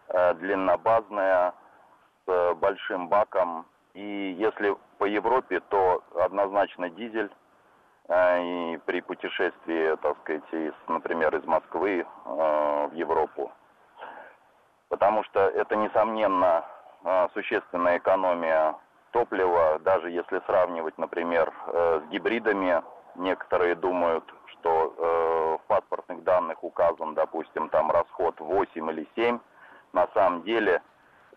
э, 0.09 0.35
длиннобазная, 0.35 1.53
с 2.27 2.55
большим 2.55 3.09
баком. 3.09 3.67
И 3.95 4.37
если 4.39 4.77
по 4.99 5.05
Европе, 5.05 5.59
то 5.69 6.05
однозначно 6.15 6.89
дизель 6.91 7.31
и 8.15 8.79
при 8.85 9.01
путешествии, 9.01 9.97
так 10.03 10.19
сказать, 10.21 10.43
из, 10.53 10.75
например, 10.89 11.35
из 11.35 11.45
Москвы 11.45 12.01
э, 12.01 12.89
в 12.91 12.93
Европу. 12.93 13.51
Потому 14.89 15.25
что 15.25 15.41
это, 15.41 15.77
несомненно, 15.77 16.65
э, 17.05 17.29
существенная 17.33 17.99
экономия 17.99 18.75
топлива, 19.13 19.79
даже 19.79 20.11
если 20.11 20.43
сравнивать, 20.47 20.99
например, 20.99 21.53
э, 21.67 22.01
с 22.05 22.11
гибридами. 22.11 22.83
Некоторые 23.15 23.75
думают, 23.75 24.25
что 24.47 25.59
в 25.63 25.67
паспортных 25.67 26.25
данных 26.25 26.65
указан, 26.65 27.13
допустим, 27.13 27.69
там 27.69 27.91
расход 27.91 28.41
8 28.41 28.91
или 28.91 29.07
7. 29.15 29.39
На 29.93 30.09
самом 30.15 30.45
деле 30.45 30.81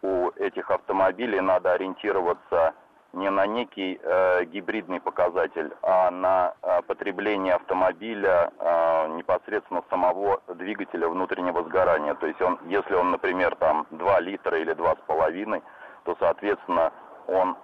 у 0.01 0.29
этих 0.37 0.71
автомобилей 0.71 1.41
надо 1.41 1.73
ориентироваться 1.73 2.73
не 3.15 3.29
на 3.29 3.47
некий 3.47 3.99
э, 4.01 4.45
гибридный 4.45 4.99
показатель, 4.99 5.71
а 5.81 6.11
на 6.11 6.53
э, 6.61 6.81
потребление 6.83 7.55
автомобиля 7.55 8.51
э, 8.59 9.07
непосредственно 9.15 9.83
самого 9.89 10.41
двигателя 10.47 11.07
внутреннего 11.07 11.63
сгорания. 11.63 12.13
То 12.15 12.27
есть 12.27 12.41
он, 12.41 12.59
если 12.67 12.93
он, 12.93 13.11
например, 13.11 13.55
там 13.55 13.87
2 13.91 14.19
литра 14.19 14.59
или 14.59 14.73
2,5, 14.73 15.63
то, 16.03 16.15
соответственно, 16.19 16.91
он 17.27 17.57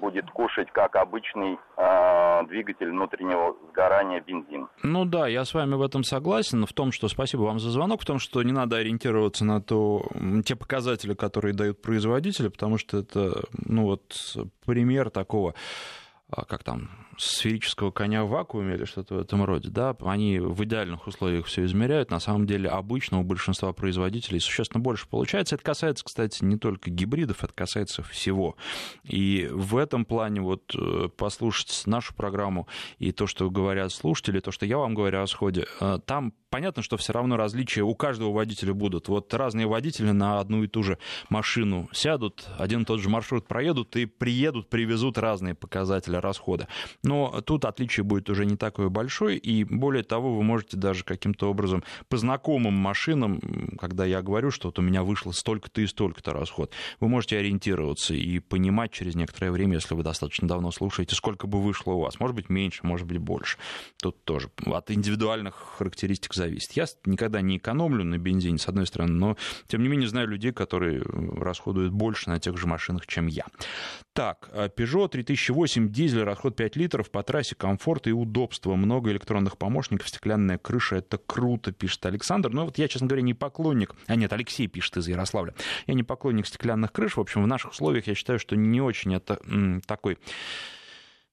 будет 0.00 0.30
кушать 0.30 0.68
как 0.72 0.96
обычный 0.96 1.58
э, 1.76 2.46
двигатель 2.48 2.90
внутреннего 2.90 3.56
сгорания 3.70 4.20
бензин. 4.20 4.68
Ну 4.82 5.04
да, 5.04 5.28
я 5.28 5.44
с 5.44 5.54
вами 5.54 5.74
в 5.74 5.82
этом 5.82 6.04
согласен, 6.04 6.66
в 6.66 6.72
том, 6.72 6.92
что 6.92 7.08
спасибо 7.08 7.42
вам 7.42 7.58
за 7.58 7.70
звонок, 7.70 8.02
в 8.02 8.04
том, 8.06 8.18
что 8.18 8.42
не 8.42 8.52
надо 8.52 8.76
ориентироваться 8.76 9.44
на 9.44 9.60
то, 9.60 10.04
те 10.44 10.56
показатели, 10.56 11.14
которые 11.14 11.54
дают 11.54 11.82
производители, 11.82 12.48
потому 12.48 12.78
что 12.78 12.98
это, 12.98 13.44
ну 13.66 13.84
вот, 13.84 14.36
пример 14.64 15.10
такого 15.10 15.54
а, 16.34 16.44
как 16.46 16.64
там, 16.64 16.88
сферического 17.18 17.90
коня 17.90 18.24
в 18.24 18.28
вакууме 18.28 18.74
или 18.74 18.84
что-то 18.84 19.14
в 19.14 19.18
этом 19.18 19.44
роде, 19.44 19.68
да, 19.68 19.96
они 20.00 20.38
в 20.38 20.64
идеальных 20.64 21.06
условиях 21.06 21.46
все 21.46 21.64
измеряют, 21.64 22.10
на 22.10 22.20
самом 22.20 22.46
деле 22.46 22.68
обычно 22.68 23.20
у 23.20 23.22
большинства 23.22 23.72
производителей 23.72 24.40
существенно 24.40 24.80
больше 24.80 25.06
получается. 25.08 25.54
Это 25.54 25.64
касается, 25.64 26.04
кстати, 26.04 26.44
не 26.44 26.56
только 26.56 26.90
гибридов, 26.90 27.44
это 27.44 27.52
касается 27.52 28.02
всего. 28.02 28.56
И 29.04 29.48
в 29.52 29.76
этом 29.76 30.04
плане 30.04 30.40
вот 30.40 30.74
э, 30.74 31.08
послушать 31.16 31.82
нашу 31.86 32.14
программу 32.14 32.66
и 32.98 33.12
то, 33.12 33.26
что 33.26 33.50
говорят 33.50 33.92
слушатели, 33.92 34.40
то, 34.40 34.50
что 34.50 34.66
я 34.66 34.78
вам 34.78 34.94
говорю 34.94 35.20
о 35.20 35.26
сходе, 35.26 35.66
э, 35.80 35.98
там 36.04 36.32
понятно, 36.52 36.82
что 36.82 36.96
все 36.98 37.12
равно 37.14 37.36
различия 37.36 37.82
у 37.82 37.94
каждого 37.94 38.30
водителя 38.30 38.74
будут. 38.74 39.08
Вот 39.08 39.32
разные 39.34 39.66
водители 39.66 40.10
на 40.10 40.38
одну 40.38 40.62
и 40.62 40.68
ту 40.68 40.82
же 40.82 40.98
машину 41.30 41.88
сядут, 41.92 42.46
один 42.58 42.82
и 42.82 42.84
тот 42.84 43.00
же 43.00 43.08
маршрут 43.08 43.48
проедут 43.48 43.96
и 43.96 44.04
приедут, 44.04 44.68
привезут 44.68 45.18
разные 45.18 45.54
показатели 45.54 46.16
расхода. 46.16 46.68
Но 47.04 47.40
тут 47.40 47.64
отличие 47.64 48.04
будет 48.04 48.30
уже 48.30 48.46
не 48.46 48.56
такое 48.56 48.88
большое, 48.88 49.36
и 49.36 49.64
более 49.64 50.04
того, 50.04 50.36
вы 50.36 50.42
можете 50.42 50.76
даже 50.76 51.04
каким-то 51.04 51.50
образом 51.50 51.82
по 52.08 52.16
знакомым 52.16 52.74
машинам, 52.74 53.40
когда 53.80 54.04
я 54.04 54.22
говорю, 54.22 54.50
что 54.50 54.68
вот 54.68 54.78
у 54.78 54.82
меня 54.82 55.02
вышло 55.02 55.32
столько-то 55.32 55.80
и 55.80 55.86
столько-то 55.86 56.32
расход, 56.32 56.72
вы 57.00 57.08
можете 57.08 57.38
ориентироваться 57.38 58.14
и 58.14 58.38
понимать 58.38 58.92
через 58.92 59.14
некоторое 59.14 59.50
время, 59.50 59.74
если 59.74 59.94
вы 59.94 60.02
достаточно 60.02 60.46
давно 60.46 60.70
слушаете, 60.70 61.14
сколько 61.16 61.46
бы 61.46 61.60
вышло 61.60 61.92
у 61.92 62.00
вас. 62.00 62.20
Может 62.20 62.36
быть, 62.36 62.48
меньше, 62.48 62.86
может 62.86 63.06
быть, 63.06 63.18
больше. 63.18 63.58
Тут 64.00 64.22
тоже 64.24 64.50
от 64.64 64.90
индивидуальных 64.90 65.54
характеристик 65.78 66.34
зависит. 66.34 66.72
Я 66.72 66.86
никогда 67.04 67.40
не 67.40 67.56
экономлю 67.56 68.04
на 68.04 68.18
бензине, 68.18 68.58
с 68.58 68.68
одной 68.68 68.86
стороны, 68.86 69.12
но, 69.12 69.36
тем 69.66 69.82
не 69.82 69.88
менее, 69.88 70.08
знаю 70.08 70.28
людей, 70.28 70.52
которые 70.52 71.02
расходуют 71.02 71.92
больше 71.92 72.30
на 72.30 72.38
тех 72.38 72.56
же 72.56 72.66
машинах, 72.66 73.06
чем 73.06 73.26
я. 73.26 73.46
Так, 74.14 74.50
Peugeot 74.76 75.08
3008, 75.08 75.90
дизель, 75.90 76.22
расход 76.22 76.54
5 76.54 76.76
литров, 76.76 77.10
по 77.10 77.22
трассе 77.22 77.54
комфорт 77.54 78.06
и 78.06 78.12
удобство, 78.12 78.74
много 78.74 79.10
электронных 79.10 79.56
помощников, 79.56 80.08
стеклянная 80.08 80.58
крыша, 80.58 80.96
это 80.96 81.16
круто, 81.16 81.72
пишет 81.72 82.04
Александр. 82.04 82.50
Но 82.50 82.66
вот 82.66 82.76
я, 82.76 82.88
честно 82.88 83.06
говоря, 83.06 83.22
не 83.22 83.32
поклонник, 83.32 83.94
а 84.08 84.16
нет, 84.16 84.30
Алексей 84.34 84.66
пишет 84.66 84.98
из 84.98 85.08
Ярославля, 85.08 85.54
я 85.86 85.94
не 85.94 86.02
поклонник 86.02 86.46
стеклянных 86.46 86.92
крыш, 86.92 87.16
в 87.16 87.20
общем, 87.20 87.42
в 87.42 87.46
наших 87.46 87.70
условиях 87.70 88.06
я 88.06 88.14
считаю, 88.14 88.38
что 88.38 88.54
не 88.54 88.82
очень 88.82 89.14
это 89.14 89.40
м, 89.46 89.80
такой 89.80 90.18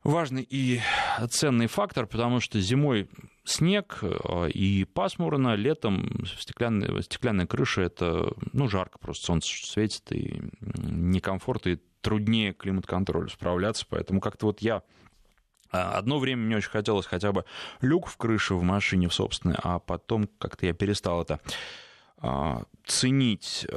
важный 0.03 0.45
и 0.49 0.81
ценный 1.29 1.67
фактор, 1.67 2.07
потому 2.07 2.39
что 2.39 2.59
зимой 2.59 3.09
снег 3.43 3.99
э, 4.01 4.49
и 4.49 4.85
пасмурно, 4.85 5.55
летом 5.55 6.25
стеклянная, 6.39 7.01
стеклянная 7.01 7.47
крыша 7.47 7.81
это 7.81 8.33
ну, 8.53 8.67
жарко, 8.67 8.99
просто 8.99 9.25
солнце 9.25 9.49
светит 9.65 10.11
и 10.11 10.41
некомфорт, 10.61 11.67
и 11.67 11.79
труднее 12.01 12.53
климат-контролю 12.53 13.29
справляться, 13.29 13.85
поэтому 13.89 14.21
как-то 14.21 14.47
вот 14.47 14.61
я 14.61 14.83
а, 15.71 15.97
Одно 15.97 16.19
время 16.19 16.43
мне 16.43 16.57
очень 16.57 16.69
хотелось 16.69 17.05
хотя 17.05 17.31
бы 17.31 17.45
люк 17.81 18.07
в 18.07 18.17
крыше 18.17 18.55
в 18.55 18.63
машине 18.63 19.07
в 19.07 19.13
собственной, 19.13 19.57
а 19.61 19.79
потом 19.79 20.27
как-то 20.39 20.65
я 20.65 20.73
перестал 20.73 21.21
это 21.21 21.39
а, 22.17 22.63
ценить. 22.85 23.67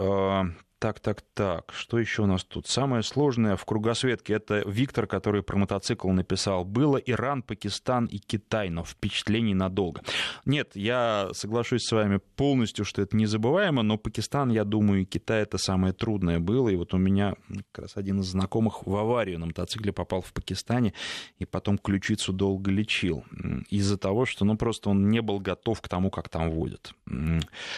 Так, 0.82 0.98
так, 0.98 1.22
так, 1.34 1.72
что 1.72 1.96
еще 2.00 2.22
у 2.22 2.26
нас 2.26 2.42
тут? 2.42 2.66
Самое 2.66 3.04
сложное 3.04 3.54
в 3.54 3.64
кругосветке 3.64 4.32
это 4.32 4.64
Виктор, 4.66 5.06
который 5.06 5.44
про 5.44 5.56
мотоцикл 5.56 6.10
написал. 6.10 6.64
Было 6.64 6.96
Иран, 6.96 7.44
Пакистан 7.44 8.06
и 8.06 8.18
Китай, 8.18 8.68
но 8.68 8.82
впечатлений 8.82 9.54
надолго. 9.54 10.02
Нет, 10.44 10.72
я 10.74 11.28
соглашусь 11.34 11.84
с 11.84 11.92
вами 11.92 12.18
полностью, 12.34 12.84
что 12.84 13.00
это 13.00 13.16
незабываемо, 13.16 13.84
но 13.84 13.96
Пакистан, 13.96 14.50
я 14.50 14.64
думаю, 14.64 15.02
и 15.02 15.04
Китай 15.04 15.42
это 15.42 15.56
самое 15.56 15.92
трудное 15.92 16.40
было. 16.40 16.68
И 16.68 16.74
вот 16.74 16.94
у 16.94 16.98
меня 16.98 17.36
как 17.70 17.84
раз 17.84 17.96
один 17.96 18.18
из 18.18 18.26
знакомых 18.26 18.84
в 18.84 18.96
аварию 18.96 19.38
на 19.38 19.46
мотоцикле 19.46 19.92
попал 19.92 20.20
в 20.20 20.32
Пакистане 20.32 20.94
и 21.38 21.44
потом 21.44 21.78
ключицу 21.78 22.32
долго 22.32 22.72
лечил. 22.72 23.24
Из-за 23.70 23.98
того, 23.98 24.26
что 24.26 24.44
ну, 24.44 24.56
просто 24.56 24.90
он 24.90 25.10
не 25.10 25.22
был 25.22 25.38
готов 25.38 25.80
к 25.80 25.88
тому, 25.88 26.10
как 26.10 26.28
там 26.28 26.50
водят. 26.50 26.92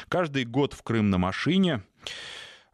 Каждый 0.09 0.47
год 0.47 0.73
в 0.73 0.83
Крым 0.83 1.11
на 1.11 1.19
машине 1.19 1.83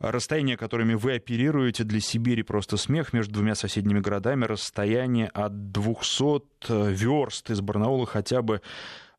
расстояния, 0.01 0.57
которыми 0.57 0.95
вы 0.95 1.15
оперируете 1.15 1.85
для 1.85 2.01
Сибири, 2.01 2.43
просто 2.43 2.77
смех 2.77 3.13
между 3.13 3.35
двумя 3.35 3.55
соседними 3.55 4.01
городами, 4.01 4.45
расстояние 4.45 5.29
от 5.29 5.73
200 5.73 6.43
э, 6.69 6.91
верст 6.93 7.51
из 7.51 7.61
Барнаула 7.61 8.07
хотя 8.07 8.43
бы 8.43 8.63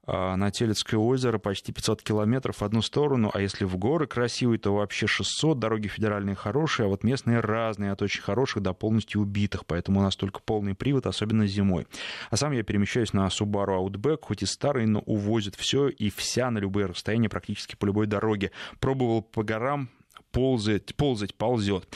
а, 0.04 0.36
на 0.36 0.50
Телецкое 0.50 1.00
озеро 1.00 1.38
почти 1.38 1.72
500 1.72 2.02
километров 2.02 2.58
в 2.58 2.64
одну 2.64 2.82
сторону, 2.82 3.30
а 3.34 3.40
если 3.40 3.66
в 3.66 3.78
горы 3.78 4.08
красивые, 4.08 4.58
то 4.58 4.74
вообще 4.74 5.06
600, 5.06 5.60
дороги 5.60 5.88
федеральные 5.88 6.36
хорошие, 6.36 6.88
а 6.88 6.90
вот 6.90 7.04
местные 7.04 7.40
разные, 7.40 7.92
от 7.92 8.02
очень 8.02 8.22
хороших 8.22 8.64
до 8.64 8.74
полностью 8.74 9.22
убитых, 9.22 9.66
поэтому 9.66 10.00
у 10.00 10.04
нас 10.04 10.16
только 10.16 10.40
полный 10.40 10.74
привод, 10.74 11.06
особенно 11.06 11.46
зимой. 11.46 11.86
А 12.32 12.38
сам 12.38 12.52
я 12.52 12.64
перемещаюсь 12.64 13.14
на 13.14 13.28
Subaru 13.28 13.80
Outback, 13.80 14.20
хоть 14.24 14.42
и 14.42 14.48
старый, 14.48 14.88
но 14.88 15.02
увозит 15.02 15.56
все 15.56 15.88
и 15.88 16.10
вся 16.10 16.50
на 16.50 16.58
любые 16.58 16.88
расстояния, 16.88 17.30
практически 17.30 17.76
по 17.76 17.86
любой 17.86 18.08
дороге. 18.08 18.52
Пробовал 18.80 19.22
по 19.22 19.44
горам, 19.44 19.90
ползать, 20.32 20.96
ползать, 20.96 21.36
ползет. 21.36 21.88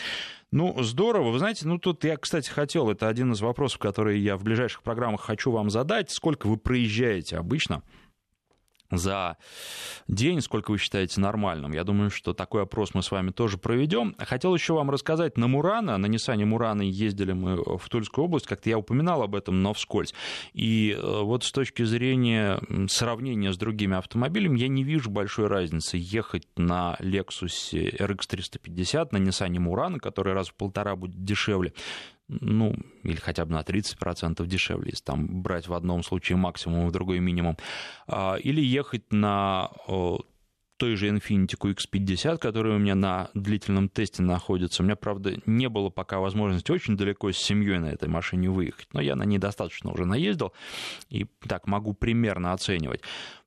Ну, 0.51 0.81
здорово. 0.83 1.31
Вы 1.31 1.39
знаете, 1.39 1.67
ну 1.67 1.79
тут 1.79 2.03
я, 2.03 2.17
кстати, 2.17 2.49
хотел, 2.49 2.89
это 2.89 3.07
один 3.07 3.33
из 3.33 3.41
вопросов, 3.41 3.79
которые 3.79 4.23
я 4.23 4.37
в 4.37 4.43
ближайших 4.43 4.83
программах 4.83 5.21
хочу 5.21 5.51
вам 5.51 5.69
задать. 5.69 6.11
Сколько 6.11 6.47
вы 6.47 6.57
проезжаете 6.57 7.37
обычно? 7.37 7.83
За 8.97 9.37
день, 10.07 10.41
сколько 10.41 10.71
вы 10.71 10.77
считаете 10.77 11.19
нормальным. 11.21 11.73
Я 11.73 11.83
думаю, 11.83 12.09
что 12.09 12.33
такой 12.33 12.63
опрос 12.63 12.93
мы 12.93 13.03
с 13.03 13.11
вами 13.11 13.31
тоже 13.31 13.57
проведем. 13.57 14.15
Хотел 14.19 14.53
еще 14.53 14.73
вам 14.73 14.89
рассказать, 14.89 15.37
на 15.37 15.47
Мурана, 15.47 15.97
на 15.97 16.05
Ниссане 16.05 16.45
Мурана 16.45 16.81
ездили 16.81 17.33
мы 17.33 17.55
в 17.77 17.89
Тульскую 17.89 18.25
область, 18.25 18.47
как-то 18.47 18.69
я 18.69 18.77
упоминал 18.77 19.21
об 19.23 19.35
этом, 19.35 19.61
но 19.61 19.73
вскользь. 19.73 20.13
И 20.53 20.91
э, 20.97 21.21
вот 21.21 21.43
с 21.43 21.51
точки 21.51 21.83
зрения 21.83 22.59
сравнения 22.87 23.51
с 23.51 23.57
другими 23.57 23.97
автомобилями, 23.97 24.59
я 24.59 24.67
не 24.67 24.83
вижу 24.83 25.09
большой 25.09 25.47
разницы 25.47 25.97
ехать 25.99 26.47
на 26.55 26.97
Lexus 26.99 27.73
RX 27.73 28.19
350, 28.27 29.11
на 29.11 29.17
Nissan 29.17 29.55
Murano, 29.55 29.99
который 29.99 30.33
раз 30.33 30.49
в 30.49 30.55
полтора 30.55 30.95
будет 30.95 31.23
дешевле, 31.23 31.73
ну, 32.27 32.75
или 33.03 33.17
хотя 33.17 33.45
бы 33.45 33.53
на 33.53 33.61
30% 33.61 34.45
дешевле, 34.45 34.91
если 34.91 35.03
там 35.03 35.41
брать 35.41 35.67
в 35.67 35.73
одном 35.73 36.03
случае 36.03 36.37
максимум, 36.37 36.87
в 36.87 36.91
другой 36.91 37.19
минимум, 37.19 37.57
а, 38.07 38.35
или 38.35 38.61
ехать 38.61 39.11
на 39.11 39.69
той 40.77 40.95
же 40.95 41.07
Infiniti 41.07 41.57
QX50, 41.57 42.37
которая 42.37 42.75
у 42.75 42.79
меня 42.79 42.95
на 42.95 43.29
длительном 43.33 43.87
тесте 43.87 44.21
находится. 44.21 44.83
У 44.83 44.85
меня, 44.85 44.95
правда, 44.95 45.39
не 45.45 45.69
было 45.69 45.89
пока 45.89 46.19
возможности 46.19 46.71
очень 46.71 46.97
далеко 46.97 47.31
с 47.31 47.37
семьей 47.37 47.79
на 47.79 47.87
этой 47.87 48.09
машине 48.09 48.49
выехать, 48.49 48.87
но 48.93 49.01
я 49.01 49.15
на 49.15 49.23
ней 49.23 49.37
достаточно 49.37 49.91
уже 49.91 50.05
наездил 50.05 50.53
и 51.09 51.25
так 51.47 51.67
могу 51.67 51.93
примерно 51.93 52.51
оценивать. 52.51 53.01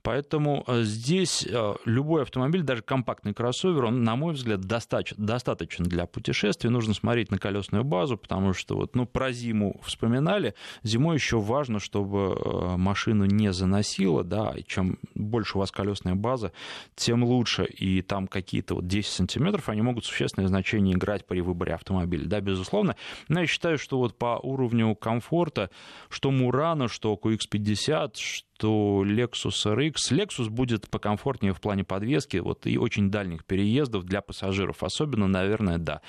Поэтому 0.08 0.64
э, 0.66 0.84
здесь 0.84 1.46
э, 1.46 1.74
любой 1.84 2.22
автомобиль, 2.22 2.62
даже 2.62 2.80
компактный 2.80 3.34
кроссовер, 3.34 3.84
он, 3.84 4.04
на 4.04 4.16
мой 4.16 4.32
взгляд, 4.32 4.60
достаточен 4.62 5.84
для 5.84 6.06
путешествий. 6.06 6.70
Нужно 6.70 6.94
смотреть 6.94 7.30
на 7.30 7.36
колесную 7.36 7.84
базу, 7.84 8.16
потому 8.16 8.54
что 8.54 8.76
вот, 8.76 8.96
ну, 8.96 9.04
про 9.04 9.32
зиму 9.32 9.78
вспоминали. 9.84 10.54
Зимой 10.82 11.16
еще 11.16 11.38
важно, 11.38 11.78
чтобы 11.78 12.18
э, 12.18 12.76
машину 12.78 13.26
не 13.26 13.52
заносило, 13.52 14.24
да, 14.24 14.54
и 14.56 14.64
чем 14.64 14.98
больше 15.14 15.58
у 15.58 15.60
вас 15.60 15.70
колесная 15.70 16.14
база, 16.14 16.52
тем 16.94 17.22
лучше. 17.22 17.66
И 17.66 18.00
там 18.00 18.28
какие-то 18.28 18.76
вот 18.76 18.86
10 18.86 19.12
сантиметров, 19.12 19.68
они 19.68 19.82
могут 19.82 20.06
существенное 20.06 20.48
значение 20.48 20.94
играть 20.94 21.26
при 21.26 21.42
выборе 21.42 21.74
автомобиля, 21.74 22.24
да, 22.24 22.40
безусловно. 22.40 22.96
Но 23.28 23.40
я 23.40 23.46
считаю, 23.46 23.76
что 23.76 23.98
вот 23.98 24.16
по 24.16 24.40
уровню 24.42 24.94
комфорта, 24.94 25.68
что 26.08 26.30
Мурана, 26.30 26.88
что 26.88 27.12
QX50, 27.22 28.14
что 28.58 29.04
Lexus 29.06 29.66
RX, 29.66 29.94
Lexus 30.10 30.50
будет 30.50 30.90
покомфортнее 30.90 31.54
в 31.54 31.60
плане 31.60 31.84
подвески, 31.84 32.38
вот 32.38 32.66
и 32.66 32.76
очень 32.76 33.08
дальних 33.08 33.44
переездов 33.44 34.04
для 34.04 34.20
пассажиров, 34.20 34.82
особенно, 34.82 35.28
наверное, 35.28 35.78
да. 35.78 36.00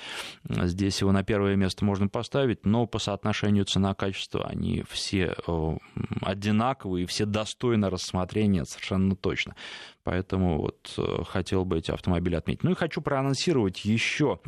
Здесь 0.48 1.00
его 1.00 1.12
на 1.12 1.22
первое 1.22 1.54
место 1.54 1.84
можно 1.84 2.08
поставить, 2.08 2.66
но 2.66 2.86
по 2.86 2.98
соотношению 2.98 3.66
цена-качество 3.66 4.44
они 4.48 4.84
все 4.90 5.36
э, 5.46 5.76
одинаковые, 6.22 7.06
все 7.06 7.24
достойны 7.24 7.88
рассмотрения 7.88 8.64
совершенно 8.64 9.14
точно. 9.14 9.54
Поэтому 10.02 10.60
вот 10.60 10.94
э, 10.96 11.24
хотел 11.26 11.64
бы 11.64 11.78
эти 11.78 11.90
автомобили 11.90 12.34
отметить. 12.34 12.64
Ну 12.64 12.70
и 12.70 12.74
хочу 12.74 13.02
проанонсировать 13.02 13.84
еще 13.84 14.40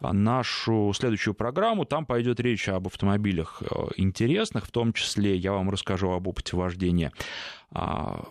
нашу 0.00 0.92
следующую 0.94 1.34
программу. 1.34 1.84
Там 1.84 2.06
пойдет 2.06 2.38
речь 2.40 2.68
об 2.68 2.86
автомобилях 2.86 3.62
э, 3.62 3.66
интересных, 3.96 4.66
в 4.66 4.70
том 4.70 4.92
числе 4.92 5.36
я 5.36 5.52
вам 5.52 5.70
расскажу 5.70 6.10
об 6.10 6.28
опыте 6.28 6.56
вождения 6.56 7.12
а, 7.72 8.24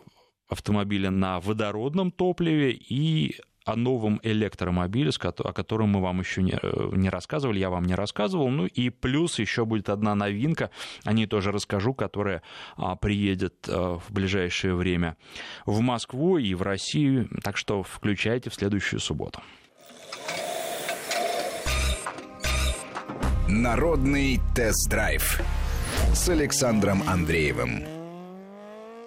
автомобиля 0.48 1.12
на 1.12 1.40
водородном 1.40 2.12
топливе 2.12 2.72
и 2.72 3.36
о 3.72 3.76
новом 3.76 4.20
электромобиле, 4.24 5.12
о 5.20 5.54
котором 5.54 5.90
мы 5.90 6.02
вам 6.02 6.20
еще 6.20 6.42
не, 6.42 6.58
э, 6.62 6.90
не 6.94 7.10
рассказывали, 7.10 7.60
я 7.60 7.70
вам 7.70 7.86
не 7.86 7.96
рассказывал. 7.96 8.50
Ну 8.50 8.66
и 8.66 8.90
плюс 8.90 9.40
еще 9.40 9.66
будет 9.66 9.90
одна 9.90 10.16
новинка, 10.16 10.70
о 11.04 11.14
ней 11.14 11.28
тоже 11.28 11.52
расскажу, 11.52 11.94
которая 11.94 12.42
а, 12.78 12.96
приедет 12.96 13.68
а, 13.68 14.00
в 14.00 14.12
ближайшее 14.12 14.76
время 14.76 15.18
в 15.66 15.80
Москву 15.82 16.38
и 16.38 16.54
в 16.54 16.62
Россию. 16.62 17.30
Так 17.44 17.58
что 17.58 17.84
включайте 17.84 18.50
в 18.50 18.56
следующую 18.56 19.00
субботу. 19.00 19.42
Народный 23.48 24.40
тест-драйв 24.56 25.42
с 26.14 26.30
Александром 26.30 27.04
Андреевым. 27.08 27.99